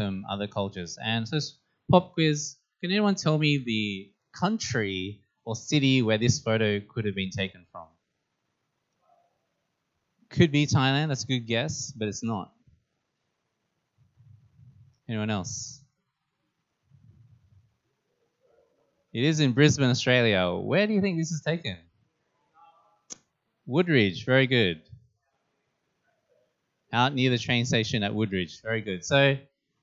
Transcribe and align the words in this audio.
welcome 0.00 0.24
other 0.30 0.46
cultures. 0.46 0.98
And 1.02 1.28
so, 1.28 1.38
pop 1.90 2.14
quiz 2.14 2.56
can 2.80 2.90
anyone 2.90 3.14
tell 3.14 3.38
me 3.38 3.62
the 3.64 4.10
country 4.38 5.20
or 5.44 5.54
city 5.54 6.02
where 6.02 6.18
this 6.18 6.38
photo 6.38 6.80
could 6.80 7.04
have 7.04 7.14
been 7.14 7.30
taken 7.30 7.66
from? 7.70 7.86
Could 10.30 10.52
be 10.52 10.66
Thailand, 10.66 11.08
that's 11.08 11.24
a 11.24 11.26
good 11.26 11.46
guess, 11.46 11.92
but 11.92 12.08
it's 12.08 12.22
not. 12.22 12.52
Anyone 15.08 15.30
else? 15.30 15.82
It 19.12 19.24
is 19.24 19.40
in 19.40 19.52
Brisbane, 19.52 19.90
Australia. 19.90 20.54
Where 20.54 20.86
do 20.86 20.92
you 20.92 21.00
think 21.00 21.18
this 21.18 21.32
is 21.32 21.42
taken? 21.42 21.76
Woodridge, 23.66 24.24
very 24.24 24.46
good. 24.46 24.82
Out 26.92 27.12
near 27.12 27.30
the 27.30 27.38
train 27.38 27.64
station 27.66 28.04
at 28.04 28.14
Woodridge, 28.14 28.62
very 28.62 28.80
good. 28.82 29.04
So 29.04 29.36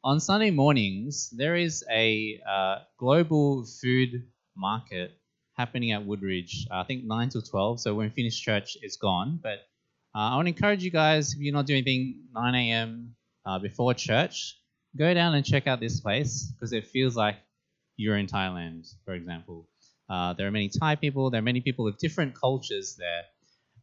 on 0.08 0.22
Sunday 0.22 0.52
mornings, 0.52 1.30
there 1.32 1.58
is 1.58 1.84
a 1.92 2.40
uh, 2.50 2.78
global 2.98 3.66
food 3.66 4.24
market 4.56 5.12
happening 5.58 5.92
at 5.92 6.06
Woodridge. 6.06 6.66
I 6.72 6.84
think 6.84 7.04
9 7.04 7.28
to 7.32 7.42
12. 7.42 7.82
So 7.82 7.94
when 7.94 8.10
finished 8.12 8.42
church, 8.42 8.78
it's 8.82 8.96
gone. 8.96 9.38
But 9.44 9.68
uh, 10.16 10.32
I 10.32 10.36
want 10.38 10.46
to 10.46 10.54
encourage 10.54 10.82
you 10.82 10.92
guys, 10.92 11.34
if 11.34 11.40
you're 11.42 11.54
not 11.54 11.66
doing 11.66 11.80
anything 11.80 12.24
9 12.34 12.56
a.m. 12.56 13.16
Uh, 13.46 13.60
before 13.60 13.94
church, 13.94 14.58
go 14.98 15.14
down 15.14 15.36
and 15.36 15.46
check 15.46 15.68
out 15.68 15.82
this 15.82 16.00
place 16.00 16.54
because 16.54 16.72
it 16.72 16.88
feels 16.88 17.18
like 17.18 17.36
you're 17.98 18.18
in 18.18 18.28
Thailand, 18.28 18.88
for 19.04 19.14
example. 19.14 19.68
Uh, 20.10 20.32
there 20.32 20.48
are 20.48 20.52
many 20.52 20.70
Thai 20.70 20.96
people, 20.96 21.30
there 21.32 21.40
are 21.40 21.50
many 21.52 21.60
people 21.60 21.86
of 21.86 21.98
different 21.98 22.34
cultures 22.34 22.96
there. 22.98 23.24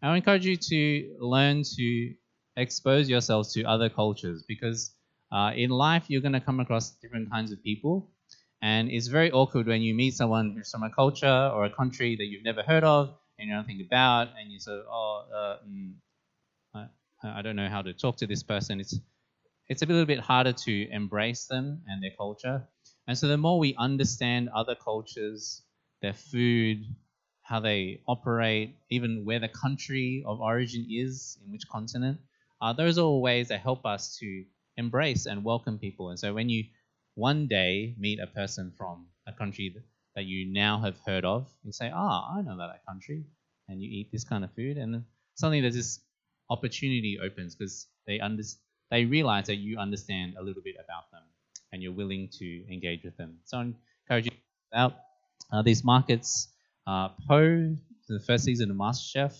I 0.02 0.08
would 0.08 0.16
encourage 0.16 0.46
you 0.46 0.56
to 0.56 1.16
learn 1.20 1.64
to 1.76 2.14
expose 2.56 3.10
yourselves 3.10 3.52
to 3.52 3.64
other 3.64 3.90
cultures 3.90 4.42
because 4.48 4.94
uh, 5.34 5.50
in 5.54 5.70
life 5.70 6.04
you're 6.08 6.22
going 6.22 6.38
to 6.40 6.40
come 6.40 6.60
across 6.60 6.92
different 7.02 7.30
kinds 7.30 7.52
of 7.52 7.62
people. 7.62 8.08
And 8.62 8.88
it's 8.90 9.08
very 9.08 9.30
awkward 9.30 9.66
when 9.66 9.82
you 9.82 9.94
meet 9.94 10.14
someone 10.14 10.54
who's 10.56 10.70
from 10.70 10.84
a 10.84 10.90
culture 10.90 11.50
or 11.54 11.64
a 11.66 11.70
country 11.70 12.16
that 12.16 12.24
you've 12.24 12.44
never 12.44 12.62
heard 12.62 12.84
of 12.84 13.14
and 13.38 13.48
you 13.48 13.54
don't 13.54 13.66
think 13.66 13.82
about, 13.84 14.28
and 14.38 14.50
you 14.52 14.60
say, 14.60 14.72
oh, 14.72 15.24
uh, 15.34 15.56
mm, 15.68 15.92
I, 16.74 16.86
I 17.38 17.42
don't 17.42 17.56
know 17.56 17.68
how 17.68 17.82
to 17.82 17.92
talk 17.92 18.16
to 18.18 18.26
this 18.26 18.42
person. 18.42 18.80
It's 18.80 18.98
it's 19.68 19.82
a 19.82 19.86
little 19.86 20.06
bit 20.06 20.20
harder 20.20 20.52
to 20.52 20.90
embrace 20.90 21.46
them 21.46 21.82
and 21.88 22.02
their 22.02 22.12
culture. 22.16 22.68
And 23.08 23.18
so 23.18 23.28
the 23.28 23.38
more 23.38 23.58
we 23.58 23.74
understand 23.76 24.50
other 24.54 24.74
cultures, 24.74 25.62
their 26.00 26.12
food, 26.12 26.84
how 27.42 27.60
they 27.60 28.02
operate, 28.06 28.76
even 28.90 29.24
where 29.24 29.40
the 29.40 29.48
country 29.48 30.22
of 30.26 30.40
origin 30.40 30.86
is, 30.90 31.38
in 31.44 31.50
which 31.52 31.66
continent, 31.68 32.18
uh, 32.60 32.72
those 32.72 32.98
are 32.98 33.02
all 33.02 33.22
ways 33.22 33.48
that 33.48 33.60
help 33.60 33.84
us 33.84 34.16
to 34.18 34.44
embrace 34.76 35.26
and 35.26 35.44
welcome 35.44 35.78
people. 35.78 36.10
And 36.10 36.18
so 36.18 36.34
when 36.34 36.48
you 36.48 36.64
one 37.14 37.46
day 37.46 37.94
meet 37.98 38.18
a 38.20 38.26
person 38.26 38.72
from 38.76 39.06
a 39.26 39.32
country 39.32 39.74
that 40.14 40.24
you 40.24 40.52
now 40.52 40.80
have 40.80 40.96
heard 41.06 41.24
of, 41.24 41.48
you 41.62 41.72
say, 41.72 41.90
ah, 41.94 42.30
oh, 42.30 42.38
I 42.38 42.42
know 42.42 42.56
that 42.58 42.84
country, 42.86 43.24
and 43.68 43.80
you 43.82 43.88
eat 43.88 44.10
this 44.12 44.24
kind 44.24 44.44
of 44.44 44.52
food, 44.54 44.76
and 44.76 45.04
suddenly 45.34 45.60
there's 45.60 45.74
this 45.74 46.00
opportunity 46.50 47.18
opens 47.22 47.54
because 47.54 47.86
they 48.06 48.20
understand 48.20 48.60
they 48.90 49.04
realize 49.04 49.46
that 49.46 49.56
you 49.56 49.78
understand 49.78 50.34
a 50.38 50.42
little 50.42 50.62
bit 50.62 50.76
about 50.76 51.10
them 51.10 51.22
and 51.72 51.82
you're 51.82 51.92
willing 51.92 52.28
to 52.38 52.72
engage 52.72 53.02
with 53.02 53.16
them. 53.16 53.38
So 53.44 53.58
I 53.58 53.72
encourage 54.04 54.26
you 54.26 54.32
about 54.72 54.94
uh, 55.52 55.62
these 55.62 55.82
markets. 55.82 56.48
Uh, 56.86 57.08
Poh, 57.26 57.74
the 58.08 58.20
first 58.20 58.44
season 58.44 58.70
of 58.70 58.76
MasterChef, 58.76 59.34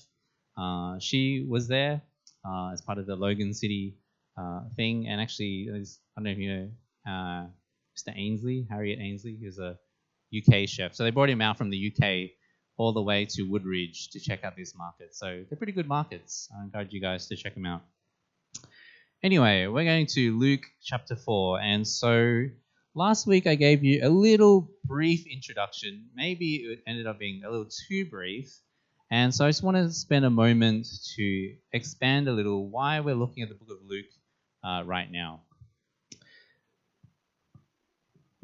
uh, 0.57 0.99
she 0.99 1.47
was 1.49 1.69
there 1.69 2.03
uh, 2.45 2.71
as 2.73 2.81
part 2.81 2.99
of 2.99 3.07
the 3.07 3.15
Logan 3.15 3.53
City 3.55 3.97
uh, 4.37 4.61
thing. 4.77 5.07
And 5.09 5.21
actually, 5.21 5.69
I 5.71 5.75
don't 6.17 6.25
know 6.25 6.31
if 6.31 6.39
you 6.39 6.55
know 6.55 6.71
uh, 7.07 7.47
Mr. 7.97 8.17
Ainsley, 8.17 8.67
Harriott 8.69 8.99
Ainsley, 9.01 9.37
who's 9.41 9.59
a 9.59 9.79
UK 10.37 10.69
chef. 10.69 10.95
So 10.95 11.05
they 11.05 11.11
brought 11.11 11.31
him 11.31 11.41
out 11.41 11.59
from 11.59 11.71
the 11.71 11.93
UK 11.93 12.31
all 12.77 12.93
the 12.93 13.03
way 13.03 13.25
to 13.25 13.43
Woodridge 13.43 14.11
to 14.11 14.21
check 14.21 14.45
out 14.45 14.57
these 14.57 14.75
markets. 14.77 15.19
So 15.19 15.45
they're 15.49 15.57
pretty 15.57 15.73
good 15.73 15.87
markets. 15.87 16.49
I 16.59 16.65
encourage 16.65 16.93
you 16.93 17.01
guys 17.01 17.29
to 17.29 17.37
check 17.37 17.55
them 17.55 17.67
out. 17.67 17.83
Anyway, 19.23 19.67
we're 19.67 19.85
going 19.85 20.07
to 20.07 20.39
Luke 20.39 20.67
chapter 20.83 21.17
4. 21.17 21.61
And 21.61 21.87
so 21.87 22.47
last 22.95 23.27
week 23.27 23.47
I 23.47 23.55
gave 23.55 23.85
you 23.85 24.01
a 24.03 24.11
little 24.11 24.71
brief 24.85 25.27
introduction. 25.27 26.07
Maybe 26.15 26.57
it 26.57 26.81
ended 26.87 27.07
up 27.07 27.19
being 27.19 27.43
a 27.45 27.51
little 27.51 27.69
too 27.89 28.05
brief. 28.07 28.53
And 29.11 29.35
so 29.35 29.45
I 29.45 29.49
just 29.49 29.63
want 29.63 29.77
to 29.77 29.93
spend 29.93 30.25
a 30.25 30.31
moment 30.31 30.89
to 31.17 31.55
expand 31.73 32.27
a 32.27 32.33
little 32.33 32.69
why 32.69 33.01
we're 33.01 33.15
looking 33.15 33.43
at 33.43 33.49
the 33.49 33.55
book 33.55 33.71
of 33.71 33.79
Luke 33.89 34.07
uh, 34.65 34.83
right 34.85 35.11
now. 35.11 35.43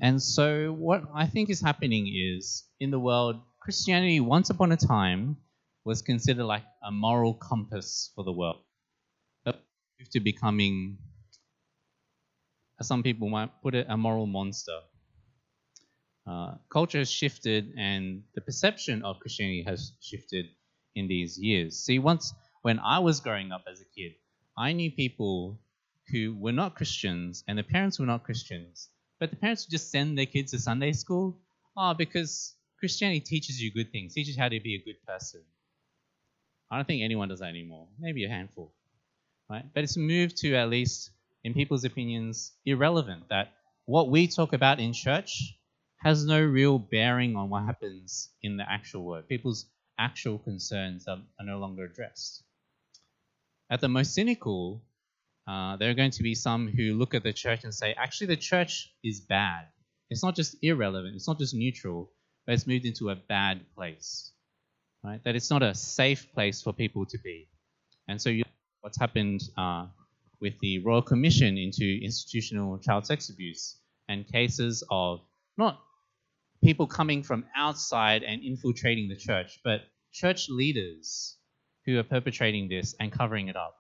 And 0.01 0.23
so, 0.23 0.73
what 0.73 1.05
I 1.15 1.27
think 1.27 1.51
is 1.51 1.61
happening 1.61 2.09
is 2.09 2.65
in 2.81 2.91
the 2.91 3.01
world, 3.01 3.37
Christianity 3.61 4.21
once 4.21 4.51
upon 4.51 4.73
a 4.73 4.77
time 4.77 5.39
was 5.85 6.03
considered 6.03 6.45
like 6.45 6.65
a 6.83 6.91
moral 6.93 7.35
compass 7.35 8.13
for 8.15 8.25
the 8.25 8.33
world 8.33 8.63
but 9.45 9.65
to 10.13 10.21
becoming, 10.21 10.99
as 12.81 12.89
some 12.89 13.03
people 13.03 13.29
might 13.29 13.51
put 13.63 13.75
it, 13.75 13.87
a 13.89 13.97
moral 13.97 14.27
monster. 14.27 14.81
Uh, 16.27 16.57
culture 16.73 16.99
has 16.99 17.11
shifted 17.11 17.73
and 17.79 18.25
the 18.35 18.41
perception 18.41 19.03
of 19.03 19.19
Christianity 19.21 19.65
has 19.67 19.93
shifted 20.01 20.47
in 20.95 21.09
these 21.09 21.39
years. 21.39 21.79
See, 21.85 21.99
once 21.99 22.35
when 22.63 22.79
I 22.79 22.99
was 23.01 23.21
growing 23.21 23.53
up 23.53 23.65
as 23.71 23.81
a 23.81 23.85
kid, 23.97 24.13
I 24.57 24.73
knew 24.73 24.91
people 24.93 25.61
who 26.13 26.35
were 26.39 26.53
not 26.53 26.77
Christians 26.77 27.45
and 27.49 27.59
the 27.59 27.63
parents 27.63 27.99
were 27.99 28.07
not 28.07 28.25
Christians, 28.25 28.89
but 29.19 29.31
the 29.31 29.37
parents 29.37 29.67
would 29.67 29.71
just 29.71 29.91
send 29.91 30.19
their 30.19 30.27
kids 30.27 30.53
to 30.53 30.59
Sunday 30.59 30.93
school. 30.93 31.39
Oh, 31.77 31.95
because 31.95 32.55
Christianity 32.79 33.21
teaches 33.21 33.61
you 33.63 33.73
good 33.73 33.93
things, 33.93 34.15
teaches 34.15 34.37
how 34.37 34.49
to 34.49 34.61
be 34.61 34.75
a 34.75 34.85
good 34.85 35.03
person. 35.07 35.43
I 36.71 36.77
don't 36.77 36.87
think 36.87 37.03
anyone 37.03 37.29
does 37.29 37.41
that 37.41 37.49
anymore. 37.49 37.89
Maybe 37.99 38.25
a 38.25 38.29
handful 38.29 38.73
right? 39.51 39.65
But 39.75 39.85
it's 39.85 39.97
moved 39.97 40.39
to 40.39 40.55
at 40.55 40.71
least, 40.71 41.11
in 41.45 41.53
people's 41.53 41.85
opinions, 41.85 42.53
irrelevant. 42.65 43.29
That 43.29 43.53
what 43.85 44.09
we 44.09 44.29
talk 44.29 44.53
about 44.53 44.81
in 44.81 44.93
church 44.93 45.57
has 45.99 46.25
no 46.25 46.41
real 46.41 46.79
bearing 46.79 47.37
on 47.37 47.51
what 47.51 47.65
happens 47.65 48.31
in 48.43 48.57
the 48.57 48.71
actual 48.71 49.05
world. 49.05 49.29
People's 49.29 49.67
actual 49.99 50.39
concerns 50.39 51.07
are, 51.09 51.19
are 51.39 51.47
no 51.47 51.59
longer 51.59 51.85
addressed. 51.85 52.43
At 53.69 53.81
the 53.81 53.89
most 53.89 54.15
cynical, 54.15 54.83
uh, 55.49 55.77
there 55.77 55.91
are 55.91 55.95
going 55.95 56.11
to 56.13 56.23
be 56.23 56.35
some 56.35 56.69
who 56.69 56.95
look 56.95 57.15
at 57.15 57.23
the 57.23 57.33
church 57.33 57.65
and 57.65 57.75
say, 57.75 57.95
actually, 57.97 58.29
the 58.29 58.37
church 58.37 58.93
is 59.03 59.21
bad. 59.21 59.67
It's 60.11 60.23
not 60.23 60.37
just 60.37 60.57
irrelevant, 60.63 61.15
it's 61.15 61.29
not 61.29 61.39
just 61.39 61.55
neutral, 61.55 62.11
but 62.47 62.55
it's 62.55 62.67
moved 62.67 62.85
into 62.85 63.11
a 63.11 63.17
bad 63.17 63.61
place. 63.75 64.33
Right? 65.05 65.23
That 65.25 65.37
it's 65.37 65.51
not 65.51 65.63
a 65.63 65.75
safe 65.75 66.27
place 66.35 66.63
for 66.63 66.73
people 66.73 67.07
to 67.07 67.19
be. 67.19 67.49
And 68.09 68.21
so 68.21 68.29
you 68.29 68.43
what's 68.81 68.99
happened 68.99 69.43
uh, 69.57 69.87
with 70.41 70.59
the 70.61 70.79
Royal 70.81 71.03
Commission 71.03 71.59
into 71.59 71.99
institutional 72.03 72.79
child 72.79 73.07
sex 73.07 73.29
abuse 73.29 73.77
and 74.09 74.27
cases 74.27 74.83
of 74.91 75.21
not 75.57 75.79
people 76.65 76.87
coming 76.87 77.23
from 77.23 77.45
outside 77.57 78.23
and 78.23 78.43
infiltrating 78.43 79.09
the 79.09 79.17
church, 79.17 79.61
but 79.65 79.83
church 80.13 80.49
leaders 80.49 81.37
who 81.87 81.99
are 81.99 82.03
perpetrating 82.03 82.69
this 82.69 82.95
and 83.01 83.13
covering 83.13 83.49
it 83.49 83.57
up. 83.57 83.77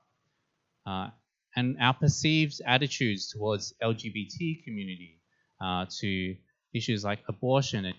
Uh, 0.86 1.08
and 1.56 1.76
our 1.80 1.94
perceived 1.94 2.60
attitudes 2.66 3.30
towards 3.30 3.74
LGBT 3.82 4.64
community 4.64 5.20
uh, 5.60 5.86
to 6.00 6.36
issues 6.74 7.04
like 7.04 7.20
abortion 7.28 7.84
and 7.86 7.96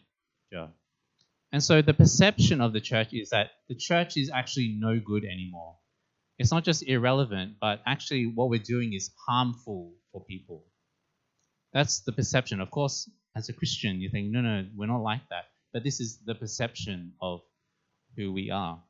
and 1.54 1.64
so 1.64 1.82
the 1.82 1.94
perception 1.94 2.62
of 2.62 2.74
the 2.74 2.82
church 2.82 3.14
is 3.14 3.30
that 3.32 3.52
the 3.70 3.76
church 3.76 4.18
is 4.18 4.30
actually 4.30 4.78
no 4.80 5.00
good 5.00 5.26
anymore 5.26 5.76
it's 6.42 6.52
not 6.52 6.64
just 6.64 6.82
irrelevant, 6.88 7.58
but 7.62 7.82
actually 7.86 8.26
what 8.26 8.50
we're 8.50 8.60
doing 8.60 8.94
is 8.94 9.12
harmful 9.28 9.94
for 10.12 10.26
people. 10.26 10.66
That's 11.72 12.00
the 12.02 12.12
perception. 12.12 12.60
Of 12.60 12.72
course, 12.72 13.08
as 13.36 13.50
a 13.50 13.54
Christian, 13.54 14.02
you 14.02 14.10
think, 14.10 14.32
no, 14.32 14.42
no, 14.42 14.66
we're 14.76 14.88
not 14.88 15.04
like 15.04 15.22
that. 15.30 15.46
But 15.72 15.84
this 15.84 16.00
is 16.00 16.18
the 16.26 16.34
perception 16.34 17.14
of 17.22 17.42
who 18.18 18.34
we 18.34 18.50
are. 18.50 18.82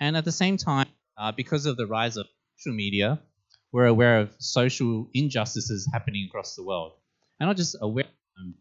And 0.00 0.16
at 0.16 0.24
the 0.24 0.32
same 0.32 0.56
time, 0.56 0.88
uh, 1.16 1.30
because 1.30 1.66
of 1.66 1.76
the 1.76 1.86
rise 1.86 2.16
of 2.16 2.26
social 2.60 2.76
media, 2.76 3.20
we're 3.72 3.86
aware 3.86 4.20
of 4.20 4.34
social 4.38 5.08
injustices 5.14 5.88
happening 5.92 6.26
across 6.28 6.56
the 6.56 6.64
world. 6.64 6.92
And 7.38 7.48
not 7.48 7.56
just 7.56 7.76
aware 7.80 8.04
of 8.04 8.10
them, 8.36 8.54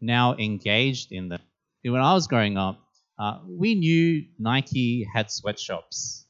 now 0.00 0.36
engaged 0.36 1.12
in 1.12 1.28
them. 1.28 1.40
When 1.84 2.02
I 2.02 2.14
was 2.14 2.26
growing 2.26 2.58
up, 2.58 2.80
uh, 3.18 3.40
we 3.48 3.74
knew 3.76 4.26
Nike 4.38 5.06
had 5.14 5.30
sweatshops 5.30 6.26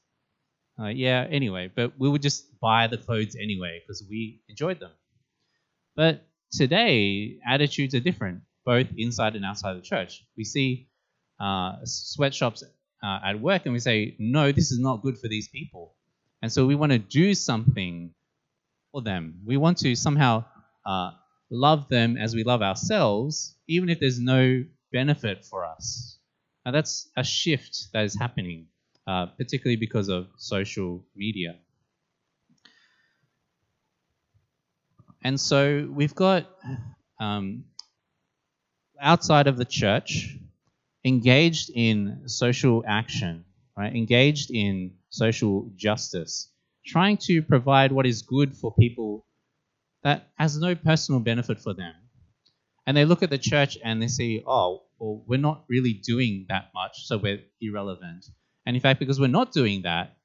uh, 0.78 0.88
yeah, 0.88 1.26
anyway, 1.30 1.70
but 1.74 1.94
we 1.98 2.08
would 2.08 2.22
just 2.22 2.58
buy 2.60 2.86
the 2.86 2.98
clothes 2.98 3.34
anyway 3.34 3.80
because 3.82 4.04
we 4.10 4.42
enjoyed 4.48 4.78
them. 4.78 4.92
But 5.94 6.26
today, 6.52 7.38
attitudes 7.46 7.94
are 7.94 8.00
different, 8.00 8.42
both 8.64 8.88
inside 8.98 9.36
and 9.36 9.44
outside 9.44 9.76
the 9.78 9.80
church. 9.80 10.26
We 10.36 10.44
see 10.44 10.90
uh, 11.40 11.76
sweatshops 11.84 12.62
uh, 13.02 13.20
at 13.24 13.40
work 13.40 13.62
and 13.64 13.72
we 13.72 13.78
say, 13.78 14.16
no, 14.18 14.52
this 14.52 14.70
is 14.70 14.78
not 14.78 15.02
good 15.02 15.18
for 15.18 15.28
these 15.28 15.48
people. 15.48 15.95
And 16.46 16.52
so 16.52 16.64
we 16.64 16.76
want 16.76 16.92
to 16.92 16.98
do 17.00 17.34
something 17.34 18.14
for 18.92 19.02
them. 19.02 19.40
We 19.44 19.56
want 19.56 19.78
to 19.78 19.96
somehow 19.96 20.44
uh, 20.86 21.10
love 21.50 21.88
them 21.88 22.16
as 22.16 22.36
we 22.36 22.44
love 22.44 22.62
ourselves, 22.62 23.56
even 23.66 23.88
if 23.88 23.98
there's 23.98 24.20
no 24.20 24.64
benefit 24.92 25.44
for 25.44 25.64
us. 25.64 26.20
Now, 26.64 26.70
that's 26.70 27.10
a 27.16 27.24
shift 27.24 27.88
that 27.94 28.04
is 28.04 28.14
happening, 28.14 28.68
uh, 29.08 29.26
particularly 29.36 29.74
because 29.74 30.08
of 30.08 30.28
social 30.36 31.04
media. 31.16 31.56
And 35.24 35.40
so 35.40 35.90
we've 35.92 36.14
got 36.14 36.46
um, 37.18 37.64
outside 39.00 39.48
of 39.48 39.56
the 39.56 39.64
church 39.64 40.36
engaged 41.04 41.72
in 41.74 42.28
social 42.28 42.84
action, 42.86 43.44
right? 43.76 43.92
Engaged 43.96 44.52
in 44.52 44.92
social 45.16 45.70
justice, 45.76 46.50
trying 46.86 47.16
to 47.16 47.42
provide 47.42 47.92
what 47.92 48.06
is 48.06 48.22
good 48.22 48.56
for 48.56 48.74
people 48.74 49.26
that 50.02 50.28
has 50.38 50.58
no 50.58 50.74
personal 50.74 51.20
benefit 51.20 51.60
for 51.60 51.74
them. 51.74 51.94
And 52.86 52.96
they 52.96 53.04
look 53.04 53.22
at 53.22 53.30
the 53.30 53.38
church 53.38 53.76
and 53.82 54.00
they 54.00 54.06
say, 54.08 54.44
oh, 54.46 54.82
well, 54.98 55.24
we're 55.26 55.38
not 55.38 55.64
really 55.68 55.92
doing 55.92 56.46
that 56.48 56.70
much, 56.74 57.06
so 57.06 57.18
we're 57.18 57.40
irrelevant. 57.60 58.26
And 58.64 58.76
in 58.76 58.82
fact, 58.82 59.00
because 59.00 59.18
we're 59.18 59.26
not 59.26 59.52
doing 59.52 59.82
that, 59.82 60.16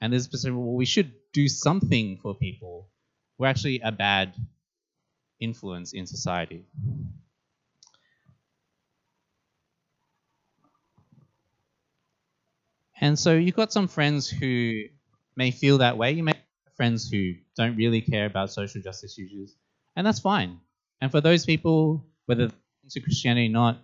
and 0.00 0.12
there's 0.12 0.24
specific, 0.24 0.56
well, 0.56 0.74
we 0.74 0.84
should 0.84 1.12
do 1.32 1.48
something 1.48 2.18
for 2.22 2.34
people, 2.34 2.90
we're 3.38 3.46
actually 3.46 3.80
a 3.80 3.90
bad 3.90 4.34
influence 5.40 5.92
in 5.92 6.06
society. 6.06 6.66
And 13.00 13.18
so 13.18 13.34
you've 13.34 13.56
got 13.56 13.72
some 13.72 13.88
friends 13.88 14.28
who 14.28 14.84
may 15.36 15.50
feel 15.50 15.78
that 15.78 15.96
way. 15.96 16.12
You 16.12 16.22
may 16.22 16.32
have 16.32 16.74
friends 16.76 17.10
who 17.10 17.34
don't 17.56 17.76
really 17.76 18.00
care 18.00 18.26
about 18.26 18.52
social 18.52 18.80
justice 18.80 19.18
issues, 19.18 19.54
and 19.96 20.06
that's 20.06 20.20
fine. 20.20 20.60
And 21.00 21.10
for 21.10 21.20
those 21.20 21.44
people, 21.44 22.06
whether 22.26 22.50
into 22.82 23.00
Christianity 23.00 23.48
or 23.48 23.52
not, 23.52 23.78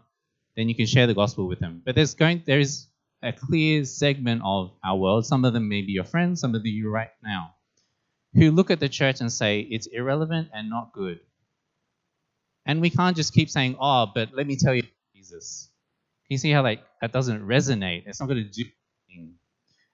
then 0.57 0.69
you 0.69 0.75
can 0.75 0.87
share 0.87 1.07
the 1.07 1.15
gospel 1.15 1.49
with 1.49 1.59
them. 1.59 1.83
But 1.85 1.95
there's 1.95 2.15
going 2.15 2.43
there 2.47 2.61
is 2.61 2.87
a 3.23 3.33
clear 3.33 3.85
segment 3.85 4.43
of 4.45 4.73
our 4.85 4.97
world. 4.97 5.27
Some 5.27 5.45
of 5.45 5.53
them 5.53 5.69
may 5.69 5.83
be 5.83 5.93
your 5.93 6.05
friends, 6.05 6.41
some 6.41 6.55
of 6.55 6.63
them 6.63 6.73
you 6.73 6.89
right 6.91 7.11
now, 7.23 7.55
who 8.35 8.51
look 8.51 8.71
at 8.71 8.81
the 8.81 8.89
church 8.89 9.21
and 9.21 9.33
say 9.33 9.61
it's 9.61 9.87
irrelevant 9.87 10.49
and 10.55 10.71
not 10.71 10.93
good. 10.93 11.21
And 12.67 12.81
we 12.81 12.91
can't 12.91 13.17
just 13.17 13.33
keep 13.33 13.51
saying, 13.51 13.77
"Oh, 13.81 14.07
but 14.15 14.33
let 14.35 14.47
me 14.47 14.57
tell 14.57 14.75
you, 14.75 14.85
Jesus." 15.15 15.69
Can 16.27 16.35
you 16.35 16.39
see 16.39 16.51
how 16.51 16.63
like 16.63 16.85
that 17.01 17.13
doesn't 17.13 17.43
resonate? 17.43 18.07
It's 18.07 18.21
not 18.21 18.29
going 18.29 18.45
to 18.45 18.51
do 18.51 18.65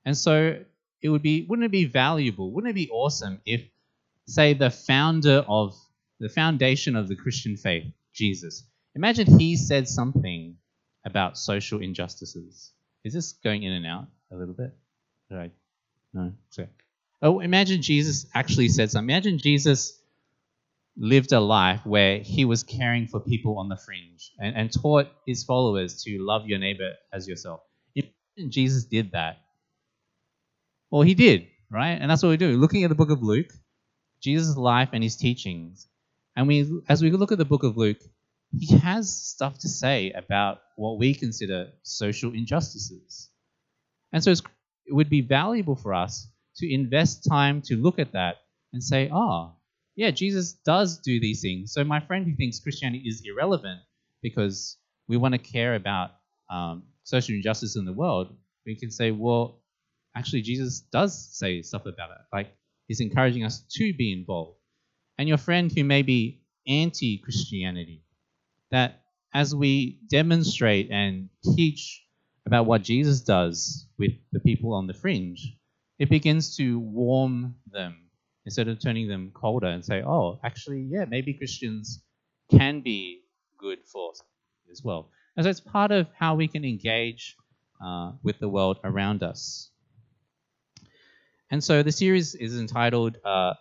And 0.04 0.16
so 0.16 0.62
it 1.02 1.08
would 1.08 1.22
be, 1.22 1.44
wouldn't 1.48 1.66
it 1.66 1.72
be 1.72 1.84
valuable? 1.84 2.52
Wouldn't 2.52 2.70
it 2.70 2.74
be 2.74 2.90
awesome 2.90 3.40
if, 3.44 3.62
say, 4.26 4.54
the 4.54 4.70
founder 4.70 5.44
of 5.48 5.76
the 6.20 6.28
foundation 6.28 6.96
of 6.96 7.08
the 7.08 7.16
Christian 7.16 7.56
faith, 7.56 7.86
Jesus, 8.12 8.64
imagine 8.94 9.38
he 9.38 9.56
said 9.56 9.88
something 9.88 10.56
about 11.04 11.36
social 11.38 11.80
injustices. 11.80 12.72
Is 13.04 13.12
this 13.12 13.32
going 13.44 13.62
in 13.62 13.72
and 13.72 13.86
out 13.86 14.06
a 14.32 14.36
little 14.36 14.54
bit? 14.54 14.74
Right? 15.30 15.52
No. 16.12 16.32
So, 16.50 16.66
oh, 17.22 17.40
imagine 17.40 17.82
Jesus 17.82 18.26
actually 18.34 18.68
said 18.68 18.90
something. 18.90 19.08
Imagine 19.08 19.38
Jesus 19.38 20.00
lived 20.96 21.32
a 21.32 21.40
life 21.40 21.84
where 21.84 22.18
he 22.18 22.44
was 22.46 22.62
caring 22.62 23.06
for 23.06 23.20
people 23.20 23.58
on 23.58 23.68
the 23.68 23.76
fringe 23.76 24.32
and, 24.38 24.56
and 24.56 24.72
taught 24.72 25.08
his 25.26 25.44
followers 25.44 26.02
to 26.04 26.18
love 26.18 26.46
your 26.46 26.58
neighbor 26.58 26.92
as 27.12 27.28
yourself. 27.28 27.60
Imagine 28.36 28.50
Jesus 28.50 28.84
did 28.84 29.12
that. 29.12 29.38
Well, 30.90 31.02
he 31.02 31.14
did, 31.14 31.46
right? 31.70 31.92
And 31.92 32.10
that's 32.10 32.22
what 32.22 32.30
we 32.30 32.36
do. 32.36 32.56
Looking 32.56 32.84
at 32.84 32.88
the 32.88 32.94
book 32.94 33.10
of 33.10 33.22
Luke, 33.22 33.52
Jesus' 34.20 34.56
life 34.56 34.90
and 34.92 35.02
his 35.02 35.16
teachings, 35.16 35.88
and 36.36 36.46
we, 36.46 36.80
as 36.88 37.02
we 37.02 37.10
look 37.10 37.32
at 37.32 37.38
the 37.38 37.44
book 37.44 37.62
of 37.62 37.76
Luke, 37.76 37.98
he 38.58 38.76
has 38.78 39.10
stuff 39.10 39.58
to 39.60 39.68
say 39.68 40.12
about 40.12 40.60
what 40.76 40.98
we 40.98 41.14
consider 41.14 41.72
social 41.82 42.32
injustices. 42.32 43.30
And 44.12 44.22
so 44.22 44.30
it 44.30 44.42
would 44.90 45.10
be 45.10 45.22
valuable 45.22 45.76
for 45.76 45.94
us 45.94 46.28
to 46.58 46.72
invest 46.72 47.24
time 47.28 47.62
to 47.62 47.76
look 47.76 47.98
at 47.98 48.12
that 48.12 48.36
and 48.72 48.82
say, 48.82 49.10
oh, 49.12 49.52
yeah, 49.94 50.10
Jesus 50.10 50.52
does 50.52 50.98
do 50.98 51.18
these 51.20 51.40
things. 51.40 51.72
So 51.72 51.82
my 51.84 52.00
friend 52.00 52.26
who 52.26 52.34
thinks 52.34 52.60
Christianity 52.60 53.08
is 53.08 53.22
irrelevant 53.24 53.80
because 54.22 54.76
we 55.08 55.16
want 55.16 55.32
to 55.32 55.38
care 55.38 55.74
about 55.74 56.10
um, 56.50 56.84
social 57.06 57.36
injustice 57.36 57.76
in 57.76 57.84
the 57.84 57.92
world, 57.92 58.36
we 58.66 58.74
can 58.74 58.90
say, 58.90 59.12
well, 59.12 59.60
actually, 60.16 60.42
Jesus 60.42 60.80
does 60.80 61.28
say 61.32 61.62
stuff 61.62 61.86
about 61.86 62.10
it. 62.10 62.18
Like 62.32 62.54
he's 62.88 63.00
encouraging 63.00 63.44
us 63.44 63.60
to 63.76 63.94
be 63.94 64.12
involved. 64.12 64.58
And 65.16 65.28
your 65.28 65.38
friend 65.38 65.72
who 65.72 65.84
may 65.84 66.02
be 66.02 66.42
anti 66.66 67.18
Christianity, 67.18 68.02
that 68.70 69.02
as 69.32 69.54
we 69.54 70.00
demonstrate 70.10 70.90
and 70.90 71.28
teach 71.54 72.02
about 72.44 72.66
what 72.66 72.82
Jesus 72.82 73.20
does 73.20 73.86
with 73.98 74.12
the 74.32 74.40
people 74.40 74.74
on 74.74 74.86
the 74.86 74.94
fringe, 74.94 75.56
it 75.98 76.10
begins 76.10 76.56
to 76.56 76.80
warm 76.80 77.54
them 77.70 77.96
instead 78.44 78.68
of 78.68 78.80
turning 78.80 79.08
them 79.08 79.30
colder 79.32 79.68
and 79.68 79.84
say, 79.84 80.02
oh, 80.02 80.40
actually, 80.44 80.86
yeah, 80.90 81.04
maybe 81.04 81.34
Christians 81.34 82.02
can 82.50 82.80
be 82.80 83.22
good 83.58 83.78
for 83.84 84.12
as 84.70 84.82
well. 84.82 85.10
And 85.36 85.44
so 85.44 85.50
it's 85.50 85.60
part 85.60 85.90
of 85.90 86.08
how 86.18 86.34
we 86.34 86.48
can 86.48 86.64
engage 86.64 87.36
uh, 87.84 88.12
with 88.22 88.38
the 88.38 88.48
world 88.48 88.78
around 88.82 89.22
us. 89.22 89.70
And 91.50 91.62
so 91.62 91.82
the 91.82 91.92
series 91.92 92.34
is 92.34 92.58
entitled 92.58 93.18
uh, 93.24 93.54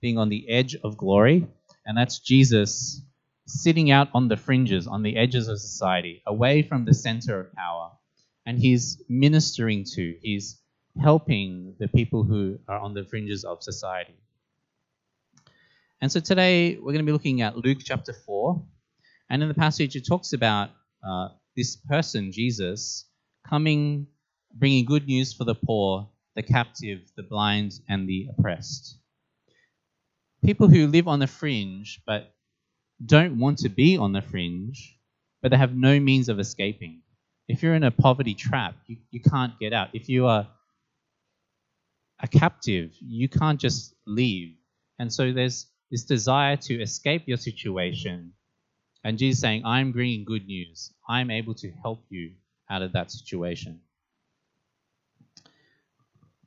Being 0.00 0.18
on 0.18 0.28
the 0.28 0.48
Edge 0.48 0.76
of 0.82 0.96
Glory, 0.96 1.46
and 1.86 1.96
that's 1.96 2.18
Jesus 2.18 3.02
sitting 3.46 3.90
out 3.90 4.08
on 4.14 4.28
the 4.28 4.36
fringes, 4.36 4.86
on 4.86 5.02
the 5.02 5.16
edges 5.16 5.48
of 5.48 5.58
society, 5.58 6.22
away 6.26 6.62
from 6.62 6.84
the 6.84 6.94
center 6.94 7.40
of 7.40 7.52
power. 7.52 7.90
And 8.46 8.58
he's 8.58 9.02
ministering 9.08 9.84
to, 9.94 10.16
he's 10.22 10.58
helping 11.00 11.74
the 11.78 11.88
people 11.88 12.24
who 12.24 12.58
are 12.68 12.78
on 12.78 12.94
the 12.94 13.04
fringes 13.04 13.44
of 13.44 13.62
society. 13.62 14.14
And 16.00 16.10
so 16.10 16.20
today 16.20 16.76
we're 16.76 16.92
going 16.92 17.04
to 17.04 17.04
be 17.04 17.12
looking 17.12 17.42
at 17.42 17.56
Luke 17.56 17.78
chapter 17.84 18.12
4. 18.12 18.62
And 19.28 19.42
in 19.42 19.48
the 19.48 19.54
passage, 19.54 19.96
it 19.96 20.06
talks 20.06 20.32
about 20.32 20.70
uh, 21.06 21.28
this 21.56 21.76
person, 21.76 22.32
Jesus, 22.32 23.06
coming, 23.48 24.06
bringing 24.54 24.84
good 24.84 25.06
news 25.06 25.32
for 25.32 25.44
the 25.44 25.54
poor, 25.54 26.08
the 26.36 26.42
captive, 26.42 27.00
the 27.16 27.22
blind, 27.22 27.72
and 27.88 28.08
the 28.08 28.28
oppressed. 28.36 28.98
People 30.44 30.68
who 30.68 30.86
live 30.86 31.08
on 31.08 31.18
the 31.18 31.26
fringe 31.26 32.00
but 32.06 32.34
don't 33.04 33.38
want 33.38 33.58
to 33.58 33.68
be 33.68 33.96
on 33.96 34.12
the 34.12 34.22
fringe, 34.22 34.96
but 35.42 35.50
they 35.50 35.56
have 35.56 35.74
no 35.74 35.98
means 35.98 36.28
of 36.28 36.38
escaping. 36.38 37.02
If 37.48 37.62
you're 37.62 37.74
in 37.74 37.84
a 37.84 37.90
poverty 37.90 38.34
trap, 38.34 38.76
you, 38.86 38.98
you 39.10 39.20
can't 39.20 39.58
get 39.58 39.72
out. 39.72 39.88
If 39.92 40.08
you 40.08 40.26
are 40.26 40.48
a 42.22 42.28
captive, 42.28 42.94
you 43.00 43.28
can't 43.28 43.58
just 43.58 43.94
leave. 44.06 44.54
And 44.98 45.12
so 45.12 45.32
there's 45.32 45.66
this 45.90 46.04
desire 46.04 46.56
to 46.56 46.80
escape 46.80 47.22
your 47.26 47.38
situation. 47.38 48.32
And 49.04 49.18
Jesus 49.18 49.40
saying, 49.40 49.64
I'm 49.64 49.92
bringing 49.92 50.24
good 50.24 50.46
news. 50.46 50.92
I'm 51.08 51.30
able 51.30 51.54
to 51.54 51.70
help 51.82 52.04
you 52.10 52.32
out 52.70 52.82
of 52.82 52.92
that 52.92 53.10
situation. 53.10 53.80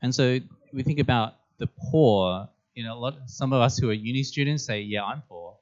And 0.02 0.14
so 0.14 0.40
we 0.74 0.84
think 0.84 1.00
about 1.00 1.36
the 1.60 1.68
poor. 1.92 2.50
You 2.76 2.84
know, 2.84 2.96
a 2.96 3.00
lot. 3.00 3.16
Some 3.28 3.54
of 3.54 3.62
us 3.62 3.78
who 3.78 3.90
are 3.90 3.94
uni 3.94 4.24
students 4.24 4.66
say, 4.66 4.82
"Yeah, 4.82 5.04
I'm 5.04 5.22
poor." 5.30 5.58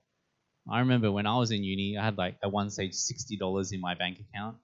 I 0.69 0.79
remember 0.79 1.11
when 1.11 1.27
I 1.27 1.37
was 1.37 1.51
in 1.51 1.63
uni, 1.63 1.97
I 1.97 2.03
had 2.05 2.17
like 2.17 2.37
at 2.43 2.51
one 2.51 2.69
stage 2.69 2.93
sixty 2.93 3.37
dollars 3.37 3.71
in 3.71 3.81
my 3.81 3.95
bank 3.95 4.19
account. 4.19 4.57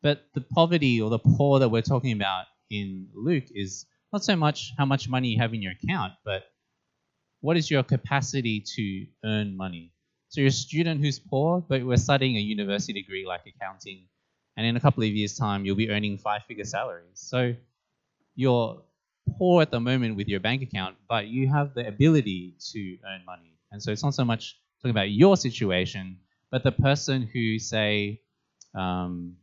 But 0.00 0.26
the 0.34 0.40
poverty 0.40 1.00
or 1.00 1.10
the 1.10 1.18
poor 1.18 1.58
that 1.60 1.68
we're 1.68 1.82
talking 1.82 2.12
about 2.12 2.46
in 2.70 3.08
Luke 3.14 3.44
is 3.50 3.86
not 4.12 4.24
so 4.24 4.36
much 4.36 4.72
how 4.78 4.84
much 4.86 5.08
money 5.08 5.28
you 5.28 5.38
have 5.38 5.54
in 5.54 5.62
your 5.62 5.72
account, 5.72 6.14
but 6.24 6.44
what 7.40 7.56
is 7.56 7.70
your 7.70 7.82
capacity 7.82 8.64
to 8.76 9.06
earn 9.24 9.56
money. 9.56 9.92
So 10.32 10.40
you're 10.40 10.48
a 10.48 10.50
student 10.50 11.02
who's 11.02 11.18
poor, 11.18 11.60
but 11.60 11.84
we're 11.84 11.98
studying 11.98 12.38
a 12.38 12.40
university 12.40 12.94
degree 12.94 13.26
like 13.26 13.42
accounting, 13.46 14.06
and 14.56 14.66
in 14.66 14.76
a 14.76 14.80
couple 14.80 15.02
of 15.02 15.10
years' 15.10 15.36
time, 15.36 15.66
you'll 15.66 15.76
be 15.76 15.90
earning 15.90 16.16
five-figure 16.16 16.64
salaries. 16.64 17.20
So 17.20 17.54
you're 18.34 18.82
poor 19.36 19.60
at 19.60 19.70
the 19.70 19.78
moment 19.78 20.16
with 20.16 20.28
your 20.28 20.40
bank 20.40 20.62
account, 20.62 20.96
but 21.06 21.26
you 21.26 21.48
have 21.48 21.74
the 21.74 21.86
ability 21.86 22.54
to 22.72 22.96
earn 23.06 23.26
money. 23.26 23.58
And 23.72 23.82
so 23.82 23.92
it's 23.92 24.02
not 24.02 24.14
so 24.14 24.24
much 24.24 24.58
talking 24.80 24.92
about 24.92 25.10
your 25.10 25.36
situation, 25.36 26.16
but 26.50 26.62
the 26.62 26.72
person 26.72 27.28
who, 27.30 27.58
say, 27.58 28.22
um, 28.74 29.36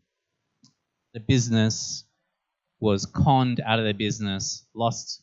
the 1.14 1.20
business 1.20 2.04
was 2.80 3.06
conned 3.06 3.62
out 3.64 3.78
of 3.78 3.86
their 3.86 3.94
business, 3.94 4.66
lost 4.74 5.22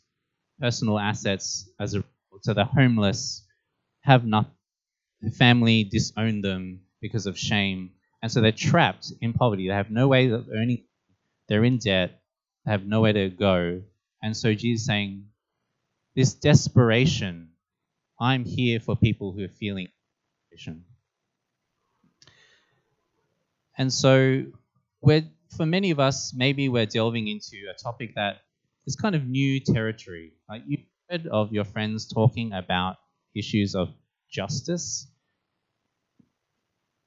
personal 0.60 1.00
assets 1.00 1.68
as 1.80 1.96
a 1.96 2.04
so 2.42 2.54
the 2.54 2.64
homeless 2.64 3.44
have 4.02 4.24
nothing. 4.24 4.55
The 5.26 5.32
family 5.32 5.82
disowned 5.82 6.44
them 6.44 6.82
because 7.00 7.26
of 7.26 7.36
shame, 7.36 7.90
and 8.22 8.30
so 8.30 8.40
they're 8.40 8.52
trapped 8.52 9.12
in 9.20 9.32
poverty. 9.32 9.66
They 9.66 9.74
have 9.74 9.90
no 9.90 10.06
way 10.06 10.30
of 10.30 10.46
earning. 10.54 10.84
They're 11.48 11.64
in 11.64 11.78
debt 11.78 12.22
they 12.64 12.70
have 12.70 12.86
nowhere 12.86 13.12
to 13.12 13.28
go. 13.30 13.82
And 14.22 14.36
so 14.36 14.54
Jesus 14.54 14.86
saying, 14.86 15.24
this 16.14 16.34
desperation 16.34 17.50
I'm 18.20 18.44
here 18.44 18.78
for 18.78 18.94
people 18.94 19.32
who 19.32 19.44
are 19.44 19.48
feeling 19.48 19.88
isolation. 20.52 20.84
And 23.76 23.92
so, 23.92 24.44
we're, 25.02 25.24
for 25.56 25.66
many 25.66 25.90
of 25.90 25.98
us, 25.98 26.32
maybe 26.34 26.68
we're 26.68 26.86
delving 26.86 27.26
into 27.26 27.56
a 27.68 27.76
topic 27.76 28.14
that 28.14 28.42
is 28.86 28.94
kind 28.94 29.16
of 29.16 29.26
new 29.26 29.58
territory. 29.58 30.32
Like 30.48 30.62
you've 30.68 30.86
heard 31.10 31.26
of 31.26 31.52
your 31.52 31.64
friends 31.64 32.06
talking 32.06 32.52
about 32.52 32.96
issues 33.34 33.74
of 33.74 33.88
justice 34.30 35.08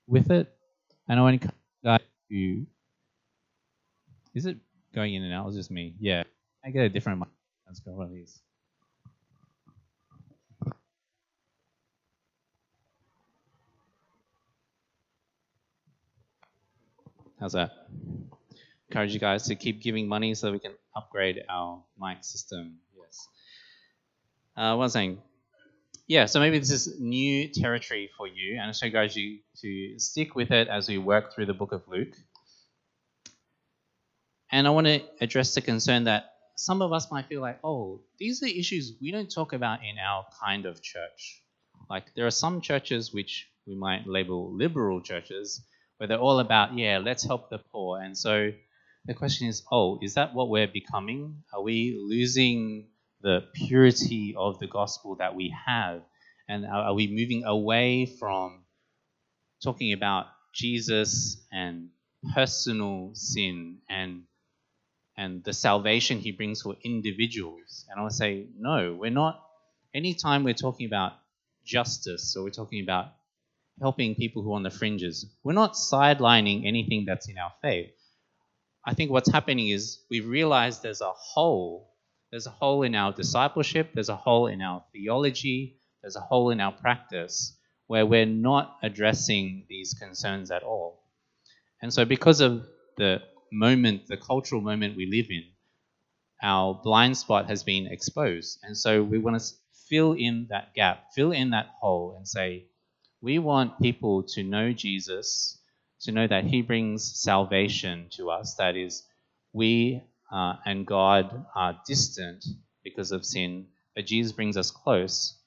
with 0.10 0.32
it. 0.32 0.52
And 1.08 1.20
I 1.20 1.24
want 1.24 1.42
to 1.42 1.52
guys 1.84 2.02
to. 2.30 2.66
Is 4.34 4.46
it 4.46 4.58
going 4.94 5.14
in 5.14 5.24
and 5.24 5.34
out? 5.34 5.48
It's 5.48 5.56
just 5.56 5.72
me. 5.72 5.96
Yeah. 6.00 6.24
I 6.64 6.72
get 6.72 6.84
a 6.84 6.90
different 6.90 7.20
mic. 7.20 7.30
Let's 7.68 7.80
go 7.80 7.92
one 7.94 8.08
of 8.08 8.12
these. 8.12 8.40
How's 17.40 17.54
that? 17.54 17.72
Encourage 18.90 19.14
you 19.14 19.20
guys 19.20 19.44
to 19.48 19.56
keep 19.56 19.82
giving 19.82 20.08
money 20.08 20.34
so 20.34 20.52
we 20.52 20.60
can 20.60 20.74
upgrade 20.96 21.42
our 21.48 21.82
mic 21.98 22.18
system. 22.22 22.80
Yes. 22.98 23.28
Uh, 24.58 24.76
was 24.76 24.92
saying? 24.92 25.22
Yeah, 26.10 26.26
so 26.26 26.40
maybe 26.40 26.58
this 26.58 26.72
is 26.72 27.00
new 27.00 27.50
territory 27.50 28.10
for 28.18 28.28
you, 28.28 28.58
and 28.60 28.72
I 28.72 28.86
encourage 28.86 29.16
you 29.16 29.42
to 29.62 30.00
stick 30.00 30.34
with 30.34 30.50
it 30.50 30.68
as 30.68 30.90
we 30.90 30.98
work 30.98 31.36
through 31.36 31.46
the 31.46 31.54
book 31.54 31.72
of 31.72 31.84
Luke. 31.88 32.16
And 34.52 34.66
I 34.66 34.72
want 34.72 34.88
to 34.88 35.04
address 35.22 35.54
the 35.54 35.62
concern 35.62 36.06
that 36.06 36.32
some 36.58 36.82
of 36.82 36.92
us 36.94 37.12
might 37.12 37.28
feel 37.28 37.42
like, 37.42 37.60
oh, 37.64 38.02
these 38.18 38.42
are 38.42 38.48
issues 38.48 38.94
we 39.00 39.12
don't 39.12 39.30
talk 39.32 39.54
about 39.54 39.82
in 39.84 40.00
our 40.00 40.26
kind 40.44 40.66
of 40.66 40.82
church. 40.82 41.44
Like, 41.92 42.16
there 42.16 42.26
are 42.26 42.32
some 42.32 42.62
churches 42.62 43.14
which 43.14 43.48
we 43.68 43.76
might 43.76 44.08
label 44.08 44.52
liberal 44.52 45.02
churches, 45.02 45.64
where 45.98 46.08
they're 46.08 46.18
all 46.18 46.40
about, 46.40 46.76
yeah, 46.76 46.98
let's 46.98 47.24
help 47.24 47.52
the 47.52 47.60
poor. 47.72 48.02
And 48.02 48.18
so 48.18 48.52
the 49.06 49.14
question 49.14 49.48
is, 49.48 49.62
oh, 49.72 50.00
is 50.02 50.16
that 50.16 50.34
what 50.34 50.50
we're 50.50 50.68
becoming? 50.68 51.44
Are 51.54 51.62
we 51.62 52.04
losing 52.04 52.88
the 53.22 53.46
purity 53.54 54.36
of 54.38 54.60
the 54.60 54.68
gospel 54.68 55.16
that 55.16 55.36
we 55.36 55.54
have? 55.66 56.02
And 56.48 56.66
are 56.66 56.94
we 56.94 57.08
moving 57.08 57.44
away 57.46 58.06
from 58.06 58.64
talking 59.64 59.94
about 59.94 60.28
Jesus 60.54 61.46
and 61.52 61.90
personal 62.34 63.12
sin 63.14 63.80
and 63.90 64.24
and 65.20 65.44
the 65.44 65.52
salvation 65.52 66.20
he 66.20 66.32
brings 66.32 66.62
for 66.62 66.78
individuals. 66.86 67.86
And 67.90 68.00
I 68.00 68.08
to 68.08 68.14
say, 68.14 68.48
no, 68.58 68.96
we're 68.98 69.12
not. 69.12 69.44
Anytime 69.94 70.46
we're 70.46 70.54
talking 70.54 70.88
about 70.88 71.12
justice 71.66 72.38
or 72.38 72.46
we're 72.46 72.52
talking 72.52 72.82
about 72.82 73.08
helping 73.82 74.16
people 74.16 74.44
who 74.44 74.54
are 74.54 74.56
on 74.56 74.64
the 74.64 74.70
fringes, 74.70 75.26
we're 75.44 75.52
not 75.52 75.74
sidelining 75.74 76.66
anything 76.66 77.04
that's 77.06 77.28
in 77.28 77.38
our 77.38 77.52
faith. 77.62 77.92
I 78.86 78.94
think 78.94 79.12
what's 79.12 79.30
happening 79.30 79.68
is 79.68 80.00
we've 80.10 80.28
realized 80.28 80.84
there's 80.84 81.02
a 81.02 81.12
hole. 81.12 81.89
There's 82.32 82.48
a 82.48 82.52
hole 82.52 82.84
in 82.84 82.94
our 82.96 83.12
discipleship, 83.12 83.92
there's 83.94 84.10
a 84.10 84.16
hole 84.16 84.48
in 84.48 84.62
our 84.62 84.84
theology, 84.94 85.78
there's 86.02 86.16
a 86.16 86.22
hole 86.22 86.52
in 86.52 86.60
our 86.60 86.72
practice 86.72 87.58
where 87.88 88.06
we're 88.06 88.26
not 88.26 88.78
addressing 88.84 89.66
these 89.68 89.96
concerns 89.96 90.52
at 90.52 90.62
all. 90.62 91.02
And 91.82 91.92
so, 91.92 92.06
because 92.06 92.40
of 92.40 92.68
the 92.98 93.22
moment, 93.52 94.08
the 94.08 94.18
cultural 94.18 94.62
moment 94.62 94.96
we 94.96 95.08
live 95.08 95.32
in, 95.32 95.44
our 96.44 96.80
blind 96.84 97.18
spot 97.18 97.48
has 97.48 97.64
been 97.64 97.88
exposed. 97.88 98.60
And 98.62 98.78
so, 98.78 99.02
we 99.04 99.18
want 99.18 99.42
to 99.42 99.54
fill 99.90 100.14
in 100.14 100.48
that 100.52 100.76
gap, 100.76 101.06
fill 101.16 101.32
in 101.32 101.50
that 101.50 101.70
hole, 101.82 102.14
and 102.16 102.28
say, 102.28 102.66
we 103.22 103.40
want 103.40 103.80
people 103.82 104.24
to 104.36 104.44
know 104.44 104.72
Jesus, 104.72 105.58
to 106.02 106.12
know 106.12 106.28
that 106.28 106.46
He 106.46 106.62
brings 106.62 107.20
salvation 107.20 108.08
to 108.12 108.30
us. 108.30 108.56
That 108.56 108.76
is, 108.76 109.04
we 109.52 110.04
uh, 110.32 110.56
and 110.66 110.86
God 110.86 111.46
are 111.56 111.80
distant 111.86 112.46
because 112.84 113.12
of 113.12 113.26
sin, 113.26 113.68
but 113.96 114.06
Jesus 114.06 114.32
brings 114.32 114.58
us 114.58 114.72
close. 114.72 115.38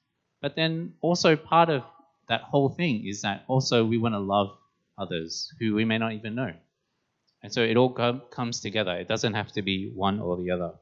But 0.41 0.57
then 0.57 0.95
also 1.01 1.37
part 1.37 1.71
of 1.71 1.83
that 2.29 2.43
whole 2.43 2.69
thing 2.69 3.07
is 3.07 3.23
that 3.23 3.45
also 3.49 3.85
we 3.85 3.99
want 3.99 4.15
to 4.15 4.19
love 4.19 4.57
others 4.99 5.53
who 5.61 5.75
we 5.75 5.85
may 5.85 5.99
not 5.99 6.13
even 6.13 6.35
know. 6.35 6.53
And 7.43 7.53
so 7.53 7.63
it 7.63 7.77
all 7.77 7.91
comes 7.91 8.61
together. 8.61 8.93
It 8.93 9.09
doesn't 9.09 9.35
have 9.35 9.53
to 9.53 9.63
be 9.63 9.93
one 9.95 10.21
or 10.21 10.37
the 10.37 10.51
other. 10.51 10.73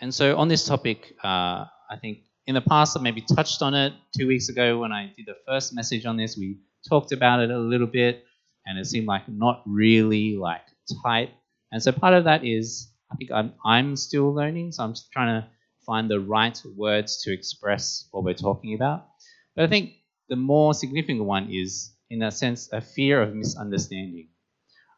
And 0.00 0.14
so 0.14 0.36
on 0.36 0.48
this 0.48 0.66
topic, 0.66 1.14
uh, 1.22 1.64
I 1.90 1.96
think 2.00 2.18
in 2.46 2.54
the 2.54 2.60
past 2.60 2.96
I 2.96 3.00
maybe 3.00 3.22
touched 3.22 3.62
on 3.62 3.74
it 3.74 3.92
two 4.16 4.26
weeks 4.26 4.48
ago 4.48 4.78
when 4.78 4.92
I 4.92 5.12
did 5.16 5.26
the 5.26 5.36
first 5.46 5.74
message 5.74 6.06
on 6.06 6.16
this. 6.16 6.36
We 6.36 6.58
talked 6.88 7.12
about 7.12 7.40
it 7.40 7.50
a 7.50 7.58
little 7.58 7.86
bit, 7.86 8.24
and 8.66 8.78
it 8.78 8.86
seemed 8.86 9.06
like 9.06 9.28
not 9.28 9.62
really 9.66 10.36
like 10.36 10.62
tight. 11.04 11.30
And 11.72 11.82
so 11.82 11.92
part 11.92 12.14
of 12.14 12.24
that 12.24 12.44
is 12.44 12.92
I 13.10 13.16
think 13.16 13.30
I'm 13.32 13.52
I'm 13.64 13.96
still 13.96 14.34
learning, 14.34 14.72
so 14.72 14.84
I'm 14.84 14.92
just 14.92 15.10
trying 15.12 15.40
to 15.40 15.48
find 15.84 16.10
the 16.10 16.20
right 16.20 16.60
words 16.76 17.22
to 17.22 17.32
express 17.32 18.08
what 18.10 18.24
we're 18.24 18.34
talking 18.34 18.74
about. 18.74 19.06
But 19.54 19.64
I 19.64 19.68
think 19.68 19.92
the 20.28 20.36
more 20.36 20.74
significant 20.74 21.24
one 21.24 21.48
is, 21.50 21.94
in 22.10 22.22
a 22.22 22.30
sense, 22.30 22.68
a 22.72 22.80
fear 22.80 23.22
of 23.22 23.34
misunderstanding. 23.34 24.28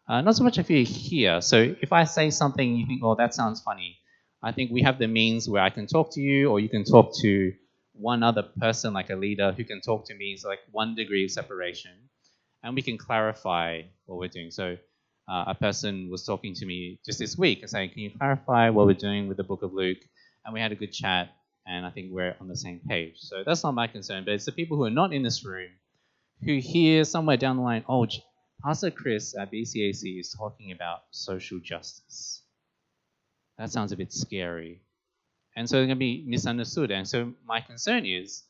Uh, 0.08 0.22
not 0.22 0.36
so 0.36 0.44
much 0.44 0.56
a 0.58 0.64
fear 0.64 0.84
here. 0.84 1.40
So 1.42 1.74
if 1.82 1.92
I 1.92 2.04
say 2.04 2.30
something, 2.30 2.76
you 2.76 2.86
think, 2.86 3.02
oh, 3.04 3.14
that 3.16 3.34
sounds 3.34 3.60
funny. 3.60 3.98
I 4.42 4.52
think 4.52 4.70
we 4.70 4.82
have 4.82 4.98
the 4.98 5.06
means 5.08 5.48
where 5.48 5.62
I 5.62 5.70
can 5.70 5.86
talk 5.86 6.12
to 6.14 6.20
you, 6.20 6.50
or 6.50 6.60
you 6.60 6.68
can 6.68 6.84
talk 6.84 7.12
to 7.20 7.52
one 7.92 8.22
other 8.22 8.42
person, 8.42 8.94
like 8.94 9.10
a 9.10 9.16
leader, 9.16 9.52
who 9.52 9.64
can 9.64 9.80
talk 9.82 10.06
to 10.06 10.14
me. 10.14 10.32
It's 10.32 10.44
like 10.44 10.60
one 10.70 10.94
degree 10.94 11.24
of 11.24 11.30
separation, 11.30 11.92
and 12.62 12.74
we 12.74 12.82
can 12.82 12.96
clarify 12.96 13.82
what 14.06 14.18
we're 14.18 14.28
doing. 14.28 14.50
So 14.50 14.76
uh, 15.28 15.44
a 15.48 15.54
person 15.54 16.08
was 16.10 16.24
talking 16.24 16.54
to 16.54 16.66
me 16.66 16.98
just 17.04 17.18
this 17.18 17.36
week 17.36 17.60
and 17.60 17.70
saying, 17.70 17.90
"Can 17.90 18.00
you 18.00 18.10
clarify 18.10 18.70
what 18.70 18.86
we're 18.86 18.94
doing 18.94 19.28
with 19.28 19.36
the 19.36 19.44
Book 19.44 19.62
of 19.62 19.72
Luke?" 19.72 19.98
And 20.44 20.54
we 20.54 20.60
had 20.60 20.72
a 20.72 20.76
good 20.76 20.92
chat, 20.92 21.30
and 21.66 21.84
I 21.84 21.90
think 21.90 22.12
we're 22.12 22.34
on 22.40 22.48
the 22.48 22.56
same 22.56 22.80
page. 22.88 23.16
So 23.18 23.42
that's 23.44 23.62
not 23.62 23.74
my 23.74 23.86
concern, 23.86 24.24
but 24.24 24.34
it's 24.34 24.46
the 24.46 24.52
people 24.52 24.76
who 24.76 24.84
are 24.84 24.90
not 24.90 25.12
in 25.12 25.22
this 25.22 25.44
room 25.44 25.70
who 26.44 26.58
hear 26.58 27.04
somewhere 27.04 27.36
down 27.36 27.56
the 27.56 27.62
line, 27.62 27.84
oh, 27.88 28.06
Pastor 28.62 28.90
Chris 28.90 29.36
at 29.36 29.52
BCAC 29.52 30.20
is 30.20 30.34
talking 30.36 30.72
about 30.72 31.02
social 31.10 31.58
justice. 31.60 32.42
That 33.58 33.70
sounds 33.70 33.92
a 33.92 33.96
bit 33.96 34.12
scary. 34.12 34.82
And 35.56 35.68
so 35.68 35.76
they're 35.76 35.86
going 35.86 35.96
to 35.96 36.00
be 36.00 36.24
misunderstood. 36.26 36.90
And 36.90 37.08
so 37.08 37.34
my 37.44 37.60
concern 37.60 38.06
is 38.06 38.44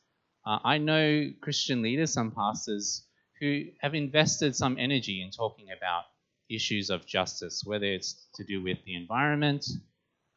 uh, 0.46 0.58
I 0.64 0.78
know 0.78 1.30
Christian 1.40 1.82
leaders, 1.82 2.12
some 2.12 2.30
pastors, 2.30 3.04
who 3.40 3.64
have 3.80 3.94
invested 3.94 4.56
some 4.56 4.76
energy 4.78 5.22
in 5.22 5.30
talking 5.30 5.68
about 5.76 6.04
issues 6.50 6.90
of 6.90 7.06
justice, 7.06 7.62
whether 7.64 7.86
it's 7.86 8.26
to 8.34 8.44
do 8.44 8.62
with 8.62 8.78
the 8.84 8.94
environment, 8.94 9.64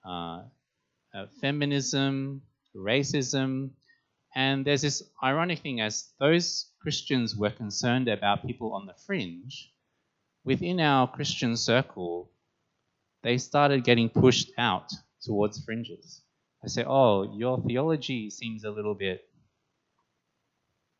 uh, 0.05 0.43
uh, 1.13 1.25
feminism, 1.39 2.41
racism. 2.75 3.71
And 4.35 4.65
there's 4.65 4.81
this 4.81 5.03
ironic 5.23 5.59
thing 5.59 5.81
as 5.81 6.09
those 6.19 6.71
Christians 6.81 7.35
were 7.35 7.49
concerned 7.49 8.07
about 8.07 8.45
people 8.45 8.73
on 8.73 8.85
the 8.85 8.95
fringe, 9.05 9.71
within 10.43 10.79
our 10.79 11.07
Christian 11.07 11.55
circle, 11.55 12.31
they 13.23 13.37
started 13.37 13.83
getting 13.83 14.09
pushed 14.09 14.51
out 14.57 14.91
towards 15.21 15.63
fringes. 15.63 16.21
They 16.63 16.69
say, 16.69 16.83
oh, 16.87 17.35
your 17.37 17.61
theology 17.61 18.29
seems 18.29 18.63
a 18.63 18.71
little 18.71 18.95
bit 18.95 19.21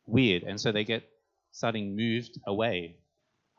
weird. 0.06 0.42
And 0.44 0.60
so 0.60 0.72
they 0.72 0.84
get 0.84 1.02
starting 1.50 1.96
moved 1.96 2.38
away. 2.46 2.96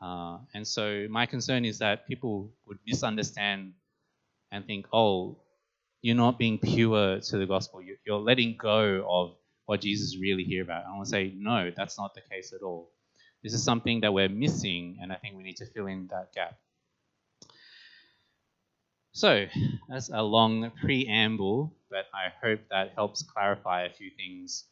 Uh, 0.00 0.38
and 0.54 0.66
so 0.66 1.06
my 1.10 1.26
concern 1.26 1.64
is 1.64 1.78
that 1.78 2.06
people 2.06 2.52
would 2.66 2.78
misunderstand 2.86 3.72
and 4.52 4.66
think, 4.66 4.86
oh, 4.92 5.38
you're 6.02 6.16
not 6.16 6.38
being 6.38 6.58
pure 6.58 7.20
to 7.20 7.38
the 7.38 7.46
gospel. 7.46 7.80
You're 8.04 8.18
letting 8.18 8.56
go 8.58 9.06
of 9.08 9.36
what 9.66 9.80
Jesus 9.80 10.18
really 10.20 10.44
here 10.44 10.62
about. 10.62 10.84
I 10.86 10.90
want 10.94 11.06
to 11.06 11.10
say, 11.10 11.32
no, 11.36 11.70
that's 11.74 11.98
not 11.98 12.14
the 12.14 12.20
case 12.30 12.52
at 12.52 12.62
all. 12.62 12.90
This 13.42 13.54
is 13.54 13.64
something 13.64 14.00
that 14.02 14.12
we're 14.12 14.28
missing, 14.28 14.98
and 15.00 15.12
I 15.12 15.16
think 15.16 15.36
we 15.36 15.42
need 15.42 15.56
to 15.56 15.66
fill 15.66 15.86
in 15.86 16.08
that 16.08 16.32
gap. 16.34 16.58
So, 19.12 19.46
that's 19.88 20.10
a 20.10 20.22
long 20.22 20.72
preamble, 20.82 21.74
but 21.90 22.06
I 22.12 22.32
hope 22.44 22.60
that 22.70 22.92
helps 22.94 23.22
clarify 23.22 23.84
a 23.84 23.90
few 23.90 24.10
things 24.10 24.64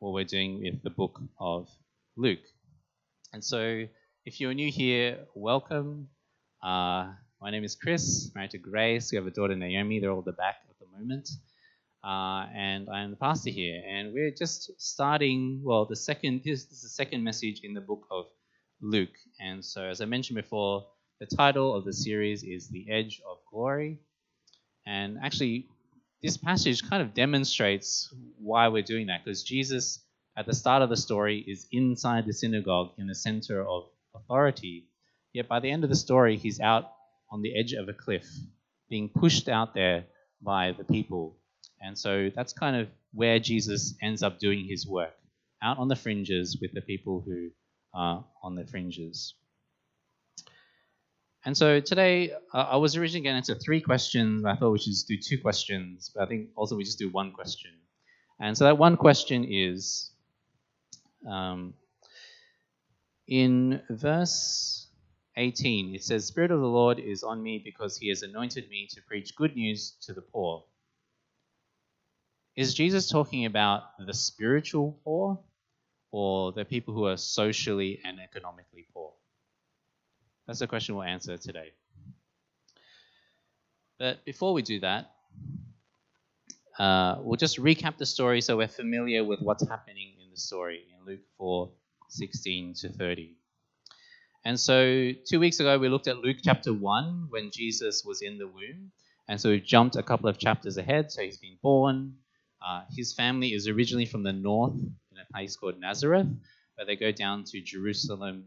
what 0.00 0.12
we're 0.12 0.24
doing 0.24 0.60
with 0.62 0.82
the 0.82 0.90
book 0.90 1.20
of 1.38 1.68
Luke. 2.16 2.44
And 3.32 3.42
so, 3.42 3.84
if 4.26 4.40
you're 4.40 4.54
new 4.54 4.70
here, 4.70 5.18
welcome. 5.34 6.08
Uh, 6.62 7.12
my 7.42 7.50
name 7.50 7.62
is 7.62 7.74
Chris, 7.74 8.30
married 8.34 8.52
to 8.52 8.58
Grace. 8.58 9.12
We 9.12 9.16
have 9.16 9.26
a 9.26 9.30
daughter, 9.30 9.54
Naomi. 9.54 10.00
They're 10.00 10.10
all 10.10 10.20
at 10.20 10.24
the 10.24 10.32
back 10.32 10.56
at 10.70 10.78
the 10.78 10.86
moment. 10.98 11.28
Uh, 12.02 12.46
and 12.54 12.88
I'm 12.88 13.10
the 13.10 13.18
pastor 13.18 13.50
here. 13.50 13.82
And 13.86 14.14
we're 14.14 14.30
just 14.30 14.70
starting, 14.80 15.60
well, 15.62 15.84
the 15.84 15.96
second, 15.96 16.40
this 16.42 16.60
is 16.60 16.82
the 16.82 16.88
second 16.88 17.22
message 17.22 17.60
in 17.64 17.74
the 17.74 17.82
book 17.82 18.06
of 18.10 18.24
Luke. 18.80 19.14
And 19.40 19.62
so, 19.62 19.82
as 19.82 20.00
I 20.00 20.06
mentioned 20.06 20.36
before, 20.36 20.86
the 21.20 21.26
title 21.26 21.74
of 21.76 21.84
the 21.84 21.92
series 21.92 22.44
is 22.44 22.68
The 22.68 22.90
Edge 22.90 23.20
of 23.30 23.36
Glory. 23.52 23.98
And 24.86 25.18
actually, 25.22 25.68
this 26.22 26.38
passage 26.38 26.82
kind 26.88 27.02
of 27.02 27.12
demonstrates 27.12 28.08
why 28.38 28.68
we're 28.68 28.82
doing 28.82 29.08
that 29.08 29.22
because 29.22 29.42
Jesus, 29.42 30.00
at 30.34 30.46
the 30.46 30.54
start 30.54 30.82
of 30.82 30.88
the 30.88 30.96
story, 30.96 31.44
is 31.46 31.66
inside 31.72 32.24
the 32.24 32.32
synagogue 32.32 32.92
in 32.96 33.06
the 33.06 33.14
center 33.14 33.62
of 33.62 33.84
authority. 34.14 34.86
Yet 35.32 35.48
by 35.48 35.60
the 35.60 35.70
end 35.70 35.84
of 35.84 35.90
the 35.90 35.96
story, 35.96 36.36
he's 36.36 36.60
out 36.60 36.90
on 37.30 37.42
the 37.42 37.58
edge 37.58 37.72
of 37.72 37.88
a 37.88 37.92
cliff, 37.92 38.26
being 38.88 39.08
pushed 39.08 39.48
out 39.48 39.74
there 39.74 40.04
by 40.40 40.72
the 40.72 40.84
people. 40.84 41.36
And 41.80 41.98
so 41.98 42.30
that's 42.34 42.52
kind 42.52 42.76
of 42.76 42.88
where 43.12 43.38
Jesus 43.38 43.94
ends 44.00 44.22
up 44.22 44.38
doing 44.38 44.66
his 44.66 44.86
work, 44.86 45.14
out 45.62 45.78
on 45.78 45.88
the 45.88 45.96
fringes 45.96 46.58
with 46.60 46.72
the 46.72 46.80
people 46.80 47.22
who 47.26 47.50
are 47.92 48.24
on 48.42 48.54
the 48.54 48.66
fringes. 48.66 49.34
And 51.46 51.56
so 51.56 51.80
today, 51.80 52.32
uh, 52.54 52.68
I 52.70 52.76
was 52.76 52.96
originally 52.96 53.22
going 53.22 53.34
to 53.34 53.36
answer 53.36 53.54
three 53.54 53.80
questions. 53.80 54.44
I 54.46 54.56
thought 54.56 54.70
we 54.70 54.78
should 54.78 54.92
just 54.92 55.08
do 55.08 55.18
two 55.18 55.38
questions, 55.38 56.10
but 56.14 56.22
I 56.22 56.26
think 56.26 56.48
also 56.56 56.74
we 56.74 56.84
just 56.84 56.98
do 56.98 57.10
one 57.10 57.32
question. 57.32 57.72
And 58.40 58.56
so 58.56 58.64
that 58.64 58.78
one 58.78 58.96
question 58.96 59.44
is 59.48 60.10
um, 61.28 61.74
in 63.26 63.80
verse 63.90 64.88
18, 65.36 65.94
it 65.94 66.04
says, 66.04 66.26
Spirit 66.26 66.50
of 66.50 66.60
the 66.60 66.66
Lord 66.66 66.98
is 66.98 67.22
on 67.22 67.42
me 67.42 67.60
because 67.64 67.96
he 67.96 68.08
has 68.08 68.22
anointed 68.22 68.68
me 68.68 68.88
to 68.92 69.02
preach 69.02 69.34
good 69.34 69.56
news 69.56 69.96
to 70.02 70.12
the 70.12 70.22
poor. 70.22 70.64
Is 72.56 72.74
Jesus 72.74 73.08
talking 73.08 73.46
about 73.46 73.82
the 74.06 74.14
spiritual 74.14 75.00
poor 75.04 75.40
or 76.12 76.52
the 76.52 76.64
people 76.64 76.94
who 76.94 77.06
are 77.06 77.16
socially 77.16 78.00
and 78.04 78.20
economically 78.20 78.86
poor? 78.92 79.12
That's 80.46 80.60
the 80.60 80.68
question 80.68 80.94
we'll 80.94 81.04
answer 81.04 81.36
today. 81.36 81.72
But 83.98 84.24
before 84.24 84.52
we 84.52 84.62
do 84.62 84.80
that, 84.80 85.10
uh, 86.78 87.16
we'll 87.20 87.36
just 87.36 87.58
recap 87.58 87.96
the 87.96 88.06
story 88.06 88.40
so 88.40 88.56
we're 88.56 88.68
familiar 88.68 89.24
with 89.24 89.40
what's 89.40 89.66
happening 89.68 90.14
in 90.22 90.30
the 90.30 90.36
story 90.36 90.84
in 90.92 91.06
Luke 91.06 91.22
4 91.38 91.70
16 92.14 92.74
to 92.74 92.88
30. 92.88 93.36
And 94.44 94.60
so, 94.60 95.10
two 95.26 95.40
weeks 95.40 95.60
ago, 95.60 95.78
we 95.78 95.88
looked 95.88 96.06
at 96.06 96.18
Luke 96.18 96.36
chapter 96.42 96.72
1 96.72 97.26
when 97.30 97.50
Jesus 97.50 98.04
was 98.04 98.20
in 98.20 98.38
the 98.38 98.46
womb. 98.46 98.92
And 99.26 99.40
so, 99.40 99.50
we've 99.50 99.64
jumped 99.64 99.96
a 99.96 100.02
couple 100.02 100.28
of 100.28 100.38
chapters 100.38 100.76
ahead. 100.76 101.10
So, 101.10 101.22
he's 101.22 101.38
been 101.38 101.58
born. 101.62 102.14
Uh, 102.64 102.82
his 102.94 103.14
family 103.14 103.54
is 103.54 103.68
originally 103.68 104.06
from 104.06 104.22
the 104.22 104.32
north 104.32 104.74
in 104.74 105.18
a 105.18 105.32
place 105.32 105.56
called 105.56 105.78
Nazareth, 105.80 106.28
but 106.76 106.86
they 106.86 106.96
go 106.96 107.10
down 107.12 107.44
to 107.44 107.60
Jerusalem 107.60 108.46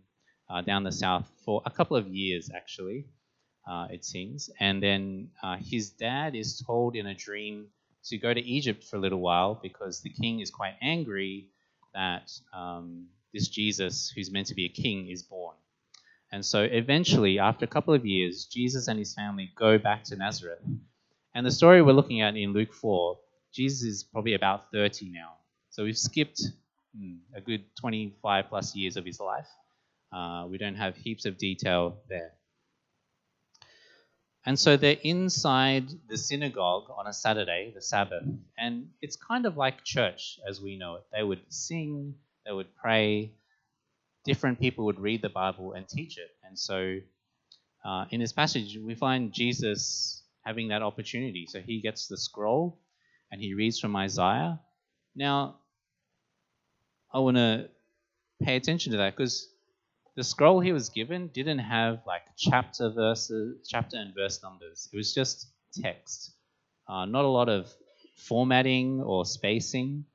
uh, 0.49 0.61
down 0.61 0.83
the 0.83 0.91
south 0.91 1.29
for 1.43 1.61
a 1.65 1.71
couple 1.71 1.97
of 1.97 2.07
years, 2.07 2.49
actually, 2.55 3.05
uh, 3.69 3.87
it 3.91 4.05
seems. 4.05 4.49
And 4.59 4.81
then 4.81 5.29
uh, 5.43 5.57
his 5.59 5.91
dad 5.91 6.35
is 6.35 6.63
told 6.65 6.95
in 6.95 7.07
a 7.07 7.13
dream 7.13 7.67
to 8.05 8.17
go 8.17 8.33
to 8.33 8.41
Egypt 8.41 8.83
for 8.83 8.95
a 8.95 8.99
little 8.99 9.19
while 9.19 9.59
because 9.61 10.01
the 10.01 10.09
king 10.09 10.39
is 10.39 10.49
quite 10.49 10.75
angry 10.81 11.49
that 11.93 12.31
um, 12.53 13.07
this 13.37 13.47
Jesus, 13.47 14.11
who's 14.15 14.31
meant 14.31 14.47
to 14.47 14.55
be 14.55 14.65
a 14.65 14.69
king, 14.69 15.09
is 15.09 15.21
born. 15.21 15.55
And 16.31 16.43
so 16.43 16.63
eventually, 16.63 17.37
after 17.39 17.65
a 17.65 17.67
couple 17.67 17.93
of 17.93 18.05
years, 18.05 18.45
Jesus 18.45 18.87
and 18.87 18.97
his 18.97 19.13
family 19.13 19.51
go 19.55 19.77
back 19.77 20.03
to 20.05 20.15
Nazareth. 20.15 20.63
And 21.35 21.45
the 21.45 21.51
story 21.51 21.81
we're 21.81 21.93
looking 21.93 22.21
at 22.21 22.35
in 22.35 22.51
Luke 22.51 22.73
4, 22.73 23.17
Jesus 23.53 23.83
is 23.83 24.03
probably 24.03 24.33
about 24.33 24.71
30 24.71 25.11
now. 25.11 25.33
So 25.69 25.83
we've 25.83 25.97
skipped 25.97 26.41
hmm, 26.97 27.17
a 27.35 27.41
good 27.41 27.63
25 27.79 28.45
plus 28.49 28.75
years 28.75 28.97
of 28.97 29.05
his 29.05 29.19
life. 29.19 29.47
Uh, 30.11 30.47
we 30.49 30.57
don't 30.57 30.75
have 30.75 30.95
heaps 30.95 31.25
of 31.25 31.37
detail 31.37 31.99
there. 32.09 32.31
And 34.47 34.57
so 34.57 34.77
they're 34.77 34.97
inside 35.03 35.89
the 36.07 36.17
synagogue 36.17 36.85
on 36.97 37.05
a 37.05 37.11
Saturday, 37.11 37.73
the 37.75 37.81
Sabbath, 37.81 38.23
and 38.57 38.87
it's 39.01 39.17
kind 39.17 39.45
of 39.45 39.57
like 39.57 39.83
church 39.83 40.39
as 40.49 40.61
we 40.61 40.77
know 40.77 40.95
it. 40.95 41.03
They 41.11 41.21
would 41.21 41.41
sing, 41.49 42.15
they 42.47 42.53
would 42.53 42.73
pray, 42.75 43.33
different 44.23 44.59
people 44.59 44.85
would 44.85 44.99
read 44.99 45.21
the 45.21 45.29
Bible 45.29 45.73
and 45.73 45.87
teach 45.87 46.17
it. 46.17 46.29
And 46.43 46.57
so 46.57 46.99
uh, 47.85 48.05
in 48.09 48.19
this 48.19 48.31
passage, 48.33 48.77
we 48.81 48.95
find 48.95 49.33
Jesus 49.33 50.23
having 50.43 50.69
that 50.69 50.81
opportunity. 50.81 51.45
So 51.49 51.59
he 51.59 51.81
gets 51.81 52.07
the 52.07 52.17
scroll 52.17 52.79
and 53.31 53.41
he 53.41 53.53
reads 53.53 53.79
from 53.79 53.95
Isaiah. 53.95 54.59
Now, 55.15 55.57
I 57.13 57.19
want 57.19 57.37
to 57.37 57.69
pay 58.41 58.55
attention 58.55 58.91
to 58.93 58.97
that 58.99 59.15
because 59.15 59.49
the 60.15 60.23
scroll 60.23 60.59
he 60.59 60.71
was 60.71 60.89
given 60.89 61.27
didn't 61.27 61.59
have 61.59 61.99
like 62.07 62.23
chapter 62.37 62.89
verses, 62.89 63.67
chapter 63.67 63.97
and 63.97 64.13
verse 64.15 64.41
numbers. 64.41 64.89
It 64.91 64.97
was 64.97 65.13
just 65.13 65.47
text, 65.81 66.31
uh, 66.87 67.05
not 67.05 67.25
a 67.25 67.29
lot 67.29 67.49
of 67.49 67.67
formatting 68.15 69.01
or 69.01 69.25
spacing. 69.25 70.05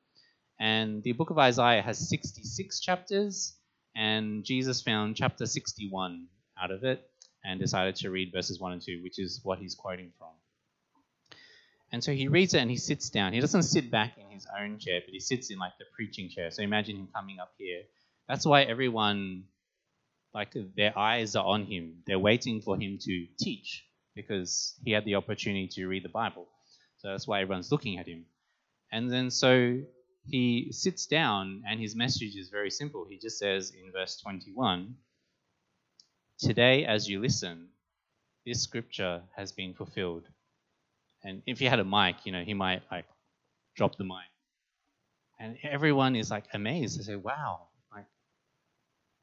And 0.63 1.03
the 1.03 1.11
book 1.11 1.31
of 1.31 1.39
Isaiah 1.39 1.83
has 1.83 2.09
66 2.09 2.79
chapters, 2.79 3.57
and 3.97 4.45
Jesus 4.45 4.81
found 4.81 5.17
chapter 5.17 5.45
61 5.45 6.29
out 6.57 6.71
of 6.71 6.85
it 6.85 7.05
and 7.45 7.59
decided 7.59 7.97
to 7.97 8.11
read 8.11 8.31
verses 8.33 8.61
1 8.61 8.73
and 8.75 8.81
2, 8.81 9.03
which 9.03 9.19
is 9.19 9.41
what 9.43 9.59
he's 9.59 9.75
quoting 9.75 10.13
from. 10.17 10.29
And 11.91 12.05
so 12.05 12.13
he 12.13 12.29
reads 12.29 12.55
it 12.55 12.61
and 12.61 12.71
he 12.71 12.77
sits 12.77 13.11
down. 13.11 13.33
He 13.33 13.41
doesn't 13.41 13.65
sit 13.65 13.91
back 13.91 14.13
in 14.17 14.31
his 14.31 14.47
own 14.57 14.79
chair, 14.79 15.01
but 15.05 15.13
he 15.13 15.19
sits 15.19 15.51
in 15.51 15.59
like 15.59 15.73
the 15.81 15.85
preaching 15.97 16.29
chair. 16.29 16.53
So 16.53 16.63
imagine 16.63 16.95
him 16.95 17.09
coming 17.13 17.41
up 17.41 17.51
here. 17.59 17.83
That's 18.29 18.47
why 18.47 18.63
everyone 18.63 19.47
like 20.33 20.55
their 20.77 20.97
eyes 20.97 21.35
are 21.35 21.45
on 21.45 21.67
him. 21.67 22.05
They're 22.07 22.21
waiting 22.21 22.61
for 22.61 22.77
him 22.77 22.99
to 23.01 23.27
teach 23.37 23.85
because 24.15 24.79
he 24.85 24.93
had 24.93 25.05
the 25.07 25.17
opportunity 25.17 25.67
to 25.73 25.89
read 25.89 26.05
the 26.05 26.09
Bible. 26.09 26.47
So 26.99 27.09
that's 27.09 27.27
why 27.27 27.41
everyone's 27.41 27.73
looking 27.73 27.99
at 27.99 28.07
him. 28.07 28.27
And 28.93 29.11
then 29.11 29.29
so 29.33 29.81
he 30.27 30.71
sits 30.73 31.07
down 31.07 31.63
and 31.69 31.81
his 31.81 31.97
message 31.97 32.37
is 32.37 32.49
very 32.49 32.71
simple. 32.71 33.07
He 33.09 33.19
just 33.19 33.39
says 33.39 33.73
in 33.73 33.93
verse 33.93 34.21
21 34.21 34.95
Today, 36.39 36.85
as 36.85 37.09
you 37.09 37.21
listen, 37.21 37.69
this 38.45 38.63
scripture 38.63 39.23
has 39.37 39.53
been 39.53 39.75
fulfilled. 39.75 40.25
And 41.23 41.43
if 41.47 41.59
he 41.61 41.67
had 41.67 41.79
a 41.79 41.85
mic, 41.85 42.17
you 42.25 42.33
know, 42.33 42.43
he 42.43 42.55
might 42.55 42.83
like 42.91 43.07
drop 43.77 43.97
the 43.97 44.05
mic. 44.05 44.31
And 45.39 45.57
everyone 45.63 46.17
is 46.17 46.31
like 46.31 46.45
amazed. 46.53 46.99
They 46.99 47.05
say, 47.05 47.17
wow, 47.17 47.69
like 47.95 48.07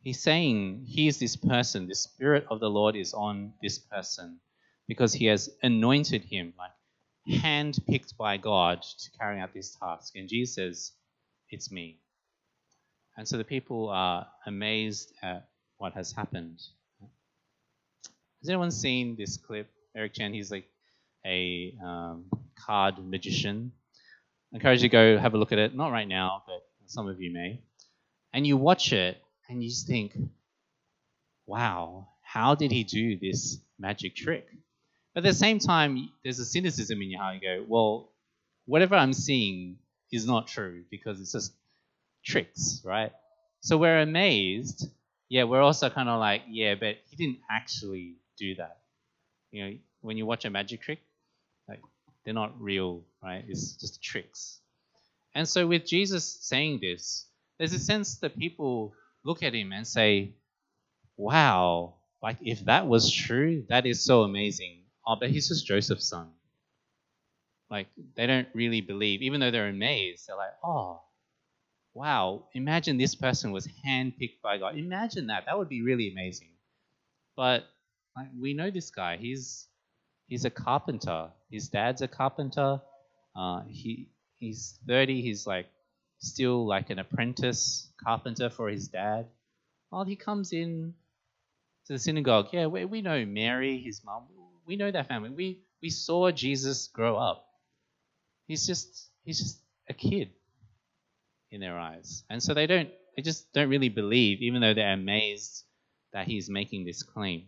He's 0.02 0.22
saying, 0.22 0.86
Here's 0.88 1.20
this 1.20 1.36
person, 1.36 1.88
the 1.88 1.96
Spirit 1.96 2.46
of 2.50 2.60
the 2.60 2.70
Lord 2.70 2.96
is 2.96 3.14
on 3.14 3.54
this 3.62 3.80
person 3.80 4.40
because 4.88 5.14
He 5.14 5.26
has 5.26 5.50
anointed 5.62 6.24
him, 6.24 6.54
like 6.58 6.72
handpicked 7.30 8.18
by 8.18 8.38
God 8.38 8.82
to 8.82 9.12
carry 9.20 9.40
out 9.40 9.54
this 9.54 9.76
task. 9.76 10.14
And 10.16 10.28
Jesus 10.28 10.56
says, 10.56 10.92
It's 11.50 11.72
me. 11.72 12.00
And 13.18 13.28
so 13.28 13.38
the 13.38 13.44
people 13.44 13.90
are 13.90 14.28
amazed 14.46 15.14
at 15.22 15.50
what 15.78 15.94
has 15.94 16.12
happened. 16.12 16.62
Has 18.42 18.50
anyone 18.50 18.72
seen 18.72 19.16
this 19.18 19.38
clip? 19.38 19.70
Eric 19.96 20.14
Chien, 20.14 20.34
he's 20.34 20.52
like 20.52 20.66
a 21.26 21.76
um, 21.84 22.26
card 22.58 22.96
magician. 23.00 23.72
I 24.54 24.58
encourage 24.58 24.82
you 24.82 24.90
to 24.90 24.94
go 24.94 25.18
have 25.18 25.34
a 25.34 25.38
look 25.38 25.52
at 25.52 25.60
it. 25.60 25.76
Not 25.76 25.92
right 25.92 26.08
now, 26.08 26.44
but 26.48 26.64
some 26.86 27.08
of 27.08 27.22
you 27.22 27.34
may. 27.34 27.62
And 28.34 28.48
you 28.48 28.58
watch 28.58 28.94
it, 28.94 29.18
and 29.50 29.64
you 29.64 29.70
just 29.70 29.88
think, 29.88 30.16
wow, 31.46 32.08
how 32.22 32.56
did 32.56 32.72
he 32.72 32.84
do 32.84 33.18
this 33.18 33.58
magic 33.78 34.16
trick? 34.16 34.48
But 35.14 35.26
at 35.26 35.30
the 35.30 35.34
same 35.34 35.60
time, 35.60 36.10
there's 36.24 36.40
a 36.40 36.46
cynicism 36.46 37.02
in 37.02 37.12
your 37.12 37.22
heart. 37.22 37.36
You 37.36 37.42
go, 37.42 37.66
well, 37.68 38.10
whatever 38.66 38.96
I'm 38.96 39.14
seeing 39.14 39.78
is 40.12 40.26
not 40.26 40.48
true 40.48 40.84
because 40.90 41.20
it's 41.20 41.32
just 41.32 41.54
tricks, 42.24 42.82
right? 42.86 43.12
So 43.62 43.78
we're 43.78 44.00
amazed. 44.00 44.90
Yeah, 45.30 45.44
we're 45.44 45.62
also 45.62 45.90
kind 45.90 46.10
of 46.10 46.20
like, 46.20 46.44
yeah, 46.50 46.76
but 46.76 46.98
he 47.10 47.16
didn't 47.16 47.40
actually 47.50 48.16
do 48.38 48.56
that. 48.56 48.78
You 49.52 49.66
know, 49.66 49.78
when 50.02 50.18
you 50.18 50.26
watch 50.26 50.46
a 50.46 50.50
magic 50.50 50.82
trick, 50.82 51.00
like 51.68 51.82
they're 52.24 52.34
not 52.34 52.60
real, 52.62 53.04
right? 53.24 53.44
It's 53.48 53.74
just 53.74 54.02
tricks. 54.02 54.60
And 55.36 55.48
so 55.48 55.68
with 55.68 55.86
Jesus 55.86 56.26
saying 56.42 56.80
this, 56.82 57.26
there's 57.58 57.74
a 57.74 57.80
sense 57.80 58.16
that 58.18 58.38
people 58.38 58.94
look 59.24 59.44
at 59.44 59.54
him 59.54 59.72
and 59.72 59.86
say, 59.86 60.32
wow, 61.18 61.96
like 62.22 62.38
if 62.42 62.66
that 62.66 62.88
was 62.88 63.12
true, 63.12 63.66
that 63.70 63.86
is 63.86 64.04
so 64.04 64.24
amazing. 64.24 64.79
Oh, 65.10 65.16
but 65.20 65.32
he's 65.32 65.48
just 65.48 65.66
Joseph's 65.66 66.08
son. 66.08 66.30
Like 67.72 67.88
they 68.16 68.28
don't 68.28 68.48
really 68.54 68.82
believe, 68.82 69.24
even 69.24 69.40
though 69.40 69.50
they're 69.50 69.68
amazed, 69.68 70.28
they're 70.28 70.36
like, 70.38 70.54
oh, 70.64 71.02
wow, 71.96 72.46
imagine 72.54 72.98
this 72.98 73.16
person 73.16 73.52
was 73.52 73.68
handpicked 73.84 74.40
by 74.44 74.60
God. 74.60 74.78
Imagine 74.78 75.28
that. 75.28 75.46
That 75.48 75.58
would 75.58 75.68
be 75.68 75.82
really 75.82 76.12
amazing. 76.12 76.50
But 77.36 77.64
like, 78.16 78.28
we 78.40 78.54
know 78.54 78.70
this 78.70 78.92
guy. 78.92 79.18
He's 79.18 79.68
he's 80.28 80.46
a 80.46 80.52
carpenter. 80.52 81.30
His 81.50 81.70
dad's 81.70 82.04
a 82.04 82.08
carpenter. 82.08 82.80
Uh, 83.36 83.62
he 83.68 84.10
he's 84.38 84.78
30. 84.88 85.24
He's 85.24 85.48
like 85.48 85.66
still 86.20 86.68
like 86.68 86.92
an 86.92 87.00
apprentice 87.00 87.92
carpenter 88.04 88.52
for 88.52 88.70
his 88.70 88.90
dad. 88.90 89.26
Well, 89.92 90.04
he 90.06 90.16
comes 90.16 90.54
in 90.54 90.94
to 91.88 91.94
the 91.94 92.00
synagogue. 92.00 92.50
Yeah, 92.52 92.68
we, 92.68 92.86
we 92.86 93.02
know 93.02 93.26
Mary, 93.26 93.80
his 93.80 94.04
mom. 94.06 94.28
We 94.70 94.76
know 94.76 94.92
that 94.92 95.08
family. 95.08 95.32
We, 95.32 95.62
we 95.82 95.90
saw 95.90 96.30
Jesus 96.30 96.90
grow 96.94 97.18
up. 97.18 97.44
he's 98.48 98.68
just 98.68 99.10
he's 99.24 99.40
just 99.40 99.60
a 99.90 99.96
kid 99.96 100.30
in 101.50 101.60
their 101.60 101.80
eyes. 101.80 102.24
And 102.30 102.42
so 102.42 102.54
they 102.54 102.68
don't 102.68 102.90
they 103.16 103.24
just 103.24 103.52
don't 103.52 103.70
really 103.70 103.90
believe, 103.90 104.44
even 104.44 104.62
though 104.62 104.76
they're 104.76 104.94
amazed 104.94 105.64
that 106.14 106.28
he's 106.28 106.52
making 106.52 106.86
this 106.86 107.02
claim. 107.02 107.48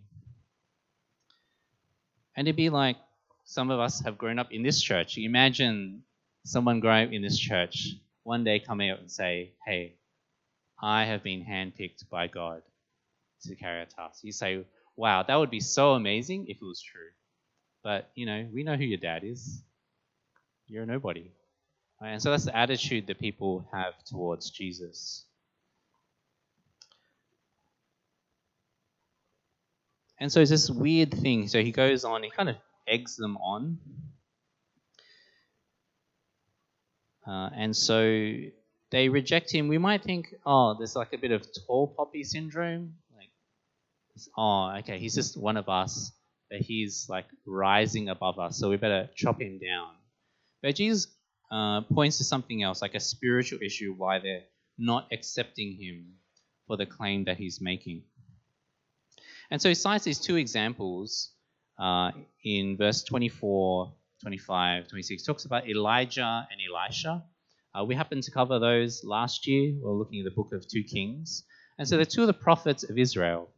And 2.36 2.48
it'd 2.48 2.56
be 2.58 2.72
like 2.72 2.98
some 3.44 3.70
of 3.70 3.80
us 3.80 4.02
have 4.02 4.18
grown 4.18 4.40
up 4.40 4.52
in 4.52 4.64
this 4.64 4.82
church. 4.82 5.20
Imagine 5.20 6.02
someone 6.44 6.80
growing 6.80 7.10
up 7.10 7.14
in 7.14 7.22
this 7.22 7.38
church 7.38 7.90
one 8.24 8.44
day 8.44 8.60
coming 8.60 8.90
up 8.90 9.00
and 9.00 9.12
say, 9.12 9.54
Hey, 9.64 9.98
I 10.82 11.06
have 11.06 11.22
been 11.22 11.46
handpicked 11.46 12.10
by 12.10 12.26
God 12.26 12.64
to 13.44 13.56
carry 13.56 13.84
a 13.84 13.86
task. 13.86 14.24
You 14.24 14.32
say, 14.32 14.66
Wow, 14.96 15.24
that 15.24 15.36
would 15.36 15.50
be 15.50 15.60
so 15.60 15.94
amazing 15.94 16.46
if 16.48 16.58
it 16.58 16.66
was 16.66 16.82
true. 16.82 17.10
But, 17.84 18.12
you 18.16 18.26
know, 18.26 18.48
we 18.54 18.64
know 18.64 18.76
who 18.76 18.84
your 18.84 19.00
dad 19.00 19.24
is. 19.24 19.64
You're 20.68 20.84
a 20.84 20.86
nobody. 20.86 21.32
Right? 22.02 22.12
And 22.12 22.22
so 22.22 22.32
that's 22.32 22.46
the 22.46 22.56
attitude 22.56 23.08
that 23.08 23.20
people 23.20 23.68
have 23.72 23.94
towards 24.06 24.50
Jesus. 24.50 25.26
And 30.20 30.32
so 30.32 30.40
it's 30.40 30.52
this 30.52 30.70
weird 30.70 31.12
thing. 31.14 31.48
So 31.48 31.64
he 31.64 31.72
goes 31.72 32.06
on, 32.06 32.22
he 32.22 32.30
kind 32.30 32.50
of 32.50 32.56
eggs 32.88 33.16
them 33.16 33.38
on. 33.38 33.80
Uh, 37.26 37.50
and 37.56 37.76
so 37.76 38.36
they 38.92 39.10
reject 39.10 39.52
him. 39.52 39.68
We 39.68 39.80
might 39.80 40.04
think, 40.04 40.36
oh, 40.46 40.76
there's 40.78 40.96
like 40.96 41.14
a 41.14 41.18
bit 41.18 41.32
of 41.32 41.46
tall 41.66 41.88
poppy 41.88 42.24
syndrome. 42.24 42.94
Oh, 44.38 44.74
okay, 44.80 45.00
he's 45.00 45.16
just 45.16 45.38
one 45.38 45.58
of 45.58 45.70
us, 45.70 46.12
but 46.50 46.60
he's 46.60 47.08
like 47.10 47.26
rising 47.46 48.10
above 48.10 48.40
us, 48.40 48.58
so 48.58 48.70
we 48.70 48.78
better 48.78 49.10
chop 49.16 49.42
him 49.42 49.60
down. 49.60 49.94
But 50.62 50.76
Jesus 50.76 51.08
uh, 51.52 51.82
points 51.82 52.18
to 52.20 52.24
something 52.24 52.64
else, 52.64 52.82
like 52.82 52.96
a 52.96 53.00
spiritual 53.00 53.60
issue, 53.62 53.94
why 53.96 54.20
they're 54.20 54.44
not 54.78 55.08
accepting 55.12 55.78
him 55.80 56.14
for 56.68 56.78
the 56.78 56.86
claim 56.86 57.26
that 57.26 57.38
he's 57.38 57.60
making. 57.62 58.04
And 59.50 59.62
so 59.62 59.68
he 59.68 59.76
cites 59.76 60.06
these 60.06 60.20
two 60.20 60.38
examples 60.38 61.32
uh, 61.78 62.12
in 62.46 62.78
verse 62.78 63.04
24, 63.04 63.94
25, 64.22 64.88
26. 64.88 65.24
Talks 65.24 65.46
about 65.46 65.68
Elijah 65.68 66.48
and 66.50 66.60
Elisha. 66.70 67.24
Uh, 67.78 67.84
we 67.84 67.96
happened 67.96 68.24
to 68.24 68.32
cover 68.32 68.60
those 68.60 69.04
last 69.04 69.48
year. 69.48 69.74
We 69.74 69.90
are 69.90 69.94
looking 69.94 70.20
at 70.20 70.26
the 70.26 70.32
book 70.32 70.54
of 70.54 70.68
2 70.68 70.84
Kings. 70.84 71.44
And 71.78 71.88
so 71.88 71.96
they're 71.96 72.06
two 72.06 72.22
of 72.22 72.28
the 72.28 72.34
prophets 72.34 72.84
of 72.90 72.98
Israel. 72.98 73.50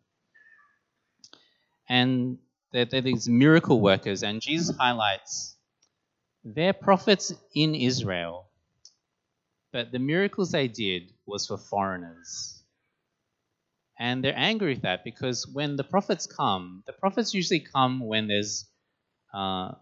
And 1.90 2.38
they're, 2.72 2.86
they're 2.86 3.02
these 3.02 3.28
miracle 3.28 3.80
workers. 3.82 4.24
And 4.24 4.42
Jesus 4.42 4.76
highlights 4.78 5.54
they're 6.44 6.74
prophets 6.74 7.34
in 7.56 7.76
Israel. 7.76 8.50
But 9.72 9.92
the 9.92 10.00
miracles 10.00 10.52
they 10.52 10.68
did 10.68 11.14
was 11.26 11.48
for 11.48 11.58
foreigners. 11.58 12.62
And 13.98 14.24
they're 14.24 14.38
angry 14.38 14.74
with 14.74 14.84
that 14.84 15.04
because 15.04 15.48
when 15.48 15.78
the 15.78 15.84
prophets 15.84 16.28
come, 16.28 16.84
the 16.86 16.94
prophets 16.94 17.34
usually 17.34 17.62
come 17.62 18.06
when 18.06 18.28
there's 18.28 18.68
uh, 19.34 19.74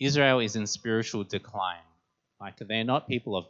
Israel 0.00 0.40
is 0.40 0.56
in 0.56 0.66
spiritual 0.66 1.24
decline. 1.24 1.82
Like 2.40 2.56
they're 2.58 2.84
not 2.84 3.08
people 3.08 3.36
of 3.36 3.46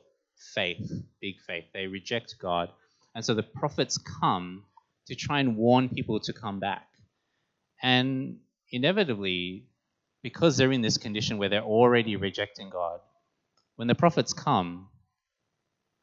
faith, 0.54 0.90
big 1.20 1.40
faith. 1.46 1.64
They 1.72 1.86
reject 1.86 2.36
God. 2.40 2.70
And 3.14 3.24
so 3.24 3.34
the 3.34 3.42
prophets 3.42 3.98
come 3.98 4.64
to 5.06 5.14
try 5.14 5.40
and 5.40 5.56
warn 5.56 5.88
people 5.88 6.20
to 6.20 6.32
come 6.32 6.60
back. 6.60 6.87
And 7.82 8.38
inevitably, 8.70 9.66
because 10.22 10.56
they're 10.56 10.72
in 10.72 10.82
this 10.82 10.98
condition 10.98 11.38
where 11.38 11.48
they're 11.48 11.62
already 11.62 12.16
rejecting 12.16 12.70
God, 12.70 13.00
when 13.76 13.88
the 13.88 13.94
prophets 13.94 14.32
come, 14.32 14.88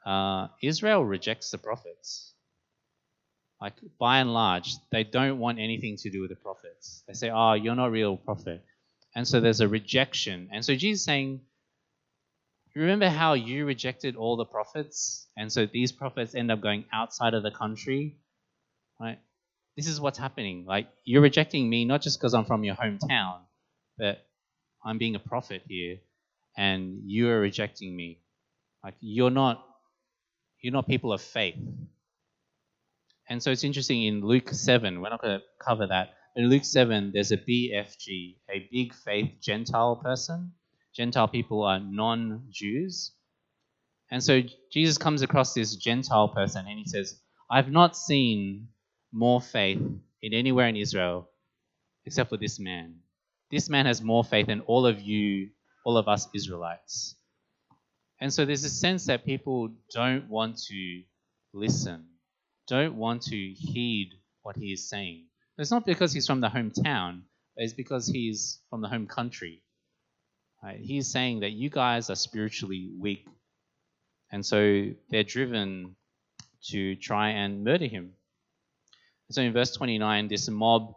uh, 0.06 0.48
Israel 0.62 1.04
rejects 1.04 1.52
the 1.52 1.58
prophets. 1.58 2.34
Like, 3.60 3.74
by 4.00 4.20
and 4.20 4.34
large, 4.34 4.76
they 4.92 5.04
don't 5.04 5.40
want 5.40 5.60
anything 5.60 5.98
to 5.98 6.10
do 6.10 6.22
with 6.22 6.30
the 6.30 6.36
prophets. 6.36 7.04
They 7.08 7.14
say, 7.14 7.32
oh, 7.34 7.54
you're 7.54 7.76
not 7.76 7.88
a 7.88 7.92
real 7.92 8.18
prophet. 8.18 8.64
And 9.16 9.28
so 9.28 9.40
there's 9.40 9.62
a 9.62 9.68
rejection. 9.68 10.50
And 10.52 10.64
so 10.64 10.76
Jesus 10.76 11.00
is 11.00 11.06
saying, 11.06 11.42
remember 12.76 13.10
how 13.10 13.34
you 13.34 13.66
rejected 13.66 14.16
all 14.16 14.36
the 14.36 14.46
prophets? 14.46 15.28
And 15.38 15.52
so 15.52 15.66
these 15.66 15.92
prophets 15.92 16.36
end 16.36 16.52
up 16.52 16.62
going 16.62 16.86
outside 16.92 17.34
of 17.34 17.44
the 17.44 17.52
country? 17.52 18.18
Right? 19.00 19.20
This 19.76 19.88
is 19.88 20.00
what's 20.00 20.18
happening. 20.18 20.66
Like, 20.66 20.88
you're 21.04 21.22
rejecting 21.22 21.70
me 21.70 21.86
not 21.86 22.02
just 22.02 22.20
because 22.20 22.34
I'm 22.34 22.46
from 22.46 22.64
your 22.64 22.76
hometown, 22.76 23.40
but 23.98 24.26
I'm 24.84 24.98
being 24.98 25.16
a 25.16 25.20
prophet 25.20 25.64
here, 25.68 25.98
and 26.58 27.02
you 27.06 27.30
are 27.30 27.40
rejecting 27.40 27.96
me. 27.96 28.20
Like, 28.84 28.96
you're 29.02 29.32
not, 29.32 29.66
you're 30.62 30.74
not 30.74 30.88
people 30.88 31.12
of 31.12 31.22
faith. 31.22 31.58
And 33.28 33.42
so 33.42 33.52
it's 33.52 33.64
interesting 33.64 34.04
in 34.04 34.22
Luke 34.22 34.50
7, 34.52 35.02
we're 35.02 35.10
not 35.10 35.22
going 35.22 35.40
to 35.40 35.46
cover 35.60 35.88
that. 35.88 36.14
In 36.36 36.50
Luke 36.50 36.66
7, 36.66 37.12
there's 37.14 37.32
a 37.32 37.38
BFG, 37.38 38.36
a 38.50 38.68
big 38.72 38.94
faith 38.94 39.32
Gentile 39.42 39.96
person. 39.96 40.54
Gentile 40.96 41.28
people 41.28 41.64
are 41.64 41.80
non 41.80 42.48
Jews. 42.52 43.12
And 44.12 44.24
so 44.24 44.42
Jesus 44.72 44.98
comes 44.98 45.22
across 45.22 45.54
this 45.54 45.76
Gentile 45.76 46.28
person 46.28 46.66
and 46.68 46.78
he 46.78 46.86
says, 46.86 47.20
I've 47.50 47.70
not 47.70 47.98
seen 47.98 48.68
more 49.16 49.42
faith 49.42 49.82
in 50.22 50.34
anywhere 50.34 50.68
in 50.68 50.76
Israel 50.76 51.30
except 52.06 52.30
for 52.30 52.38
this 52.38 52.60
man. 52.60 52.96
This 53.50 53.70
man 53.70 53.86
has 53.86 54.02
more 54.02 54.24
faith 54.24 54.48
than 54.48 54.62
all 54.62 54.86
of 54.86 55.02
you, 55.02 55.50
all 55.86 55.98
of 55.98 56.08
us 56.08 56.28
Israelites. 56.36 57.16
And 58.20 58.32
so 58.34 58.46
there's 58.46 58.64
a 58.64 58.70
sense 58.70 59.06
that 59.08 59.26
people 59.26 59.70
don't 59.92 60.30
want 60.30 60.58
to 60.70 61.02
listen 61.54 62.06
don't 62.68 62.96
want 62.96 63.22
to 63.24 63.36
heed 63.36 64.12
what 64.42 64.56
he 64.56 64.72
is 64.72 64.90
saying. 64.90 65.26
It's 65.58 65.72
not 65.72 65.86
because 65.86 66.12
he's 66.12 66.28
from 66.28 66.42
the 66.42 66.50
hometown, 66.50 67.22
it's 67.56 67.74
because 67.74 68.08
he's 68.08 68.60
from 68.70 68.82
the 68.82 68.88
home 68.88 69.08
country. 69.08 69.62
Right? 70.64 70.80
He's 70.80 71.08
saying 71.08 71.42
that 71.42 71.52
you 71.52 71.70
guys 71.70 72.10
are 72.10 72.16
spiritually 72.16 72.90
weak. 73.00 73.26
And 74.32 74.46
so 74.46 74.90
they're 75.10 75.24
driven 75.24 75.96
to 76.70 76.96
try 76.96 77.30
and 77.30 77.64
murder 77.64 77.86
him. 77.86 78.14
So 79.32 79.42
in 79.42 79.54
verse 79.54 79.72
29, 79.72 80.28
this 80.28 80.50
mob, 80.50 80.96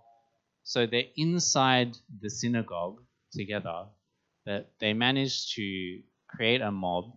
so 0.62 0.86
they're 0.86 1.04
inside 1.16 1.96
the 2.20 2.28
synagogue 2.28 3.00
together, 3.32 3.86
that 4.44 4.70
they 4.80 4.92
manage 4.92 5.54
to 5.54 6.00
create 6.28 6.60
a 6.60 6.70
mob, 6.70 7.16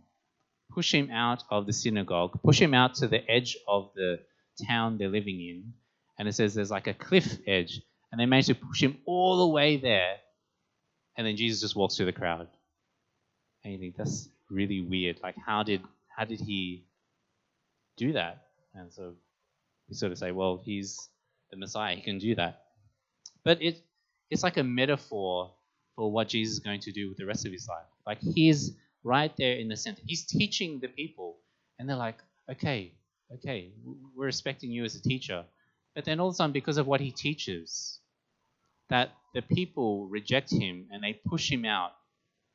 push 0.74 0.94
him 0.94 1.10
out 1.12 1.44
of 1.50 1.66
the 1.66 1.74
synagogue, 1.74 2.40
push 2.44 2.62
him 2.62 2.74
out 2.74 2.96
to 2.96 3.08
the 3.08 3.30
edge 3.30 3.58
of 3.68 3.92
the 3.96 4.20
town 4.68 4.98
they're 4.98 5.10
living 5.10 5.40
in, 5.42 5.74
and 6.18 6.28
it 6.28 6.34
says 6.34 6.54
there's 6.54 6.72
like 6.72 6.88
a 6.88 6.94
cliff 6.94 7.38
edge, 7.46 7.82
and 8.12 8.20
they 8.20 8.26
manage 8.26 8.48
to 8.48 8.56
push 8.56 8.82
him 8.82 8.98
all 9.06 9.40
the 9.40 9.54
way 9.54 9.78
there, 9.78 10.16
and 11.18 11.28
then 11.28 11.36
Jesus 11.36 11.62
just 11.62 11.76
walks 11.76 11.98
through 11.98 12.06
the 12.06 12.14
crowd. 12.14 12.48
And 13.64 13.74
you 13.74 13.80
think 13.80 13.98
that's 13.98 14.30
really 14.50 14.82
weird. 14.82 15.20
Like, 15.22 15.36
how 15.46 15.64
did 15.64 15.82
how 16.16 16.26
did 16.26 16.40
he 16.40 16.86
do 17.98 18.14
that? 18.14 18.48
And 18.74 18.92
so 18.92 19.14
we 19.92 19.96
sort 19.96 20.14
of 20.14 20.18
say, 20.18 20.32
well, 20.32 20.62
he's 20.64 21.10
the 21.52 21.58
Messiah. 21.58 21.98
He 21.98 22.02
can 22.02 22.18
do 22.18 22.34
that. 22.36 22.62
But 23.44 23.62
it 23.62 23.84
it's 24.30 24.42
like 24.42 24.56
a 24.56 24.64
metaphor 24.64 25.52
for 25.98 26.10
what 26.10 26.30
Jesus 26.30 26.54
is 26.54 26.60
going 26.60 26.80
to 26.82 26.94
do 26.94 27.10
with 27.10 27.18
the 27.18 27.26
rest 27.26 27.46
of 27.46 27.52
his 27.52 27.68
life. 27.68 27.86
Like 28.08 28.20
he's 28.22 28.72
right 29.04 29.36
there 29.38 29.58
in 29.58 29.68
the 29.68 29.76
center. 29.76 30.02
He's 30.06 30.26
teaching 30.26 30.80
the 30.80 30.88
people, 30.88 31.36
and 31.78 31.90
they're 31.90 31.98
like, 31.98 32.20
okay, 32.50 32.94
okay, 33.36 33.74
we're 34.16 34.28
respecting 34.28 34.72
you 34.72 34.86
as 34.86 34.96
a 34.96 35.02
teacher. 35.02 35.44
But 35.94 36.06
then 36.06 36.22
all 36.22 36.30
of 36.30 36.36
a 36.36 36.36
sudden, 36.38 36.54
because 36.54 36.78
of 36.78 36.88
what 36.88 37.02
he 37.02 37.12
teaches, 37.12 38.00
that 38.90 39.12
the 39.34 39.42
people 39.42 40.08
reject 40.08 40.54
him 40.54 40.88
and 40.92 41.04
they 41.04 41.20
push 41.26 41.52
him 41.52 41.66
out 41.66 41.92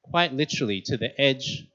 quite 0.02 0.32
literally 0.32 0.80
to 0.86 0.96
the 0.96 1.20
edge 1.20 1.66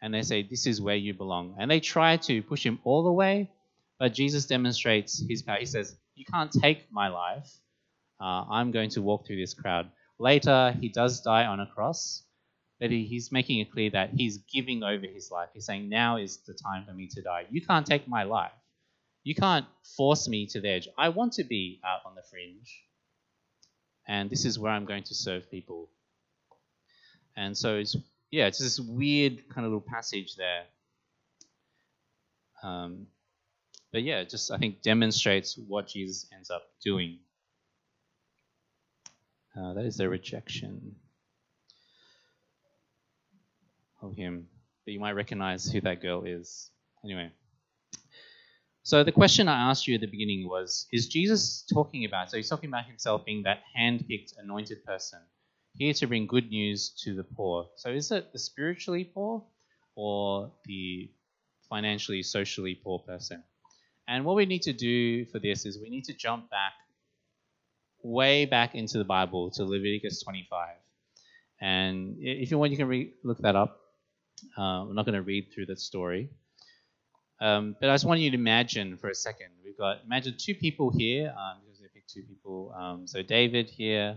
and 0.00 0.14
they 0.14 0.22
say, 0.22 0.42
This 0.42 0.66
is 0.66 0.80
where 0.80 0.96
you 0.96 1.12
belong. 1.12 1.56
And 1.58 1.70
they 1.70 1.80
try 1.80 2.16
to 2.16 2.42
push 2.42 2.64
him 2.64 2.78
all 2.84 3.04
the 3.04 3.12
way, 3.12 3.50
but 3.98 4.14
Jesus 4.14 4.46
demonstrates 4.46 5.22
his 5.28 5.42
power. 5.42 5.58
He 5.58 5.66
says, 5.66 5.96
You 6.14 6.24
can't 6.24 6.52
take 6.52 6.90
my 6.92 7.08
life. 7.08 7.50
Uh, 8.20 8.44
I'm 8.50 8.70
going 8.70 8.90
to 8.90 9.02
walk 9.02 9.26
through 9.26 9.36
this 9.36 9.54
crowd. 9.54 9.90
Later, 10.18 10.74
he 10.80 10.88
does 10.88 11.20
die 11.20 11.46
on 11.46 11.60
a 11.60 11.66
cross, 11.66 12.24
but 12.80 12.90
he, 12.90 13.04
he's 13.04 13.30
making 13.30 13.60
it 13.60 13.70
clear 13.70 13.90
that 13.90 14.10
he's 14.10 14.38
giving 14.52 14.82
over 14.82 15.06
his 15.06 15.30
life. 15.30 15.48
He's 15.54 15.66
saying, 15.66 15.88
Now 15.88 16.16
is 16.16 16.38
the 16.38 16.54
time 16.54 16.84
for 16.86 16.92
me 16.92 17.08
to 17.08 17.22
die. 17.22 17.46
You 17.50 17.60
can't 17.60 17.86
take 17.86 18.08
my 18.08 18.24
life. 18.24 18.52
You 19.24 19.34
can't 19.34 19.66
force 19.96 20.28
me 20.28 20.46
to 20.46 20.60
the 20.60 20.68
edge. 20.68 20.88
I 20.96 21.10
want 21.10 21.34
to 21.34 21.44
be 21.44 21.80
out 21.84 22.00
on 22.06 22.14
the 22.14 22.22
fringe. 22.30 22.82
And 24.06 24.30
this 24.30 24.44
is 24.44 24.58
where 24.58 24.72
I'm 24.72 24.86
going 24.86 25.02
to 25.04 25.14
serve 25.14 25.50
people. 25.50 25.90
And 27.36 27.56
so 27.56 27.76
it's, 27.76 27.94
yeah, 28.30 28.46
it's 28.46 28.58
this 28.58 28.80
weird 28.80 29.48
kind 29.50 29.66
of 29.66 29.72
little 29.72 29.86
passage 29.86 30.34
there. 30.36 30.62
Um, 32.62 33.06
but 33.92 34.02
yeah, 34.02 34.24
just 34.24 34.50
I 34.50 34.58
think 34.58 34.82
demonstrates 34.82 35.56
what 35.56 35.88
Jesus 35.88 36.26
ends 36.34 36.50
up 36.50 36.62
doing. 36.82 37.18
Uh, 39.56 39.74
that 39.74 39.84
is 39.84 39.96
the 39.96 40.08
rejection. 40.08 40.94
of 44.02 44.16
him, 44.16 44.46
but 44.84 44.92
you 44.92 45.00
might 45.00 45.12
recognize 45.12 45.70
who 45.70 45.80
that 45.82 46.00
girl 46.00 46.24
is. 46.24 46.70
Anyway. 47.04 47.30
So 48.82 49.04
the 49.04 49.12
question 49.12 49.48
I 49.48 49.70
asked 49.70 49.86
you 49.86 49.96
at 49.96 50.00
the 50.00 50.06
beginning 50.06 50.48
was 50.48 50.86
Is 50.92 51.08
Jesus 51.08 51.64
talking 51.72 52.04
about, 52.04 52.30
so 52.30 52.36
he's 52.36 52.48
talking 52.48 52.70
about 52.70 52.86
himself 52.86 53.24
being 53.24 53.42
that 53.42 53.60
hand 53.74 54.06
picked, 54.08 54.34
anointed 54.38 54.84
person, 54.84 55.20
here 55.74 55.92
to 55.94 56.06
bring 56.06 56.26
good 56.26 56.48
news 56.48 56.90
to 57.04 57.14
the 57.14 57.24
poor. 57.24 57.68
So 57.76 57.90
is 57.90 58.10
it 58.10 58.32
the 58.32 58.38
spiritually 58.38 59.04
poor 59.04 59.44
or 59.94 60.52
the 60.64 61.10
financially, 61.68 62.22
socially 62.22 62.80
poor 62.82 63.00
person? 63.00 63.42
And 64.08 64.24
what 64.24 64.36
we 64.36 64.46
need 64.46 64.62
to 64.62 64.72
do 64.72 65.26
for 65.26 65.38
this 65.38 65.66
is 65.66 65.78
we 65.78 65.90
need 65.90 66.04
to 66.04 66.14
jump 66.14 66.48
back, 66.50 66.72
way 68.02 68.46
back 68.46 68.74
into 68.74 68.96
the 68.96 69.04
Bible 69.04 69.50
to 69.50 69.64
Leviticus 69.64 70.22
25. 70.22 70.70
And 71.60 72.16
if 72.18 72.50
you 72.50 72.58
want, 72.58 72.70
you 72.70 72.78
can 72.78 72.88
re- 72.88 73.12
look 73.22 73.38
that 73.38 73.54
up. 73.54 73.80
Uh, 74.56 74.62
I'm 74.62 74.94
not 74.94 75.04
going 75.04 75.16
to 75.16 75.22
read 75.22 75.48
through 75.52 75.66
the 75.66 75.76
story. 75.76 76.30
Um, 77.40 77.76
but 77.80 77.90
I 77.90 77.94
just 77.94 78.06
want 78.06 78.20
you 78.20 78.30
to 78.30 78.36
imagine 78.36 78.96
for 78.96 79.10
a 79.10 79.14
second. 79.14 79.48
We've 79.62 79.76
got 79.76 79.98
imagine 80.06 80.34
two 80.38 80.54
people 80.54 80.90
here. 80.90 81.28
Um, 81.36 81.58
because 81.64 81.80
they 81.80 81.88
pick 81.92 82.06
two 82.06 82.22
people. 82.22 82.74
Um, 82.76 83.06
so 83.06 83.22
David 83.22 83.68
here 83.68 84.16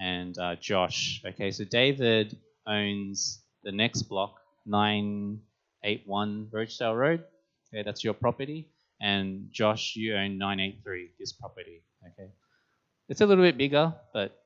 and 0.00 0.36
uh, 0.38 0.56
Josh. 0.56 1.22
Okay, 1.24 1.50
so 1.52 1.64
David 1.64 2.36
owns 2.66 3.40
the 3.62 3.72
next 3.72 4.02
block, 4.02 4.34
981 4.66 6.48
Rochedale 6.52 6.98
Road. 6.98 7.24
Okay, 7.72 7.82
that's 7.84 8.02
your 8.02 8.14
property. 8.14 8.68
And 9.00 9.48
Josh, 9.52 9.94
you 9.96 10.16
own 10.16 10.38
983, 10.38 11.10
this 11.18 11.32
property. 11.32 11.82
Okay, 12.04 12.30
it's 13.08 13.20
a 13.20 13.26
little 13.26 13.44
bit 13.44 13.56
bigger, 13.56 13.94
but 14.12 14.36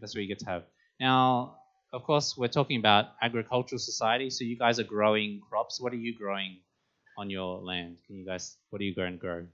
that's 0.00 0.14
what 0.14 0.22
you 0.22 0.28
get 0.28 0.40
to 0.40 0.46
have. 0.46 0.64
Now, 1.00 1.58
of 1.92 2.04
course, 2.04 2.36
we're 2.36 2.48
talking 2.48 2.78
about 2.78 3.06
agricultural 3.20 3.78
society, 3.78 4.30
so 4.30 4.44
you 4.44 4.56
guys 4.56 4.78
are 4.78 4.84
growing 4.84 5.40
crops. 5.48 5.80
What 5.80 5.92
are 5.92 5.96
you 5.96 6.16
growing 6.16 6.58
on 7.18 7.28
your 7.30 7.60
land? 7.60 7.98
Can 8.06 8.16
you 8.16 8.24
guys, 8.24 8.56
what 8.70 8.80
are 8.80 8.84
you 8.84 8.94
going 8.94 9.12
to 9.12 9.18
grow? 9.18 9.46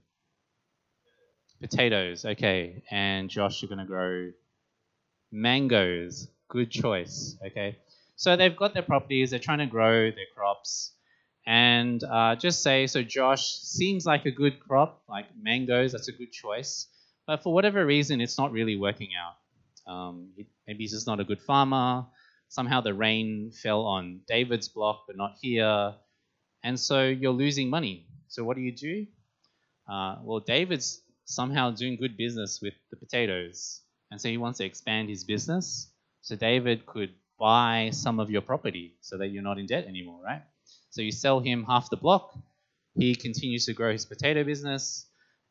Potatoes, 1.59 2.23
okay. 2.23 2.83
And 2.89 3.29
Josh, 3.29 3.61
you're 3.61 3.69
going 3.69 3.79
to 3.79 3.85
grow 3.85 4.31
mangoes. 5.31 6.29
Good 6.47 6.71
choice, 6.71 7.37
okay. 7.45 7.77
So 8.15 8.35
they've 8.35 8.55
got 8.55 8.73
their 8.73 8.83
properties, 8.83 9.31
they're 9.31 9.39
trying 9.39 9.59
to 9.59 9.65
grow 9.65 10.09
their 10.11 10.25
crops. 10.35 10.93
And 11.49 12.03
uh, 12.03 12.35
just 12.35 12.61
say, 12.61 12.85
so 12.85 13.01
Josh 13.01 13.55
seems 13.63 14.05
like 14.05 14.27
a 14.27 14.31
good 14.31 14.59
crop, 14.59 15.01
like 15.09 15.25
mangoes, 15.41 15.93
that's 15.93 16.07
a 16.07 16.11
good 16.11 16.31
choice. 16.31 16.85
But 17.25 17.41
for 17.41 17.51
whatever 17.51 17.83
reason, 17.83 18.21
it's 18.21 18.37
not 18.37 18.51
really 18.51 18.75
working 18.75 19.09
out. 19.19 19.91
Um, 19.91 20.29
maybe 20.67 20.83
he's 20.83 20.91
just 20.91 21.07
not 21.07 21.19
a 21.19 21.23
good 21.23 21.41
farmer. 21.41 22.05
Somehow 22.49 22.81
the 22.81 22.93
rain 22.93 23.51
fell 23.51 23.81
on 23.81 24.21
David's 24.27 24.67
block, 24.69 25.05
but 25.07 25.17
not 25.17 25.37
here. 25.41 25.95
And 26.63 26.79
so 26.79 27.07
you're 27.07 27.31
losing 27.33 27.71
money. 27.71 28.05
So 28.27 28.43
what 28.43 28.55
do 28.55 28.61
you 28.61 28.71
do? 28.71 29.07
Uh, 29.91 30.17
well, 30.21 30.41
David's 30.41 31.01
somehow 31.25 31.71
doing 31.71 31.95
good 31.95 32.15
business 32.15 32.59
with 32.61 32.75
the 32.91 32.97
potatoes. 32.97 33.81
And 34.11 34.21
so 34.21 34.29
he 34.29 34.37
wants 34.37 34.59
to 34.59 34.65
expand 34.65 35.09
his 35.09 35.23
business. 35.23 35.91
So 36.21 36.35
David 36.35 36.85
could 36.85 37.15
buy 37.39 37.89
some 37.91 38.19
of 38.19 38.29
your 38.29 38.41
property 38.41 38.97
so 39.01 39.17
that 39.17 39.29
you're 39.29 39.41
not 39.41 39.57
in 39.57 39.65
debt 39.65 39.85
anymore, 39.87 40.21
right? 40.23 40.43
So 40.89 41.01
you 41.01 41.11
sell 41.11 41.39
him 41.39 41.65
half 41.65 41.89
the 41.89 41.97
block. 41.97 42.33
He 42.97 43.15
continues 43.15 43.65
to 43.65 43.73
grow 43.73 43.91
his 43.91 44.05
potato 44.05 44.43
business, 44.43 45.05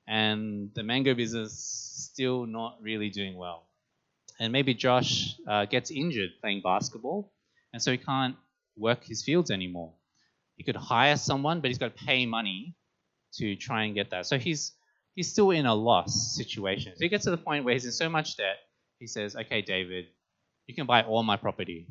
and 0.07 0.71
the 0.75 0.83
mango 0.83 1.15
business 1.15 1.53
still 2.13 2.47
not 2.47 2.79
really 2.83 3.11
doing 3.11 3.37
well. 3.37 3.67
And 4.41 4.53
maybe 4.53 4.75
Josh 4.75 5.35
uh, 5.49 5.65
gets 5.67 5.91
injured 5.91 6.31
playing 6.41 6.63
basketball, 6.63 7.33
and 7.73 7.83
so 7.83 7.93
he 7.93 7.99
can't 7.99 8.37
work 8.77 9.05
his 9.05 9.23
fields 9.23 9.51
anymore. 9.51 9.95
He 10.57 10.65
could 10.65 10.77
hire 10.77 11.17
someone, 11.17 11.61
but 11.61 11.69
he's 11.69 11.79
got 11.79 11.97
to 11.97 12.05
pay 12.05 12.27
money 12.27 12.75
to 13.35 13.57
try 13.57 13.85
and 13.85 13.95
get 13.95 14.11
that. 14.11 14.27
So 14.27 14.39
he's 14.39 14.73
he's 15.15 15.31
still 15.31 15.51
in 15.51 15.67
a 15.67 15.75
loss 15.75 16.37
situation. 16.37 16.93
So 16.97 17.05
he 17.05 17.09
gets 17.09 17.25
to 17.25 17.31
the 17.31 17.39
point 17.39 17.65
where 17.65 17.75
he's 17.75 17.85
in 17.85 17.93
so 17.93 18.09
much 18.09 18.37
debt, 18.37 18.57
he 18.99 19.07
says, 19.07 19.37
"Okay, 19.37 19.63
David, 19.63 20.07
you 20.67 20.75
can 20.75 20.87
buy 20.87 21.03
all 21.03 21.23
my 21.23 21.37
property." 21.37 21.87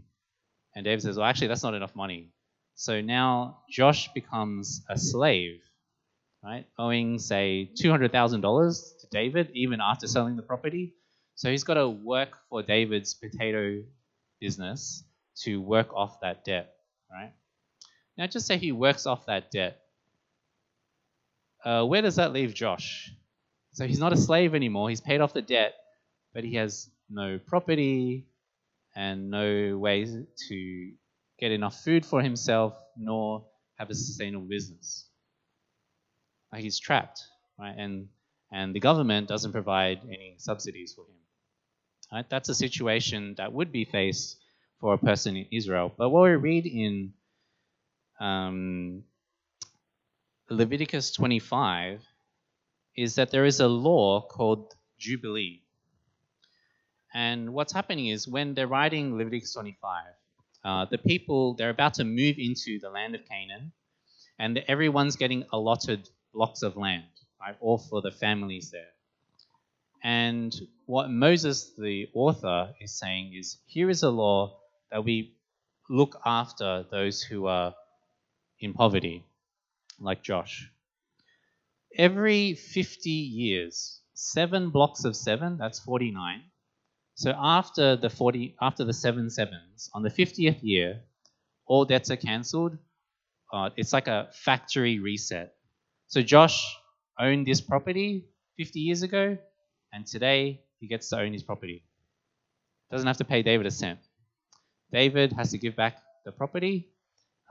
And 0.76 0.84
David 0.86 1.02
says, 1.02 1.18
"Well, 1.18 1.26
actually, 1.26 1.48
that's 1.48 1.64
not 1.64 1.74
enough 1.74 1.96
money." 1.96 2.32
So 2.78 3.02
now 3.02 3.64
Josh 3.68 4.14
becomes 4.14 4.86
a 4.88 5.00
slave, 5.00 5.64
right? 6.44 6.68
Owing, 6.78 7.18
say, 7.18 7.72
$200,000 7.76 9.00
to 9.02 9.08
David, 9.10 9.50
even 9.56 9.82
after 9.82 10.06
selling 10.06 10.36
the 10.36 10.44
property. 10.44 10.94
So 11.34 11.50
he's 11.50 11.64
got 11.64 11.74
to 11.74 11.90
work 11.90 12.38
for 12.52 12.62
David's 12.62 13.16
potato 13.16 13.82
business 14.40 15.04
to 15.44 15.60
work 15.60 15.92
off 15.92 16.20
that 16.22 16.46
debt, 16.46 16.76
right? 17.12 17.34
Now, 18.16 18.28
just 18.28 18.46
say 18.46 18.58
he 18.58 18.72
works 18.72 19.08
off 19.08 19.26
that 19.26 19.50
debt. 19.50 19.80
Uh, 21.66 21.84
where 21.84 22.04
does 22.04 22.18
that 22.18 22.32
leave 22.32 22.54
Josh? 22.54 23.12
So 23.74 23.88
he's 23.88 24.00
not 24.00 24.14
a 24.14 24.18
slave 24.18 24.54
anymore. 24.54 24.90
He's 24.90 25.02
paid 25.02 25.20
off 25.20 25.34
the 25.34 25.42
debt, 25.42 25.74
but 26.32 26.44
he 26.44 26.54
has 26.56 26.92
no 27.10 27.40
property 27.44 28.28
and 28.96 29.32
no 29.32 29.80
way 29.80 30.06
to 30.06 30.92
get 31.40 31.52
enough 31.52 31.84
food 31.84 32.06
for 32.06 32.22
himself 32.22 32.74
nor 32.98 33.46
have 33.76 33.90
a 33.90 33.96
sustainable 33.96 34.48
business. 34.48 35.08
Like 36.52 36.62
he's 36.64 36.80
trapped, 36.80 37.24
right? 37.60 37.76
And 37.78 38.08
and 38.52 38.74
the 38.74 38.80
government 38.80 39.28
doesn't 39.28 39.52
provide 39.52 40.00
any 40.06 40.36
subsidies 40.38 40.94
for 40.94 41.02
him. 41.02 41.18
Right? 42.12 42.30
That's 42.30 42.50
a 42.50 42.56
situation 42.56 43.36
that 43.38 43.52
would 43.52 43.72
be 43.72 43.84
faced 43.84 44.38
for 44.80 44.94
a 44.94 44.98
person 44.98 45.36
in 45.36 45.48
Israel. 45.52 45.92
But 45.98 46.10
what 46.10 46.24
we 46.24 46.36
read 46.36 46.66
in 46.66 47.14
um, 48.20 49.04
Leviticus 50.50 51.12
25 51.12 52.02
is 52.96 53.16
that 53.16 53.32
there 53.32 53.46
is 53.46 53.60
a 53.60 53.68
law 53.68 54.22
called 54.22 54.74
Jubilee. 54.98 55.62
And 57.14 57.54
what's 57.54 57.74
happening 57.74 58.08
is 58.08 58.28
when 58.28 58.54
they're 58.54 58.68
writing 58.68 59.18
Leviticus 59.18 59.54
25, 59.54 60.04
uh, 60.68 60.86
the 60.92 60.98
people, 60.98 61.54
they're 61.54 61.70
about 61.70 61.94
to 61.94 62.04
move 62.04 62.36
into 62.38 62.78
the 62.82 62.90
land 62.90 63.16
of 63.16 63.22
Canaan, 63.24 63.72
and 64.38 64.58
everyone's 64.68 65.16
getting 65.16 65.46
allotted 65.54 66.10
blocks 66.34 66.62
of 66.62 66.76
land, 66.76 67.06
right, 67.40 67.56
all 67.62 67.78
for 67.78 68.02
the 68.02 68.12
families 68.12 68.70
there. 68.70 68.92
And 70.04 70.54
what 70.86 71.10
Moses, 71.10 71.72
the 71.78 72.10
author, 72.14 72.74
is 72.82 73.00
saying 73.00 73.34
is 73.34 73.58
here 73.66 73.90
is 73.90 74.04
a 74.04 74.10
law 74.10 74.60
that 74.92 75.06
we 75.06 75.38
look 75.90 76.20
after 76.26 76.86
those 76.92 77.22
who 77.22 77.46
are 77.48 77.74
in 78.60 78.74
poverty, 78.74 79.24
like 80.02 80.22
Josh. 80.22 80.70
Every 81.98 82.56
50 82.56 83.10
years, 83.10 84.02
seven 84.14 84.70
blocks 84.72 85.06
of 85.06 85.16
seven, 85.16 85.58
that's 85.58 85.80
49. 85.80 86.44
So 87.18 87.34
after 87.36 87.96
the 87.96 88.12
40, 88.12 88.56
after 88.62 88.86
the 88.86 88.94
seven 88.94 89.32
sevens, 89.32 89.90
on 89.96 90.04
the 90.04 90.10
50th 90.10 90.60
year, 90.62 91.02
all 91.66 91.84
debts 91.84 92.12
are 92.12 92.16
cancelled. 92.16 92.78
Uh, 93.52 93.72
it's 93.76 93.92
like 93.92 94.08
a 94.08 94.30
factory 94.34 95.00
reset. 95.00 95.56
So 96.10 96.22
Josh 96.22 96.64
owned 97.20 97.48
this 97.48 97.60
property 97.60 98.28
50 98.58 98.80
years 98.80 99.02
ago, 99.02 99.38
and 99.92 100.06
today 100.06 100.62
he 100.80 100.88
gets 100.88 101.10
to 101.10 101.20
own 101.20 101.34
his 101.34 101.42
property. 101.42 101.84
Doesn't 102.92 103.08
have 103.08 103.18
to 103.18 103.26
pay 103.26 103.42
David 103.42 103.66
a 103.66 103.72
cent. 103.72 104.00
David 104.92 105.34
has 105.34 105.50
to 105.52 105.58
give 105.58 105.76
back 105.76 105.98
the 106.24 106.32
property, 106.32 106.92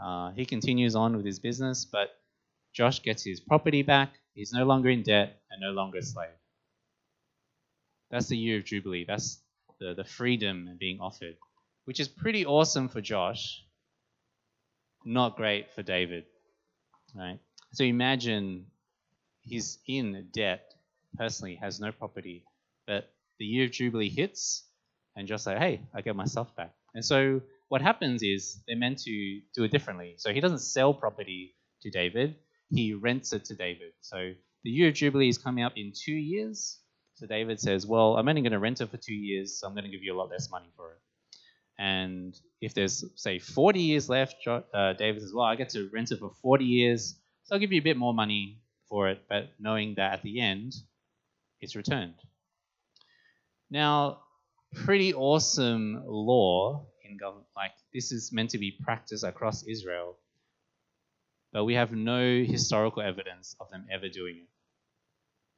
uh, 0.02 0.30
he 0.32 0.44
continues 0.44 0.94
on 0.94 1.16
with 1.16 1.24
his 1.24 1.38
business, 1.38 1.84
but 1.84 2.10
Josh 2.74 3.02
gets 3.02 3.24
his 3.24 3.40
property 3.40 3.82
back. 3.82 4.12
He's 4.34 4.52
no 4.52 4.64
longer 4.64 4.90
in 4.90 5.02
debt 5.02 5.40
and 5.50 5.60
no 5.60 5.70
longer 5.70 5.98
a 5.98 6.02
slave. 6.02 6.28
That's 8.10 8.28
the 8.28 8.36
year 8.36 8.58
of 8.58 8.64
Jubilee. 8.64 9.04
That's 9.08 9.40
the, 9.80 9.94
the 9.94 10.04
freedom 10.04 10.76
being 10.78 11.00
offered, 11.00 11.36
which 11.84 12.00
is 12.00 12.08
pretty 12.08 12.46
awesome 12.46 12.88
for 12.88 13.00
Josh, 13.00 13.62
not 15.04 15.36
great 15.36 15.72
for 15.72 15.82
David. 15.82 16.24
Right? 17.14 17.38
So 17.72 17.84
imagine 17.84 18.66
he's 19.42 19.78
in 19.86 20.28
debt 20.32 20.74
personally, 21.16 21.56
has 21.56 21.80
no 21.80 21.92
property, 21.92 22.44
but 22.86 23.10
the 23.38 23.44
year 23.44 23.66
of 23.66 23.72
Jubilee 23.72 24.08
hits, 24.08 24.64
and 25.14 25.26
Josh 25.26 25.46
like, 25.46 25.58
hey, 25.58 25.80
I 25.94 26.02
get 26.02 26.16
my 26.16 26.26
stuff 26.26 26.54
back. 26.56 26.74
And 26.94 27.04
so 27.04 27.40
what 27.68 27.82
happens 27.82 28.22
is 28.22 28.62
they're 28.66 28.76
meant 28.76 28.98
to 29.00 29.40
do 29.54 29.64
it 29.64 29.70
differently. 29.70 30.14
So 30.18 30.32
he 30.32 30.40
doesn't 30.40 30.60
sell 30.60 30.94
property 30.94 31.54
to 31.82 31.90
David, 31.90 32.36
he 32.70 32.94
rents 32.94 33.32
it 33.32 33.44
to 33.46 33.54
David. 33.54 33.92
So 34.00 34.32
the 34.64 34.70
year 34.70 34.88
of 34.88 34.94
Jubilee 34.94 35.28
is 35.28 35.38
coming 35.38 35.64
up 35.64 35.74
in 35.76 35.92
two 35.94 36.12
years. 36.12 36.78
So 37.16 37.26
David 37.26 37.58
says, 37.58 37.86
Well, 37.86 38.16
I'm 38.16 38.28
only 38.28 38.42
going 38.42 38.52
to 38.52 38.58
rent 38.58 38.80
it 38.80 38.90
for 38.90 38.98
two 38.98 39.14
years, 39.14 39.58
so 39.58 39.66
I'm 39.66 39.74
going 39.74 39.84
to 39.84 39.90
give 39.90 40.02
you 40.02 40.14
a 40.14 40.18
lot 40.18 40.30
less 40.30 40.50
money 40.50 40.70
for 40.76 40.92
it. 40.92 40.98
And 41.78 42.38
if 42.60 42.74
there's, 42.74 43.04
say, 43.16 43.38
40 43.38 43.80
years 43.80 44.08
left, 44.08 44.36
uh, 44.46 44.92
David 44.92 45.22
says, 45.22 45.32
Well, 45.34 45.46
I 45.46 45.56
get 45.56 45.70
to 45.70 45.88
rent 45.92 46.12
it 46.12 46.18
for 46.18 46.30
40 46.42 46.64
years, 46.64 47.18
so 47.44 47.54
I'll 47.54 47.60
give 47.60 47.72
you 47.72 47.80
a 47.80 47.84
bit 47.84 47.96
more 47.96 48.14
money 48.14 48.60
for 48.88 49.08
it, 49.08 49.22
but 49.28 49.50
knowing 49.58 49.94
that 49.96 50.12
at 50.12 50.22
the 50.22 50.40
end, 50.40 50.74
it's 51.60 51.74
returned. 51.74 52.14
Now, 53.70 54.20
pretty 54.74 55.14
awesome 55.14 56.02
law 56.06 56.86
in 57.02 57.16
government. 57.16 57.46
Like 57.56 57.72
this 57.92 58.12
is 58.12 58.30
meant 58.32 58.50
to 58.50 58.58
be 58.58 58.70
practiced 58.70 59.24
across 59.24 59.64
Israel, 59.64 60.18
but 61.52 61.64
we 61.64 61.74
have 61.74 61.92
no 61.92 62.44
historical 62.44 63.02
evidence 63.02 63.56
of 63.58 63.70
them 63.70 63.86
ever 63.90 64.08
doing 64.08 64.36
it. 64.36 64.48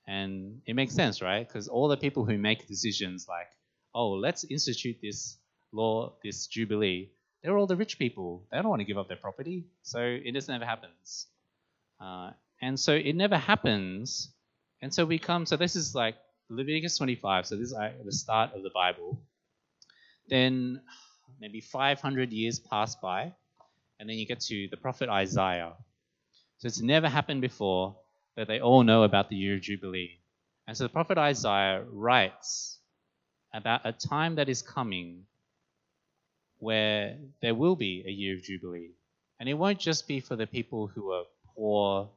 And 0.08 0.62
it 0.66 0.74
makes 0.74 0.94
sense, 0.94 1.20
right? 1.20 1.46
Because 1.46 1.68
all 1.68 1.86
the 1.86 1.96
people 1.98 2.24
who 2.24 2.38
make 2.38 2.66
decisions 2.66 3.26
like, 3.28 3.48
oh, 3.94 4.12
let's 4.12 4.42
institute 4.44 4.96
this 5.02 5.36
law, 5.70 6.14
this 6.24 6.46
jubilee, 6.46 7.10
they're 7.42 7.58
all 7.58 7.66
the 7.66 7.76
rich 7.76 7.98
people. 7.98 8.46
They 8.50 8.56
don't 8.56 8.70
want 8.70 8.80
to 8.80 8.86
give 8.86 8.96
up 8.96 9.08
their 9.08 9.18
property, 9.18 9.66
so 9.82 10.00
it 10.00 10.32
just 10.32 10.48
never 10.48 10.64
happens. 10.64 11.26
Uh, 12.00 12.30
and 12.62 12.80
so 12.80 12.94
it 12.94 13.16
never 13.16 13.36
happens. 13.36 14.32
And 14.80 14.92
so 14.92 15.04
we 15.04 15.18
come. 15.18 15.44
So 15.44 15.56
this 15.58 15.76
is 15.76 15.94
like 15.94 16.16
Leviticus 16.48 16.96
25. 16.96 17.46
So 17.46 17.56
this 17.56 17.68
is 17.68 17.74
like 17.74 18.02
the 18.02 18.12
start 18.12 18.54
of 18.56 18.62
the 18.62 18.70
Bible. 18.74 19.20
Then 20.28 20.80
maybe 21.38 21.60
500 21.60 22.32
years 22.32 22.58
pass 22.58 22.96
by, 22.96 23.34
and 24.00 24.08
then 24.08 24.16
you 24.16 24.26
get 24.26 24.40
to 24.40 24.68
the 24.70 24.78
prophet 24.78 25.10
Isaiah. 25.10 25.74
So 26.56 26.66
it's 26.66 26.80
never 26.80 27.08
happened 27.10 27.42
before 27.42 27.96
that 28.38 28.46
they 28.46 28.60
all 28.60 28.84
know 28.84 29.02
about 29.02 29.28
the 29.28 29.34
year 29.34 29.56
of 29.56 29.62
Jubilee. 29.62 30.20
And 30.68 30.76
so 30.76 30.84
the 30.84 30.90
prophet 30.90 31.18
Isaiah 31.18 31.82
writes 31.90 32.78
about 33.52 33.80
a 33.84 33.90
time 33.90 34.36
that 34.36 34.48
is 34.48 34.62
coming 34.62 35.24
where 36.60 37.16
there 37.42 37.56
will 37.56 37.74
be 37.74 38.04
a 38.06 38.10
year 38.12 38.36
of 38.36 38.44
Jubilee. 38.44 38.92
And 39.40 39.48
it 39.48 39.54
won't 39.54 39.80
just 39.80 40.06
be 40.06 40.20
for 40.20 40.36
the 40.36 40.46
people 40.46 40.86
who 40.86 41.10
are 41.10 41.24
poor, 41.56 42.10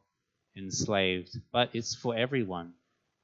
enslaved, 0.55 1.39
but 1.51 1.71
it's 1.73 1.95
for 1.95 2.15
everyone. 2.15 2.73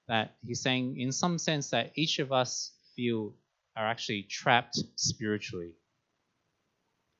That 0.07 0.31
he's 0.43 0.61
saying, 0.61 0.99
in 0.99 1.11
some 1.11 1.37
sense, 1.37 1.69
that 1.69 1.91
each 1.93 2.17
of 2.17 2.31
us 2.31 2.71
feel 2.95 3.35
are 3.75 3.85
actually 3.85 4.23
trapped 4.23 4.79
spiritually 4.95 5.73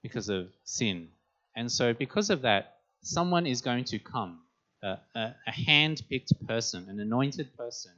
because 0.02 0.30
of 0.30 0.48
sin. 0.64 1.10
And 1.56 1.72
so, 1.72 1.94
because 1.94 2.32
of 2.32 2.42
that, 2.42 2.78
someone 3.04 3.46
is 3.46 3.62
going 3.62 3.84
to 3.86 4.00
come, 4.00 4.40
a, 4.84 4.98
a, 5.16 5.36
a 5.48 5.52
hand 5.52 6.02
picked 6.10 6.34
person, 6.48 6.88
an 6.90 7.00
anointed 7.00 7.56
person. 7.58 7.92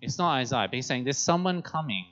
It's 0.00 0.18
not 0.18 0.34
Isaiah, 0.34 0.68
but 0.68 0.74
he's 0.74 0.86
saying 0.86 1.04
there's 1.04 1.18
someone 1.18 1.62
coming 1.62 2.06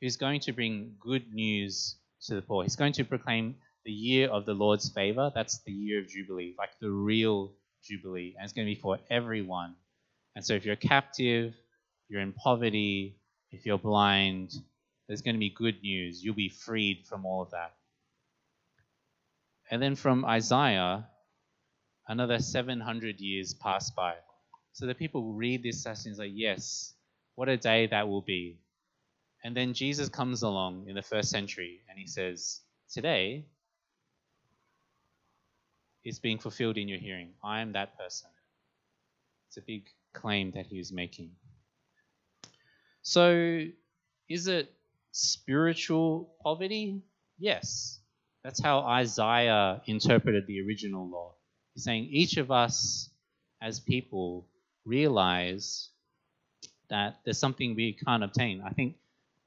who's 0.00 0.16
going 0.16 0.40
to 0.40 0.52
bring 0.52 0.94
good 1.00 1.32
news 1.32 1.96
to 2.26 2.34
the 2.34 2.42
poor. 2.42 2.62
He's 2.62 2.76
going 2.76 2.92
to 2.94 3.04
proclaim 3.04 3.56
the 3.84 3.92
year 3.92 4.28
of 4.28 4.44
the 4.44 4.54
Lord's 4.54 4.90
favor. 4.90 5.30
That's 5.34 5.62
the 5.62 5.72
year 5.72 6.00
of 6.00 6.08
Jubilee, 6.08 6.54
like 6.58 6.70
the 6.80 6.90
real 6.90 7.52
Jubilee. 7.82 8.34
And 8.36 8.44
it's 8.44 8.52
going 8.52 8.66
to 8.66 8.74
be 8.74 8.80
for 8.80 8.98
everyone. 9.10 9.74
And 10.34 10.44
so 10.44 10.54
if 10.54 10.66
you're 10.66 10.76
captive, 10.76 11.54
you're 12.08 12.20
in 12.20 12.32
poverty, 12.32 13.16
if 13.52 13.64
you're 13.64 13.78
blind, 13.78 14.52
there's 15.08 15.22
going 15.22 15.36
to 15.36 15.40
be 15.40 15.50
good 15.50 15.80
news. 15.82 16.22
You'll 16.22 16.34
be 16.34 16.48
freed 16.48 17.04
from 17.08 17.24
all 17.24 17.42
of 17.42 17.52
that. 17.52 17.74
And 19.70 19.80
then 19.80 19.96
from 19.96 20.24
Isaiah, 20.24 21.06
another 22.08 22.38
700 22.38 23.20
years 23.20 23.54
pass 23.54 23.90
by. 23.90 24.14
So 24.72 24.86
the 24.86 24.94
people 24.94 25.32
read 25.32 25.62
this 25.62 25.82
passage 25.84 26.06
and 26.06 26.16
say, 26.16 26.26
Yes, 26.26 26.94
what 27.34 27.48
a 27.48 27.56
day 27.56 27.86
that 27.86 28.08
will 28.08 28.22
be. 28.22 28.58
And 29.44 29.56
then 29.56 29.74
Jesus 29.74 30.08
comes 30.08 30.42
along 30.42 30.86
in 30.88 30.94
the 30.94 31.02
first 31.02 31.30
century 31.30 31.80
and 31.88 31.98
he 31.98 32.06
says, 32.06 32.60
Today 32.92 33.46
is 36.04 36.18
being 36.18 36.38
fulfilled 36.38 36.78
in 36.78 36.88
your 36.88 36.98
hearing. 36.98 37.30
I 37.42 37.60
am 37.60 37.72
that 37.72 37.98
person. 37.98 38.28
It's 39.48 39.56
a 39.56 39.62
big 39.62 39.84
claim 40.12 40.52
that 40.52 40.66
he 40.66 40.78
is 40.78 40.92
making. 40.92 41.30
So, 43.02 43.62
is 44.28 44.48
it 44.48 44.72
spiritual 45.12 46.34
poverty? 46.42 47.02
Yes. 47.38 48.00
That's 48.42 48.60
how 48.60 48.80
Isaiah 48.80 49.80
interpreted 49.86 50.46
the 50.46 50.60
original 50.66 51.08
law. 51.08 51.35
He's 51.76 51.84
saying 51.84 52.08
each 52.10 52.38
of 52.38 52.50
us 52.50 53.10
as 53.60 53.80
people 53.80 54.46
realize 54.86 55.90
that 56.88 57.18
there's 57.22 57.36
something 57.36 57.74
we 57.74 57.92
can't 57.92 58.24
obtain. 58.24 58.62
I 58.64 58.70
think 58.70 58.96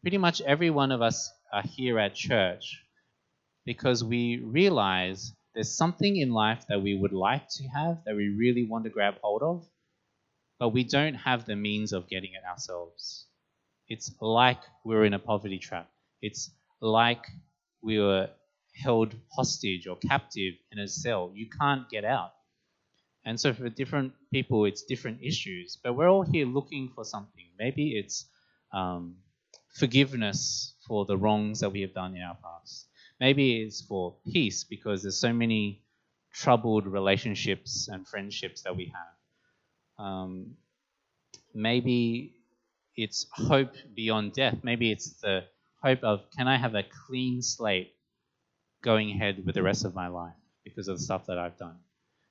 pretty 0.03 0.19
much 0.19 0.39
every 0.41 0.69
one 0.69 0.91
of 0.91 1.01
us 1.01 1.31
are 1.51 1.63
here 1.63 1.97
at 1.97 2.13
church 2.13 2.83
because 3.65 4.03
we 4.03 4.43
realize 4.45 5.33
there's 5.55 5.75
something 5.75 6.17
in 6.17 6.31
life 6.31 6.65
that 6.69 6.83
we 6.83 6.93
would 6.95 7.13
like 7.13 7.49
to 7.49 7.63
have, 7.69 8.03
that 8.05 8.15
we 8.15 8.29
really 8.29 8.67
want 8.67 8.83
to 8.83 8.91
grab 8.91 9.15
hold 9.23 9.41
of, 9.41 9.65
but 10.59 10.69
we 10.69 10.83
don't 10.83 11.15
have 11.15 11.45
the 11.45 11.55
means 11.55 11.93
of 11.93 12.07
getting 12.07 12.33
it 12.33 12.47
ourselves. 12.47 13.25
It's 13.87 14.11
like 14.21 14.61
we're 14.85 15.05
in 15.05 15.15
a 15.15 15.19
poverty 15.19 15.57
trap. 15.57 15.89
It's 16.21 16.51
like 16.79 17.25
we 17.81 17.97
were 17.97 18.29
held 18.73 19.15
hostage 19.31 19.87
or 19.87 19.97
captive 19.97 20.53
in 20.71 20.79
a 20.79 20.87
cell. 20.87 21.31
You 21.33 21.47
can't 21.49 21.89
get 21.89 22.05
out. 22.05 22.31
And 23.25 23.39
so 23.39 23.53
for 23.53 23.69
different 23.69 24.13
people, 24.31 24.65
it's 24.65 24.83
different 24.83 25.21
issues. 25.21 25.77
But 25.83 25.93
we're 25.93 26.09
all 26.09 26.23
here 26.23 26.45
looking 26.45 26.89
for 26.95 27.03
something. 27.03 27.45
Maybe 27.57 27.97
it's 27.97 28.25
um, 28.73 29.17
forgiveness 29.69 30.75
for 30.87 31.05
the 31.05 31.17
wrongs 31.17 31.59
that 31.59 31.71
we 31.71 31.81
have 31.81 31.93
done 31.93 32.15
in 32.15 32.21
our 32.21 32.37
past. 32.41 32.87
Maybe 33.19 33.61
it's 33.61 33.81
for 33.81 34.15
peace 34.31 34.63
because 34.63 35.03
there's 35.03 35.19
so 35.19 35.33
many 35.33 35.83
troubled 36.33 36.87
relationships 36.87 37.89
and 37.91 38.07
friendships 38.07 38.61
that 38.61 38.75
we 38.75 38.85
have. 38.95 40.05
Um, 40.05 40.55
maybe 41.53 42.35
it's 42.95 43.27
hope 43.31 43.75
beyond 43.93 44.33
death. 44.33 44.59
Maybe 44.63 44.91
it's 44.91 45.19
the 45.21 45.43
hope 45.81 46.03
of 46.03 46.21
can 46.35 46.47
I 46.47 46.57
have 46.57 46.75
a 46.75 46.83
clean 47.07 47.41
slate 47.41 47.93
going 48.81 49.11
ahead 49.11 49.45
with 49.45 49.55
the 49.55 49.63
rest 49.63 49.85
of 49.85 49.95
my 49.95 50.07
life 50.07 50.33
because 50.63 50.87
of 50.87 50.97
the 50.97 51.03
stuff 51.03 51.25
that 51.27 51.37
I've 51.37 51.57
done. 51.57 51.77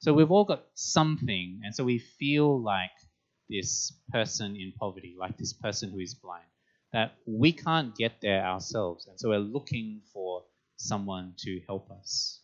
So 0.01 0.15
we've 0.15 0.31
all 0.31 0.45
got 0.45 0.65
something, 0.75 1.61
and 1.65 1.75
so 1.75 1.85
we 1.85 1.99
feel 1.99 2.61
like 2.61 2.91
this 3.49 3.93
person 4.13 4.55
in 4.57 4.73
poverty, 4.79 5.17
like 5.19 5.37
this 5.37 5.53
person 5.53 5.91
who 5.91 5.99
is 5.99 6.15
blind, 6.15 6.45
that 6.93 7.15
we 7.27 7.53
can't 7.53 7.97
get 7.97 8.21
there 8.21 8.45
ourselves. 8.45 9.07
And 9.07 9.19
so 9.19 9.31
we're 9.31 9.39
looking 9.39 10.03
for 10.13 10.45
someone 10.77 11.35
to 11.39 11.61
help 11.67 11.91
us. 11.91 12.41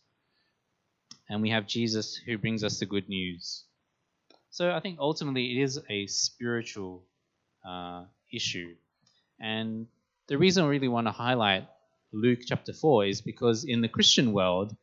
And 1.29 1.41
we 1.41 1.49
have 1.51 1.65
Jesus 1.65 2.15
who 2.15 2.37
brings 2.37 2.63
us 2.63 2.79
the 2.79 2.85
good 2.85 3.09
news. 3.09 3.63
So 4.51 4.71
I 4.71 4.79
think 4.79 4.99
ultimately 4.99 5.57
it 5.57 5.63
is 5.63 5.79
a 5.89 6.07
spiritual 6.07 7.03
uh, 7.67 8.05
issue. 8.31 8.75
And 9.39 9.87
the 10.27 10.37
reason 10.37 10.63
I 10.63 10.67
really 10.67 10.87
want 10.87 11.07
to 11.07 11.11
highlight 11.11 11.67
Luke 12.15 12.39
chapter 12.45 12.71
4 12.71 13.07
is 13.07 13.19
because 13.19 13.65
in 13.65 13.81
the 13.81 13.89
Christian 13.89 14.31
world, 14.31 14.73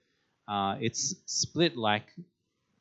uh, 0.47 0.77
it's 0.83 1.15
split 1.25 1.79
like 1.79 2.05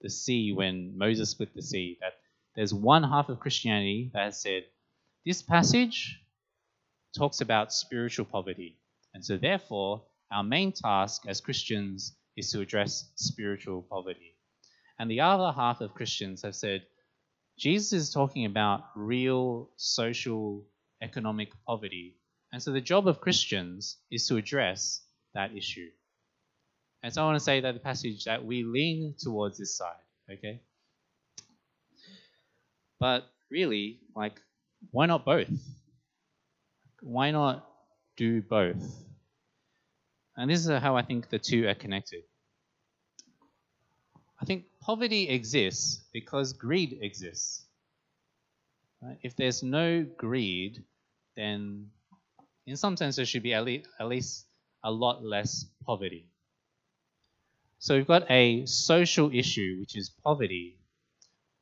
the 0.02 0.10
sea 0.10 0.52
when 0.52 0.98
Moses 0.98 1.30
split 1.30 1.54
the 1.56 1.62
sea. 1.62 1.98
That 2.02 2.16
there's 2.54 2.74
one 2.74 3.04
half 3.04 3.30
of 3.30 3.40
Christianity 3.40 4.12
that 4.14 4.26
has 4.26 4.42
said, 4.42 4.66
this 5.26 5.42
passage 5.42 6.20
talks 7.18 7.40
about 7.40 7.72
spiritual 7.72 8.26
poverty. 8.26 8.78
And 9.14 9.24
so, 9.24 9.38
therefore, 9.38 10.04
our 10.34 10.44
main 10.44 10.74
task 10.74 11.24
as 11.28 11.40
Christians 11.40 12.18
is 12.36 12.52
to 12.52 12.60
address 12.60 13.10
spiritual 13.16 13.84
poverty. 13.84 14.36
And 15.00 15.10
the 15.10 15.22
other 15.22 15.54
half 15.54 15.80
of 15.80 15.94
Christians 15.94 16.42
have 16.42 16.56
said, 16.56 16.86
Jesus 17.58 17.94
is 17.94 18.10
talking 18.12 18.46
about 18.46 18.84
real 18.98 19.70
social, 19.78 20.66
economic 21.02 21.52
poverty 21.66 22.18
and 22.52 22.62
so 22.62 22.72
the 22.72 22.82
job 22.82 23.08
of 23.08 23.22
Christians 23.22 23.98
is 24.12 24.28
to 24.28 24.38
address 24.38 25.02
that 25.34 25.56
issue. 25.56 25.90
And 27.04 27.14
so 27.14 27.22
I 27.22 27.26
want 27.26 27.38
to 27.38 27.44
say 27.44 27.62
that 27.62 27.74
the 27.74 27.80
passage 27.80 28.26
that 28.26 28.46
we 28.46 28.64
lean 28.64 29.16
towards 29.18 29.58
this 29.58 29.76
side, 29.76 29.96
okay? 30.32 30.62
But 33.00 33.24
really, 33.50 34.00
like, 34.16 34.40
why 34.92 35.06
not 35.08 35.26
both? 35.26 35.50
Why 37.02 37.32
not 37.32 37.68
do 38.18 38.42
both? 38.42 39.04
And 40.38 40.50
this 40.50 40.66
is 40.66 40.80
how 40.80 40.96
I 40.96 41.02
think 41.02 41.30
the 41.30 41.40
two 41.40 41.68
are 41.68 41.74
connected. 41.74 42.24
I 44.40 44.46
think 44.46 44.66
poverty 44.82 45.30
exists 45.30 46.04
because 46.14 46.54
greed 46.54 47.00
exists. 47.02 47.66
Right? 49.02 49.18
If 49.22 49.36
there's 49.36 49.64
no 49.64 50.06
greed, 50.18 50.84
then 51.36 51.88
in 52.66 52.78
some 52.78 52.98
sense, 52.98 53.16
there 53.16 53.26
should 53.26 53.44
be 53.44 53.54
at 53.54 53.66
least, 53.66 53.88
at 54.00 54.08
least 54.08 54.46
a 54.84 54.92
lot 54.92 55.24
less 55.24 55.66
poverty. 55.86 56.28
So 57.80 57.96
we've 57.96 58.08
got 58.08 58.30
a 58.30 58.66
social 58.66 59.34
issue, 59.34 59.78
which 59.80 59.98
is 59.98 60.12
poverty, 60.24 60.78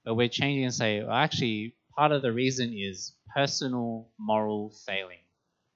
but 0.03 0.15
we're 0.15 0.27
changing 0.27 0.65
and 0.65 0.73
say, 0.73 1.01
well, 1.01 1.11
actually, 1.13 1.75
part 1.95 2.11
of 2.11 2.21
the 2.21 2.31
reason 2.31 2.73
is 2.77 3.13
personal 3.33 4.09
moral 4.19 4.73
failing 4.85 5.23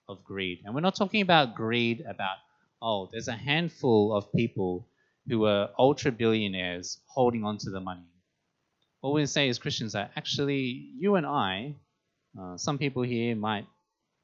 of 0.09 0.24
greed. 0.24 0.61
And 0.65 0.76
we're 0.76 0.82
not 0.82 0.95
talking 0.95 1.21
about 1.21 1.55
greed 1.55 2.03
about, 2.07 2.38
oh, 2.82 3.09
there's 3.11 3.30
a 3.30 3.34
handful 3.34 4.13
of 4.15 4.32
people 4.34 4.88
who 5.28 5.45
are 5.45 5.69
ultra 5.80 6.11
billionaires 6.11 6.99
holding 7.07 7.45
on 7.45 7.57
to 7.59 7.69
the 7.69 7.80
money. 7.80 8.07
What 8.99 9.13
we 9.13 9.26
say 9.26 9.47
as 9.49 9.59
Christians 9.59 9.93
that 9.93 10.11
actually, 10.17 10.89
you 10.97 11.15
and 11.15 11.26
I, 11.26 11.76
uh, 12.39 12.57
some 12.57 12.78
people 12.78 13.03
here 13.03 13.36
might 13.36 13.65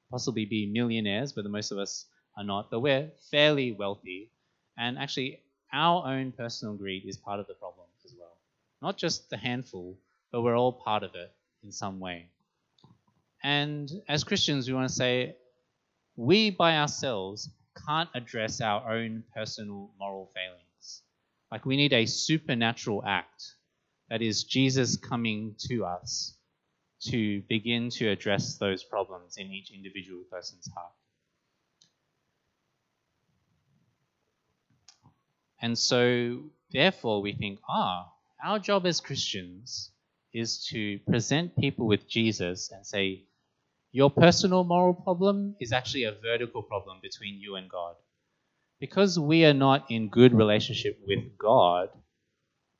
possibly 0.09 0.45
be 0.45 0.65
millionaires, 0.65 1.33
but 1.33 1.45
most 1.45 1.71
of 1.71 1.77
us 1.77 2.05
are 2.37 2.43
not, 2.43 2.71
but 2.71 2.79
we're 2.79 3.09
fairly 3.31 3.71
wealthy. 3.71 4.31
And 4.77 4.97
actually, 4.97 5.41
our 5.73 6.07
own 6.07 6.31
personal 6.31 6.75
greed 6.75 7.03
is 7.05 7.17
part 7.17 7.39
of 7.39 7.47
the 7.47 7.53
problem 7.53 7.87
as 8.05 8.13
well. 8.17 8.37
Not 8.81 8.97
just 8.97 9.29
the 9.29 9.37
handful, 9.37 9.97
but 10.31 10.41
we're 10.41 10.57
all 10.57 10.73
part 10.73 11.03
of 11.03 11.15
it 11.15 11.31
in 11.63 11.71
some 11.71 11.99
way. 11.99 12.27
And 13.43 13.91
as 14.07 14.23
Christians, 14.23 14.67
we 14.67 14.73
want 14.73 14.89
to 14.89 14.95
say 14.95 15.35
we 16.15 16.49
by 16.49 16.77
ourselves 16.77 17.49
can't 17.87 18.09
address 18.13 18.61
our 18.61 18.91
own 18.91 19.23
personal 19.33 19.91
moral 19.99 20.31
failings. 20.33 21.01
Like 21.51 21.65
we 21.65 21.77
need 21.77 21.93
a 21.93 22.05
supernatural 22.05 23.03
act 23.05 23.53
that 24.09 24.21
is 24.21 24.43
Jesus 24.43 24.97
coming 24.97 25.55
to 25.69 25.85
us 25.85 26.35
to 27.01 27.41
begin 27.47 27.89
to 27.91 28.09
address 28.09 28.57
those 28.57 28.83
problems 28.83 29.37
in 29.37 29.51
each 29.51 29.71
individual 29.71 30.23
person's 30.31 30.69
heart. 30.75 30.91
And 35.61 35.77
so, 35.77 36.43
therefore, 36.71 37.21
we 37.21 37.33
think, 37.33 37.59
ah, 37.67 38.11
our 38.43 38.59
job 38.59 38.85
as 38.85 39.01
Christians 39.01 39.91
is 40.33 40.65
to 40.67 40.99
present 40.99 41.57
people 41.57 41.87
with 41.87 42.07
Jesus 42.07 42.71
and 42.71 42.85
say, 42.85 43.25
your 43.91 44.11
personal 44.11 44.63
moral 44.63 44.93
problem 44.93 45.55
is 45.59 45.71
actually 45.71 46.03
a 46.03 46.11
vertical 46.11 46.61
problem 46.61 46.99
between 47.01 47.39
you 47.39 47.55
and 47.55 47.69
God. 47.69 47.95
Because 48.79 49.17
we 49.19 49.45
are 49.45 49.53
not 49.53 49.89
in 49.89 50.09
good 50.09 50.33
relationship 50.33 50.99
with 51.05 51.37
God, 51.37 51.89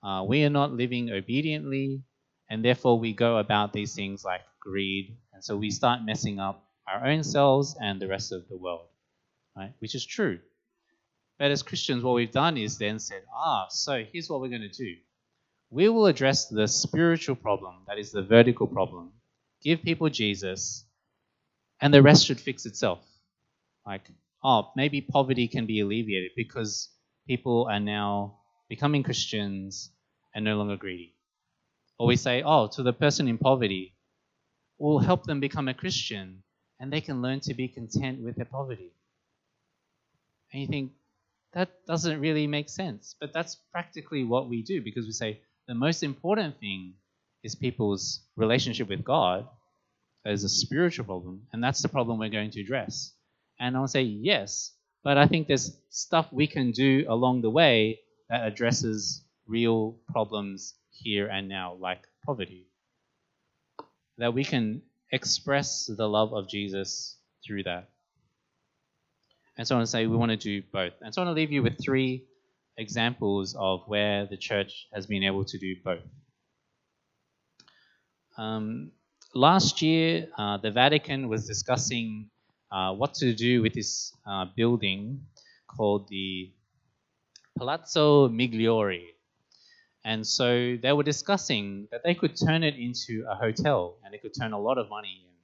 uh, 0.03 0.24
we 0.26 0.43
are 0.45 0.49
not 0.49 0.72
living 0.72 1.11
obediently, 1.11 2.03
and 2.50 2.64
therefore 2.64 3.00
we 3.00 3.14
go 3.14 3.38
about 3.38 3.74
these 3.74 3.95
things 3.95 4.24
like 4.24 4.41
greed, 4.60 5.18
and 5.34 5.43
so 5.43 5.56
we 5.56 5.70
start 5.70 6.04
messing 6.04 6.39
up 6.39 6.64
our 6.88 7.06
own 7.06 7.24
selves 7.24 7.76
and 7.80 8.02
the 8.02 8.08
rest 8.08 8.32
of 8.32 8.47
the 8.50 8.58
world, 8.58 8.88
right? 9.56 9.74
Which 9.80 9.95
is 9.95 10.06
true. 10.06 10.39
But 11.38 11.52
as 11.52 11.64
Christians, 11.64 12.04
what 12.04 12.16
we've 12.16 12.32
done 12.32 12.58
is 12.58 12.78
then 12.78 13.00
said, 13.00 13.22
ah, 13.34 13.68
so 13.70 14.04
here's 14.12 14.30
what 14.30 14.41
we're 14.41 14.50
going 14.50 14.70
to 14.70 14.70
do. 14.70 14.95
We 15.70 15.88
will 15.88 16.08
address 16.08 16.47
the 16.47 16.68
spiritual 16.68 17.36
problem, 17.36 17.76
that 17.88 18.00
is 18.00 18.12
the 18.12 18.24
vertical 18.24 18.68
problem, 18.68 19.12
give 19.62 19.84
people 19.84 20.10
Jesus, 20.10 20.84
and 21.80 21.93
the 21.93 22.02
rest 22.02 22.26
should 22.26 22.39
fix 22.39 22.66
itself. 22.66 23.00
Like, 23.86 24.10
oh, 24.43 24.72
maybe 24.76 25.02
poverty 25.02 25.47
can 25.47 25.66
be 25.66 25.80
alleviated 25.80 26.32
because 26.36 26.89
people 27.28 27.68
are 27.70 27.80
now 27.80 28.39
becoming 28.68 29.04
Christians 29.04 29.91
and 30.34 30.43
no 30.43 30.58
longer 30.58 30.76
greedy. 30.76 31.14
Or 32.00 32.08
we 32.08 32.16
say, 32.16 32.41
oh, 32.43 32.68
to 32.68 32.82
the 32.82 32.93
person 32.93 33.28
in 33.28 33.38
poverty, 33.38 33.93
we'll 34.80 35.00
help 35.00 35.26
them 35.26 35.39
become 35.39 35.68
a 35.68 35.74
Christian 35.74 36.41
and 36.80 36.91
they 36.91 37.02
can 37.02 37.22
learn 37.22 37.41
to 37.41 37.54
be 37.54 37.68
content 37.68 38.22
with 38.24 38.38
their 38.38 38.45
poverty. 38.45 38.93
And 40.52 40.62
you 40.62 40.68
think, 40.68 40.93
that 41.54 41.70
doesn't 41.86 42.20
really 42.20 42.47
make 42.47 42.70
sense. 42.70 43.16
But 43.20 43.34
that's 43.34 43.56
practically 43.72 44.24
what 44.24 44.50
we 44.50 44.62
do 44.62 44.82
because 44.82 45.06
we 45.06 45.12
say 45.12 45.41
the 45.68 45.76
most 45.76 46.04
important 46.04 46.60
thing 46.60 46.93
is 47.43 47.56
people's 47.56 48.22
relationship 48.36 48.88
with 48.89 49.04
God 49.04 49.47
as 50.26 50.43
a 50.43 50.50
spiritual 50.50 51.06
problem, 51.06 51.47
and 51.54 51.64
that's 51.64 51.82
the 51.82 51.89
problem 51.89 52.20
we're 52.20 52.30
going 52.30 52.52
to 52.52 52.62
address. 52.62 53.14
And 53.60 53.76
I'll 53.76 53.88
say 53.88 54.02
yes, 54.02 54.74
but 55.04 55.18
I 55.18 55.28
think 55.28 55.47
there's 55.47 55.78
stuff 55.89 56.32
we 56.32 56.47
can 56.47 56.72
do 56.72 57.06
along 57.08 57.41
the 57.41 57.50
way 57.50 58.00
that 58.30 58.45
addresses 58.45 59.24
real 59.47 59.97
problems 60.12 60.76
here 61.02 61.28
and 61.28 61.47
now, 61.47 61.76
like 61.80 62.04
poverty. 62.26 62.68
That 64.18 64.34
we 64.34 64.43
can 64.43 64.82
express 65.12 65.86
the 65.86 66.08
love 66.08 66.34
of 66.34 66.50
Jesus 66.50 67.18
through 67.45 67.64
that. 67.64 67.89
And 69.58 69.68
so 69.68 69.76
I 69.76 69.78
want 69.80 69.88
to 69.88 69.91
say 69.91 70.08
we 70.08 70.16
want 70.16 70.32
to 70.32 70.38
do 70.38 70.64
both. 70.72 70.93
And 71.02 71.14
so 71.14 71.22
I 71.22 71.26
want 71.26 71.36
to 71.36 71.39
leave 71.41 71.52
you 71.52 71.64
with 71.64 71.82
three 71.84 72.26
examples 72.78 73.56
of 73.60 73.82
where 73.88 74.26
the 74.26 74.38
church 74.38 74.88
has 74.93 75.06
been 75.06 75.24
able 75.24 75.43
to 75.45 75.58
do 75.58 75.76
both. 75.84 76.04
Um, 78.38 78.91
last 79.36 79.82
year, 79.82 80.28
uh, 80.38 80.58
the 80.58 80.72
Vatican 80.72 81.28
was 81.28 81.45
discussing 81.45 82.30
uh, 82.72 82.93
what 82.93 83.14
to 83.16 83.34
do 83.34 83.62
with 83.62 83.74
this 83.74 84.14
uh, 84.26 84.45
building 84.56 85.22
called 85.68 86.08
the 86.08 86.52
Palazzo 87.58 88.30
Migliori. 88.30 89.08
And 90.06 90.26
so 90.26 90.78
they 90.82 90.93
were 90.93 91.04
discussing 91.04 91.88
that 91.91 92.02
they 92.04 92.16
could 92.16 92.36
turn 92.38 92.64
it 92.64 92.76
into 92.76 93.26
a 93.30 93.36
hotel 93.36 93.97
and 94.04 94.14
they 94.14 94.18
could 94.18 94.34
turn 94.34 94.54
a 94.54 94.60
lot 94.60 94.78
of 94.78 94.89
money 94.89 95.22
in 95.24 95.36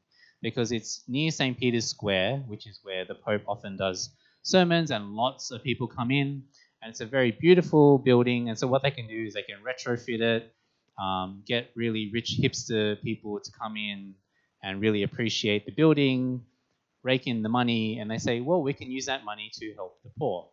because 0.42 0.72
it's 0.72 1.04
near 1.08 1.32
St. 1.32 1.58
Peter's 1.58 1.88
Square, 1.88 2.44
which 2.48 2.68
is 2.68 2.80
where 2.84 3.06
the 3.06 3.16
Pope 3.16 3.44
often 3.48 3.78
does 3.78 4.10
sermons 4.44 4.92
and 4.92 5.16
lots 5.16 5.52
of 5.52 5.64
people 5.64 5.88
come 5.88 6.12
in. 6.12 6.44
And 6.82 6.92
it's 6.92 7.02
a 7.02 7.06
very 7.06 7.32
beautiful 7.32 7.98
building. 7.98 8.50
And 8.50 8.58
so 8.58 8.68
what 8.68 8.84
they 8.84 8.92
can 8.92 9.08
do 9.08 9.26
is 9.26 9.34
they 9.34 9.42
can 9.44 9.58
retrofit 9.64 10.22
it 10.22 10.56
um, 10.98 11.44
get 11.46 11.72
really 11.76 12.10
rich 12.14 12.38
hipster 12.42 13.02
people 13.02 13.40
to 13.40 13.52
come 13.52 13.78
in 13.78 14.16
and 14.64 14.82
really 14.82 15.04
appreciate 15.04 15.66
the 15.66 15.72
building, 15.72 16.42
rake 17.04 17.28
in 17.28 17.44
the 17.44 17.50
money, 17.50 18.00
and 18.00 18.10
they 18.10 18.18
say, 18.18 18.42
well, 18.42 18.62
we 18.62 18.74
can 18.74 18.90
use 18.90 19.06
that 19.06 19.24
money 19.24 19.52
to 19.54 19.74
help 19.74 20.02
the 20.04 20.10
poor. 20.18 20.50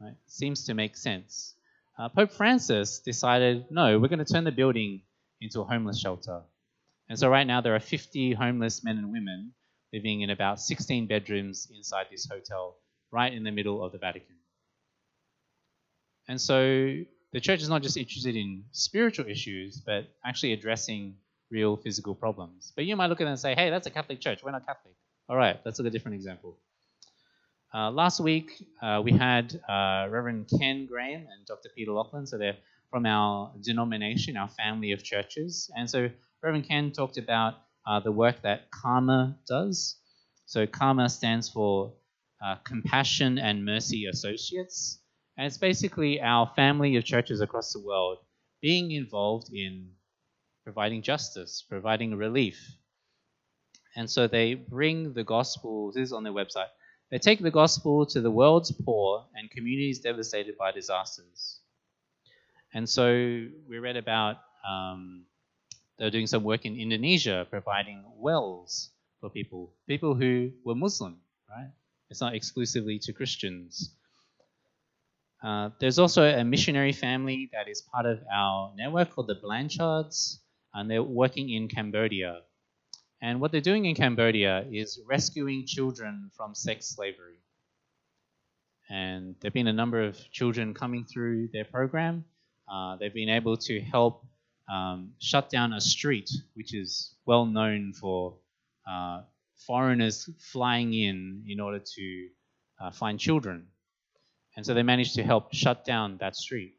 Right? 0.00 0.14
Seems 0.26 0.64
to 0.66 0.74
make 0.74 0.96
sense. 0.96 1.54
Uh, 2.00 2.08
Pope 2.08 2.32
Francis 2.32 3.00
decided, 3.00 3.66
no, 3.70 3.98
we're 3.98 4.08
going 4.08 4.24
to 4.24 4.32
turn 4.32 4.44
the 4.44 4.50
building 4.50 5.02
into 5.42 5.60
a 5.60 5.64
homeless 5.64 6.00
shelter. 6.00 6.40
And 7.10 7.18
so 7.18 7.28
right 7.28 7.46
now 7.46 7.60
there 7.60 7.74
are 7.74 7.80
50 7.80 8.32
homeless 8.32 8.82
men 8.82 8.96
and 8.96 9.12
women 9.12 9.52
living 9.92 10.22
in 10.22 10.30
about 10.30 10.60
16 10.60 11.08
bedrooms 11.08 11.68
inside 11.76 12.06
this 12.10 12.26
hotel, 12.30 12.76
right 13.10 13.30
in 13.30 13.44
the 13.44 13.50
middle 13.50 13.84
of 13.84 13.92
the 13.92 13.98
Vatican. 13.98 14.36
And 16.26 16.40
so 16.40 17.02
the 17.32 17.40
church 17.40 17.60
is 17.60 17.68
not 17.68 17.82
just 17.82 17.98
interested 17.98 18.34
in 18.34 18.64
spiritual 18.70 19.26
issues, 19.26 19.82
but 19.84 20.08
actually 20.24 20.54
addressing 20.54 21.16
real 21.50 21.76
physical 21.76 22.14
problems. 22.14 22.72
But 22.74 22.86
you 22.86 22.96
might 22.96 23.08
look 23.08 23.20
at 23.20 23.26
it 23.26 23.30
and 23.30 23.38
say, 23.38 23.54
hey, 23.54 23.68
that's 23.68 23.86
a 23.86 23.90
Catholic 23.90 24.20
church. 24.20 24.42
We're 24.42 24.52
not 24.52 24.64
Catholic. 24.64 24.94
All 25.28 25.36
right, 25.36 25.60
let's 25.66 25.78
look 25.78 25.84
at 25.84 25.90
a 25.90 25.92
different 25.92 26.14
example. 26.14 26.56
Uh, 27.72 27.88
last 27.88 28.18
week, 28.18 28.50
uh, 28.82 29.00
we 29.04 29.12
had 29.12 29.54
uh, 29.68 30.08
Reverend 30.10 30.50
Ken 30.58 30.86
Graham 30.86 31.20
and 31.20 31.46
Dr. 31.46 31.68
Peter 31.76 31.92
Lachlan. 31.92 32.26
So 32.26 32.36
they're 32.36 32.56
from 32.90 33.06
our 33.06 33.52
denomination, 33.62 34.36
our 34.36 34.48
family 34.48 34.90
of 34.90 35.04
churches. 35.04 35.70
And 35.76 35.88
so 35.88 36.10
Reverend 36.42 36.66
Ken 36.66 36.90
talked 36.90 37.16
about 37.16 37.54
uh, 37.86 38.00
the 38.00 38.10
work 38.10 38.42
that 38.42 38.62
CAMA 38.72 39.38
does. 39.46 39.96
So 40.46 40.66
CAMA 40.66 41.08
stands 41.08 41.48
for 41.48 41.92
uh, 42.44 42.56
Compassion 42.64 43.38
and 43.38 43.64
Mercy 43.64 44.06
Associates. 44.06 44.98
And 45.36 45.46
it's 45.46 45.58
basically 45.58 46.20
our 46.20 46.50
family 46.56 46.96
of 46.96 47.04
churches 47.04 47.40
across 47.40 47.72
the 47.72 47.80
world 47.80 48.18
being 48.60 48.90
involved 48.90 49.52
in 49.54 49.90
providing 50.64 51.02
justice, 51.02 51.64
providing 51.68 52.16
relief. 52.16 52.60
And 53.94 54.10
so 54.10 54.26
they 54.26 54.54
bring 54.54 55.12
the 55.12 55.24
gospel, 55.24 55.92
this 55.92 56.08
is 56.08 56.12
on 56.12 56.24
their 56.24 56.32
website, 56.32 56.66
they 57.10 57.18
take 57.18 57.40
the 57.40 57.50
gospel 57.50 58.06
to 58.06 58.20
the 58.20 58.30
world's 58.30 58.70
poor 58.70 59.26
and 59.34 59.50
communities 59.50 60.00
devastated 60.00 60.56
by 60.56 60.70
disasters. 60.72 61.60
And 62.72 62.88
so 62.88 63.06
we 63.68 63.78
read 63.78 63.96
about 63.96 64.36
um, 64.68 65.24
they're 65.98 66.10
doing 66.10 66.26
some 66.26 66.44
work 66.44 66.64
in 66.64 66.76
Indonesia, 66.76 67.46
providing 67.50 68.04
wells 68.16 68.90
for 69.20 69.28
people, 69.28 69.74
people 69.86 70.14
who 70.14 70.50
were 70.64 70.74
Muslim, 70.74 71.20
right? 71.48 71.70
It's 72.10 72.20
not 72.20 72.34
exclusively 72.34 72.98
to 73.00 73.12
Christians. 73.12 73.94
Uh, 75.42 75.70
there's 75.80 75.98
also 75.98 76.24
a 76.24 76.44
missionary 76.44 76.92
family 76.92 77.50
that 77.52 77.68
is 77.68 77.82
part 77.82 78.06
of 78.06 78.20
our 78.32 78.72
network 78.76 79.10
called 79.10 79.26
the 79.26 79.34
Blanchards, 79.34 80.40
and 80.74 80.90
they're 80.90 81.02
working 81.02 81.50
in 81.50 81.68
Cambodia. 81.68 82.42
And 83.22 83.40
what 83.40 83.52
they're 83.52 83.60
doing 83.60 83.84
in 83.84 83.94
Cambodia 83.94 84.66
is 84.70 85.00
rescuing 85.06 85.66
children 85.66 86.30
from 86.36 86.54
sex 86.54 86.86
slavery. 86.86 87.38
And 88.88 89.36
there 89.40 89.48
have 89.48 89.54
been 89.54 89.68
a 89.68 89.72
number 89.72 90.02
of 90.02 90.16
children 90.32 90.74
coming 90.74 91.04
through 91.04 91.48
their 91.52 91.64
program. 91.64 92.24
Uh, 92.70 92.96
they've 92.96 93.14
been 93.14 93.28
able 93.28 93.56
to 93.58 93.80
help 93.80 94.26
um, 94.72 95.12
shut 95.18 95.50
down 95.50 95.72
a 95.72 95.80
street, 95.80 96.30
which 96.54 96.74
is 96.74 97.14
well 97.26 97.44
known 97.44 97.92
for 97.92 98.36
uh, 98.90 99.22
foreigners 99.66 100.28
flying 100.38 100.94
in 100.94 101.44
in 101.46 101.60
order 101.60 101.78
to 101.78 102.28
uh, 102.80 102.90
find 102.90 103.20
children. 103.20 103.66
And 104.56 104.64
so 104.64 104.74
they 104.74 104.82
managed 104.82 105.14
to 105.16 105.22
help 105.22 105.52
shut 105.52 105.84
down 105.84 106.18
that 106.18 106.36
street. 106.36 106.74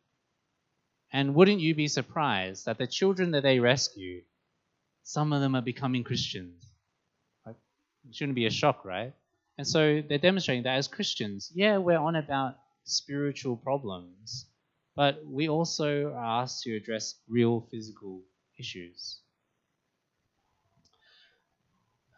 And 1.13 1.35
wouldn't 1.35 1.61
you 1.61 1.75
be 1.75 1.87
surprised 1.87 2.65
that 2.65 2.77
the 2.77 2.87
children 2.87 3.31
that 3.31 3.43
they 3.43 3.59
rescue, 3.59 4.23
some 5.03 5.33
of 5.33 5.41
them 5.41 5.55
are 5.55 5.61
becoming 5.61 6.03
Christians? 6.03 6.71
It 8.07 8.15
shouldn't 8.15 8.35
be 8.35 8.45
a 8.45 8.51
shock, 8.51 8.83
right? 8.83 9.13
And 9.57 9.67
so 9.67 10.01
they're 10.07 10.17
demonstrating 10.17 10.63
that 10.63 10.77
as 10.77 10.87
Christians, 10.87 11.51
yeah, 11.53 11.77
we're 11.77 11.99
on 11.99 12.15
about 12.15 12.55
spiritual 12.83 13.55
problems, 13.55 14.47
but 14.95 15.21
we 15.25 15.49
also 15.49 16.13
are 16.13 16.41
asked 16.41 16.63
to 16.63 16.75
address 16.75 17.15
real 17.27 17.61
physical 17.69 18.23
issues. 18.57 19.19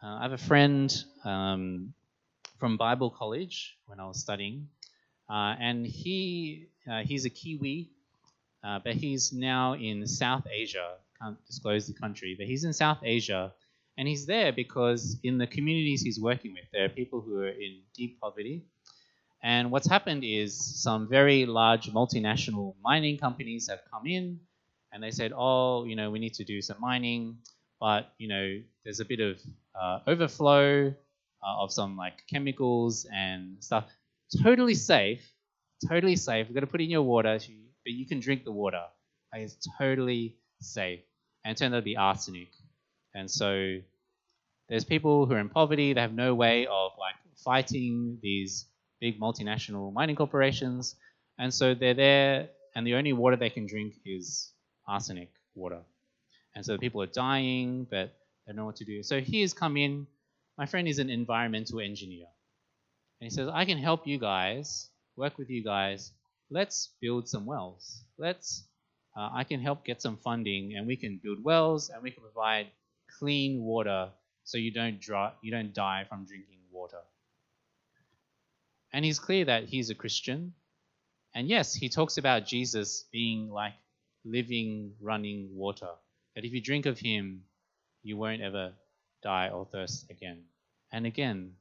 Uh, 0.02 0.16
I 0.18 0.22
have 0.22 0.32
a 0.32 0.38
friend 0.38 0.94
um, 1.24 1.94
from 2.58 2.76
Bible 2.76 3.10
College 3.10 3.76
when 3.86 4.00
I 4.00 4.06
was 4.06 4.20
studying, 4.20 4.68
uh, 5.28 5.54
and 5.58 5.86
he 5.86 6.68
uh, 6.90 7.02
he's 7.04 7.24
a 7.24 7.30
Kiwi, 7.30 7.90
uh, 8.62 8.80
but 8.84 8.94
he's 8.94 9.32
now 9.32 9.74
in 9.74 10.06
South 10.06 10.46
Asia. 10.50 10.96
Can't 11.20 11.44
disclose 11.46 11.86
the 11.86 11.94
country, 11.94 12.34
but 12.38 12.46
he's 12.46 12.64
in 12.64 12.72
South 12.72 12.98
Asia, 13.02 13.52
and 13.96 14.08
he's 14.08 14.26
there 14.26 14.52
because 14.52 15.18
in 15.22 15.38
the 15.38 15.46
communities 15.46 16.02
he's 16.02 16.20
working 16.20 16.52
with, 16.52 16.64
there 16.72 16.84
are 16.84 16.88
people 16.88 17.20
who 17.20 17.38
are 17.38 17.48
in 17.48 17.82
deep 17.96 18.20
poverty. 18.20 18.64
And 19.42 19.70
what's 19.70 19.88
happened 19.88 20.24
is 20.24 20.82
some 20.82 21.08
very 21.08 21.44
large 21.44 21.92
multinational 21.92 22.74
mining 22.82 23.18
companies 23.18 23.68
have 23.68 23.80
come 23.92 24.06
in 24.06 24.40
and 24.90 25.02
they 25.02 25.10
said, 25.10 25.32
oh, 25.36 25.84
you 25.84 25.96
know, 25.96 26.10
we 26.10 26.18
need 26.18 26.34
to 26.34 26.44
do 26.44 26.62
some 26.62 26.78
mining, 26.80 27.38
but, 27.78 28.12
you 28.18 28.28
know, 28.28 28.60
there's 28.84 29.00
a 29.00 29.04
bit 29.04 29.20
of 29.20 29.38
uh, 29.78 29.98
overflow 30.06 30.88
uh, 30.88 31.62
of 31.62 31.72
some 31.72 31.96
like 31.96 32.26
chemicals 32.28 33.06
and 33.12 33.62
stuff. 33.62 33.84
Totally 34.42 34.74
safe, 34.74 35.20
totally 35.88 36.16
safe. 36.16 36.48
We're 36.48 36.54
going 36.54 36.66
to 36.66 36.70
put 36.70 36.80
in 36.80 36.90
your 36.90 37.02
water, 37.02 37.38
but 37.38 37.92
you 37.92 38.06
can 38.06 38.20
drink 38.20 38.44
the 38.44 38.52
water. 38.52 38.82
Like, 39.32 39.42
it's 39.42 39.58
totally 39.78 40.36
safe. 40.64 41.00
And 41.44 41.56
turned 41.56 41.74
out 41.74 41.78
to 41.78 41.82
be 41.82 41.96
arsenic. 41.96 42.48
And 43.14 43.30
so 43.30 43.78
there's 44.68 44.84
people 44.84 45.26
who 45.26 45.34
are 45.34 45.38
in 45.38 45.50
poverty, 45.50 45.92
they 45.92 46.00
have 46.00 46.14
no 46.14 46.34
way 46.34 46.66
of 46.66 46.92
like 46.98 47.14
fighting 47.44 48.18
these 48.22 48.66
big 49.00 49.20
multinational 49.20 49.92
mining 49.92 50.16
corporations. 50.16 50.96
And 51.38 51.52
so 51.52 51.74
they're 51.74 51.94
there, 51.94 52.48
and 52.74 52.86
the 52.86 52.94
only 52.94 53.12
water 53.12 53.36
they 53.36 53.50
can 53.50 53.66
drink 53.66 53.94
is 54.06 54.52
arsenic 54.88 55.30
water. 55.54 55.80
And 56.54 56.64
so 56.64 56.78
people 56.78 57.02
are 57.02 57.06
dying, 57.06 57.86
but 57.90 58.14
they 58.46 58.52
don't 58.52 58.56
know 58.56 58.64
what 58.64 58.76
to 58.76 58.84
do. 58.84 59.02
So 59.02 59.20
he 59.20 59.40
has 59.42 59.52
come 59.52 59.76
in. 59.76 60.06
My 60.56 60.66
friend 60.66 60.86
is 60.86 60.98
an 60.98 61.10
environmental 61.10 61.80
engineer. 61.80 62.26
And 63.20 63.30
he 63.30 63.34
says, 63.34 63.48
I 63.52 63.64
can 63.64 63.78
help 63.78 64.06
you 64.06 64.18
guys, 64.18 64.88
work 65.16 65.36
with 65.36 65.50
you 65.50 65.64
guys. 65.64 66.12
Let's 66.50 66.90
build 67.00 67.28
some 67.28 67.46
wells. 67.46 68.04
Let's, 68.18 68.64
uh, 69.16 69.30
I 69.32 69.44
can 69.44 69.60
help 69.60 69.84
get 69.84 70.02
some 70.02 70.16
funding, 70.16 70.76
and 70.76 70.86
we 70.86 70.96
can 70.96 71.20
build 71.22 71.42
wells, 71.42 71.90
and 71.90 72.02
we 72.02 72.10
can 72.10 72.22
provide 72.22 72.66
clean 73.18 73.62
water 73.62 74.10
so 74.44 74.58
you 74.58 74.70
don't 74.70 75.00
dry, 75.00 75.32
you 75.42 75.50
don't 75.50 75.72
die 75.72 76.04
from 76.08 76.26
drinking 76.26 76.58
water. 76.70 77.00
And 78.92 79.04
he's 79.04 79.18
clear 79.18 79.44
that 79.46 79.64
he's 79.64 79.90
a 79.90 79.94
Christian. 79.94 80.54
And 81.34 81.48
yes, 81.48 81.74
he 81.74 81.88
talks 81.88 82.16
about 82.16 82.46
Jesus 82.46 83.06
being 83.10 83.50
like 83.50 83.72
living, 84.24 84.92
running 85.00 85.48
water. 85.56 85.90
That 86.34 86.44
if 86.44 86.52
you 86.52 86.60
drink 86.60 86.86
of 86.86 86.98
him, 86.98 87.42
you 88.02 88.16
won't 88.16 88.42
ever 88.42 88.72
die 89.22 89.48
or 89.48 89.66
thirst 89.66 90.10
again. 90.10 90.44
And 90.92 91.06
again, 91.06 91.54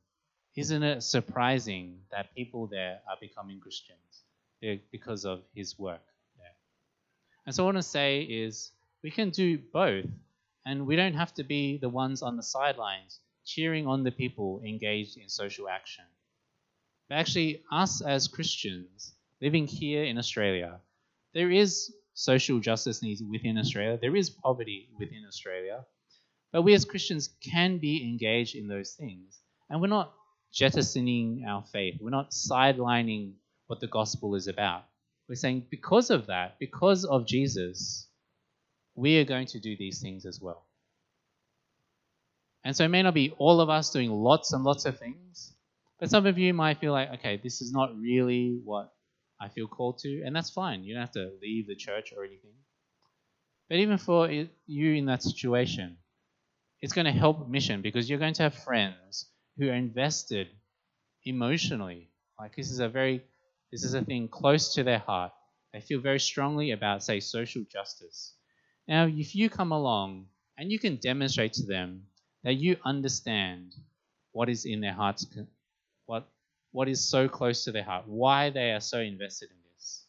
isn't 0.55 0.83
it 0.83 1.01
surprising 1.01 2.01
that 2.11 2.35
people 2.35 2.67
there 2.67 2.99
are 3.09 3.17
becoming 3.19 3.59
Christians 3.59 4.23
because 4.91 5.25
of 5.25 5.41
his 5.55 5.79
work? 5.79 6.01
And 7.45 7.53
so, 7.53 7.63
what 7.63 7.71
I 7.71 7.73
want 7.75 7.83
to 7.83 7.89
say 7.89 8.21
is 8.21 8.71
we 9.03 9.11
can 9.11 9.29
do 9.29 9.57
both, 9.57 10.05
and 10.65 10.87
we 10.87 10.95
don't 10.95 11.13
have 11.13 11.33
to 11.35 11.43
be 11.43 11.77
the 11.77 11.89
ones 11.89 12.21
on 12.21 12.37
the 12.37 12.43
sidelines 12.43 13.19
cheering 13.45 13.87
on 13.87 14.03
the 14.03 14.11
people 14.11 14.61
engaged 14.65 15.17
in 15.17 15.27
social 15.27 15.67
action. 15.67 16.05
But 17.09 17.15
actually, 17.15 17.63
us 17.71 18.01
as 18.01 18.27
Christians 18.27 19.13
living 19.41 19.67
here 19.67 20.05
in 20.05 20.17
Australia, 20.17 20.79
there 21.33 21.51
is 21.51 21.93
social 22.13 22.59
justice 22.59 23.01
needs 23.01 23.21
within 23.21 23.57
Australia. 23.57 23.97
There 23.99 24.15
is 24.15 24.29
poverty 24.29 24.89
within 24.97 25.25
Australia. 25.27 25.85
But 26.51 26.61
we 26.61 26.73
as 26.73 26.85
Christians 26.85 27.29
can 27.41 27.79
be 27.79 28.07
engaged 28.07 28.55
in 28.55 28.67
those 28.67 28.91
things. 28.91 29.39
And 29.69 29.81
we're 29.81 29.87
not 29.87 30.13
jettisoning 30.51 31.45
our 31.47 31.63
faith, 31.63 31.99
we're 31.99 32.11
not 32.11 32.31
sidelining 32.31 33.33
what 33.67 33.79
the 33.79 33.87
gospel 33.87 34.35
is 34.35 34.47
about. 34.47 34.85
We're 35.27 35.35
saying 35.35 35.67
because 35.69 36.09
of 36.09 36.27
that, 36.27 36.59
because 36.59 37.05
of 37.05 37.25
Jesus, 37.27 38.07
we 38.95 39.19
are 39.19 39.25
going 39.25 39.47
to 39.47 39.59
do 39.59 39.75
these 39.77 40.01
things 40.01 40.25
as 40.25 40.39
well. 40.41 40.65
And 42.63 42.75
so 42.75 42.85
it 42.85 42.89
may 42.89 43.03
not 43.03 43.13
be 43.13 43.33
all 43.37 43.59
of 43.61 43.69
us 43.69 43.89
doing 43.89 44.11
lots 44.11 44.53
and 44.53 44.63
lots 44.63 44.85
of 44.85 44.97
things, 44.97 45.53
but 45.99 46.09
some 46.09 46.25
of 46.25 46.37
you 46.37 46.53
might 46.53 46.79
feel 46.79 46.91
like, 46.91 47.11
okay, 47.15 47.39
this 47.41 47.61
is 47.61 47.71
not 47.71 47.97
really 47.97 48.59
what 48.63 48.93
I 49.39 49.49
feel 49.49 49.67
called 49.67 49.99
to, 49.99 50.23
and 50.25 50.35
that's 50.35 50.49
fine. 50.49 50.83
You 50.83 50.93
don't 50.93 51.01
have 51.01 51.11
to 51.11 51.31
leave 51.41 51.67
the 51.67 51.75
church 51.75 52.13
or 52.15 52.23
anything. 52.23 52.53
But 53.69 53.79
even 53.79 53.97
for 53.97 54.29
you 54.29 54.93
in 54.93 55.05
that 55.07 55.23
situation, 55.23 55.97
it's 56.81 56.93
going 56.93 57.05
to 57.05 57.11
help 57.11 57.47
mission 57.49 57.81
because 57.81 58.09
you're 58.09 58.19
going 58.19 58.33
to 58.35 58.43
have 58.43 58.53
friends 58.53 59.25
who 59.57 59.69
are 59.69 59.73
invested 59.73 60.47
emotionally. 61.25 62.09
Like 62.39 62.55
this 62.55 62.71
is 62.71 62.79
a 62.79 62.89
very, 62.89 63.23
this 63.73 63.83
is 63.83 63.95
a 63.95 64.03
thing 64.03 64.27
close 64.27 64.75
to 64.75 64.83
their 64.83 64.99
heart. 64.99 65.31
They 65.73 65.81
feel 65.81 65.99
very 65.99 66.19
strongly 66.19 66.69
about, 66.71 67.03
say, 67.03 67.19
social 67.19 67.63
justice. 67.63 68.35
Now, 68.87 69.07
if 69.07 69.35
you 69.35 69.49
come 69.49 69.71
along 69.71 70.27
and 70.59 70.71
you 70.71 70.77
can 70.77 70.97
demonstrate 70.97 71.53
to 71.53 71.65
them 71.65 72.03
that 72.43 72.53
you 72.53 72.77
understand 72.85 73.73
what 74.31 74.47
is 74.47 74.65
in 74.65 74.79
their 74.79 74.93
hearts, 74.93 75.25
what 76.05 76.29
what 76.71 76.87
is 76.87 77.03
so 77.03 77.27
close 77.27 77.63
to 77.63 77.71
their 77.71 77.83
heart, 77.83 78.07
why 78.07 78.51
they 78.51 78.73
are 78.73 78.79
so 78.79 78.99
invested 78.99 79.49
in 79.49 79.57
this. 79.73 80.05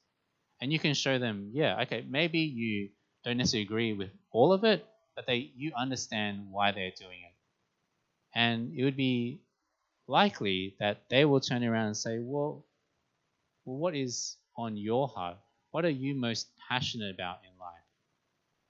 And 0.61 0.71
you 0.71 0.79
can 0.79 0.93
show 0.93 1.19
them, 1.19 1.51
yeah, 1.55 1.81
okay, 1.85 2.05
maybe 2.07 2.41
you 2.41 2.91
don't 3.25 3.39
necessarily 3.39 3.65
agree 3.65 3.93
with 3.95 4.11
all 4.31 4.53
of 4.53 4.65
it, 4.65 4.85
but 5.17 5.27
they 5.27 5.53
you 5.57 5.73
understand 5.75 6.49
why 6.51 6.73
they're 6.73 6.93
doing 7.01 7.21
it. 7.25 7.35
And 8.35 8.75
it 8.77 8.85
would 8.85 8.97
be 8.97 9.41
likely 10.07 10.77
that 10.81 11.09
they 11.09 11.25
will 11.25 11.41
turn 11.41 11.65
around 11.65 11.87
and 11.87 11.97
say, 11.97 12.19
well, 12.21 12.67
well 13.65 13.77
what 13.77 13.95
is 13.95 14.37
on 14.57 14.77
your 14.77 15.09
heart? 15.09 15.37
What 15.71 15.85
are 15.85 15.91
you 15.91 16.15
most 16.15 16.49
passionate 16.69 17.15
about 17.15 17.39
in 17.43 17.59
life? 17.59 17.73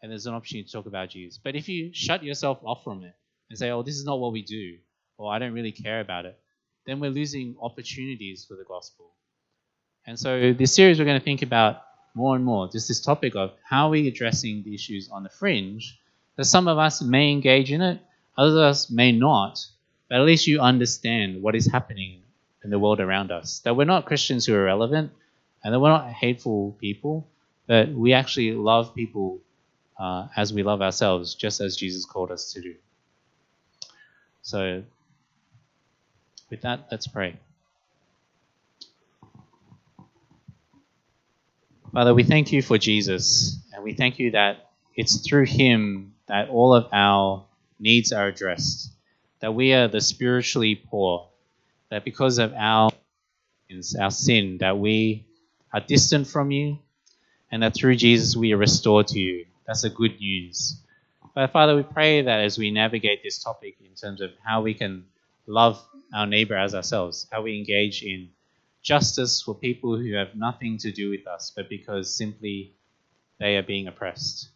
And 0.03 0.11
there's 0.11 0.27
an 0.27 0.35
opportunity 0.35 0.67
to 0.67 0.73
talk 0.73 0.87
about 0.87 1.11
Jesus. 1.11 1.39
But 1.43 1.55
if 1.55 1.69
you 1.69 1.91
shut 1.93 2.23
yourself 2.23 2.59
off 2.65 2.85
from 2.85 3.05
it 3.05 3.15
and 3.51 3.59
say, 3.59 3.71
oh, 3.71 3.83
this 3.83 3.97
is 3.97 4.05
not 4.05 4.21
what 4.21 4.33
we 4.33 4.43
do, 4.43 4.77
or 5.19 5.33
I 5.33 5.39
don't 5.39 5.53
really 5.53 5.73
care 5.73 6.01
about 6.01 6.25
it, 6.25 6.39
then 6.87 7.01
we're 7.01 7.11
losing 7.11 7.57
opportunities 7.61 8.45
for 8.45 8.57
the 8.57 8.65
gospel. 8.65 9.11
And 10.07 10.19
so 10.19 10.53
this 10.53 10.75
series 10.75 10.99
we're 10.99 11.07
going 11.07 11.19
to 11.19 11.25
think 11.25 11.43
about 11.43 11.83
more 12.15 12.37
and 12.37 12.45
more, 12.45 12.69
just 12.69 12.89
this 12.89 13.01
topic 13.01 13.35
of 13.35 13.53
how 13.63 13.87
are 13.87 13.91
we 13.91 14.09
addressing 14.09 14.63
the 14.63 14.75
issues 14.75 15.09
on 15.11 15.23
the 15.23 15.29
fringe. 15.29 15.99
That 16.37 16.45
some 16.45 16.67
of 16.67 16.79
us 16.79 17.01
may 17.01 17.31
engage 17.31 17.71
in 17.71 17.81
it, 17.81 18.01
others 18.37 18.55
of 18.55 18.63
us 18.63 18.91
may 18.91 19.13
not, 19.13 19.65
but 20.09 20.19
at 20.19 20.25
least 20.25 20.49
you 20.49 20.61
understand 20.61 21.43
what 21.43 21.55
is 21.55 21.71
happening 21.71 22.24
in 22.65 22.71
the 22.71 22.79
world 22.79 22.99
around 22.99 23.31
us. 23.31 23.61
That 23.61 23.77
we're 23.77 23.85
not 23.85 24.07
Christians 24.07 24.47
who 24.47 24.55
are 24.55 24.63
irrelevant, 24.63 25.13
and 25.63 25.73
that 25.73 25.79
we're 25.79 25.91
not 25.91 26.11
hateful 26.11 26.77
people, 26.81 27.29
but 27.67 27.91
we 27.91 28.13
actually 28.13 28.53
love 28.53 28.95
people 28.95 29.39
uh, 29.99 30.29
as 30.37 30.53
we 30.53 30.63
love 30.63 30.83
ourselves, 30.83 31.35
just 31.35 31.61
as 31.61 31.77
Jesus 31.77 32.05
called 32.05 32.31
us 32.31 32.53
to 32.55 32.61
do. 32.61 32.75
So 34.43 34.83
with 36.51 36.63
that, 36.63 36.89
let's 36.91 37.07
pray. 37.07 37.39
Father, 41.93 42.13
we 42.13 42.25
thank 42.25 42.51
you 42.51 42.61
for 42.61 42.77
Jesus, 42.77 43.57
and 43.73 43.85
we 43.85 43.95
thank 43.95 44.19
you 44.19 44.33
that 44.33 44.71
it's 44.97 45.27
through 45.27 45.47
him 45.47 46.15
that 46.27 46.49
all 46.49 46.75
of 46.75 46.89
our 46.93 47.45
needs 47.79 48.13
are 48.13 48.27
addressed, 48.27 48.91
that 49.41 49.55
we 49.55 49.73
are 49.73 49.87
the 49.87 50.01
spiritually 50.01 50.75
poor, 50.75 51.29
that 51.95 52.05
because 52.05 52.39
of 52.39 52.53
our 52.55 52.91
our 54.01 54.11
sin, 54.11 54.59
that 54.59 54.77
we 54.77 55.25
are 55.73 55.81
distant 55.81 56.27
from 56.27 56.51
you, 56.51 56.77
and 57.53 57.63
that 57.63 57.73
through 57.75 57.95
Jesus 57.95 58.35
we 58.37 58.53
are 58.53 58.57
restored 58.57 59.07
to 59.09 59.21
you. 59.21 59.47
That's 59.65 59.83
the 59.83 59.91
good 59.91 60.19
news. 60.19 60.77
But 61.37 61.53
Father, 61.53 61.77
we 61.77 61.85
pray 61.85 62.23
that 62.23 62.41
as 62.41 62.59
we 62.59 62.73
navigate 62.73 63.23
this 63.23 63.41
topic 63.41 63.77
in 63.81 63.95
terms 63.95 64.21
of 64.21 64.33
how 64.43 64.63
we 64.63 64.75
can 64.75 65.05
love 65.47 65.81
our 66.13 66.27
neighbor 66.27 66.57
as 66.57 66.75
ourselves, 66.75 67.29
how 67.31 67.43
we 67.43 67.57
engage 67.57 68.03
in 68.03 68.31
justice 68.83 69.41
for 69.41 69.55
people 69.55 69.97
who 69.97 70.15
have 70.15 70.35
nothing 70.35 70.79
to 70.79 70.91
do 70.91 71.11
with 71.11 71.29
us, 71.29 71.53
but 71.55 71.69
because 71.69 72.13
simply 72.13 72.73
they 73.39 73.57
are 73.57 73.63
being 73.63 73.87
oppressed. 73.87 74.49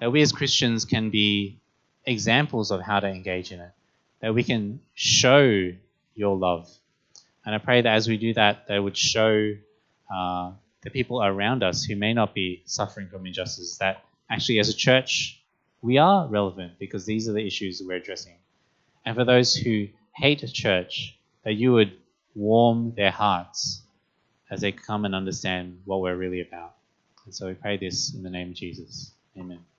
That 0.00 0.10
we 0.10 0.20
as 0.20 0.32
Christians 0.32 0.84
can 0.84 1.10
be 1.10 1.60
examples 2.06 2.72
of 2.72 2.80
how 2.80 2.98
to 2.98 3.06
engage 3.06 3.52
in 3.52 3.60
it, 3.60 3.70
that 4.20 4.34
we 4.34 4.42
can 4.42 4.80
show 4.94 5.72
your 6.14 6.36
love. 6.36 6.68
And 7.44 7.54
I 7.54 7.58
pray 7.58 7.82
that 7.82 7.94
as 7.94 8.08
we 8.08 8.16
do 8.16 8.34
that, 8.34 8.68
they 8.68 8.78
would 8.78 8.96
show 8.96 9.52
uh, 10.12 10.52
the 10.82 10.90
people 10.90 11.22
around 11.22 11.62
us 11.62 11.84
who 11.84 11.96
may 11.96 12.12
not 12.12 12.34
be 12.34 12.62
suffering 12.66 13.08
from 13.08 13.26
injustice 13.26 13.78
that 13.78 14.04
actually, 14.30 14.58
as 14.58 14.68
a 14.68 14.74
church, 14.74 15.40
we 15.80 15.98
are 15.98 16.26
relevant 16.28 16.78
because 16.78 17.04
these 17.04 17.28
are 17.28 17.32
the 17.32 17.46
issues 17.46 17.78
that 17.78 17.86
we're 17.86 17.96
addressing. 17.96 18.36
And 19.04 19.16
for 19.16 19.24
those 19.24 19.54
who 19.54 19.88
hate 20.14 20.42
a 20.42 20.52
church, 20.52 21.18
that 21.44 21.54
you 21.54 21.72
would 21.72 21.92
warm 22.34 22.94
their 22.94 23.10
hearts 23.10 23.82
as 24.50 24.60
they 24.60 24.72
come 24.72 25.04
and 25.04 25.14
understand 25.14 25.80
what 25.84 26.00
we're 26.00 26.16
really 26.16 26.40
about. 26.40 26.74
And 27.24 27.34
so 27.34 27.46
we 27.46 27.54
pray 27.54 27.76
this 27.76 28.14
in 28.14 28.22
the 28.22 28.30
name 28.30 28.50
of 28.50 28.54
Jesus. 28.54 29.12
Amen. 29.36 29.71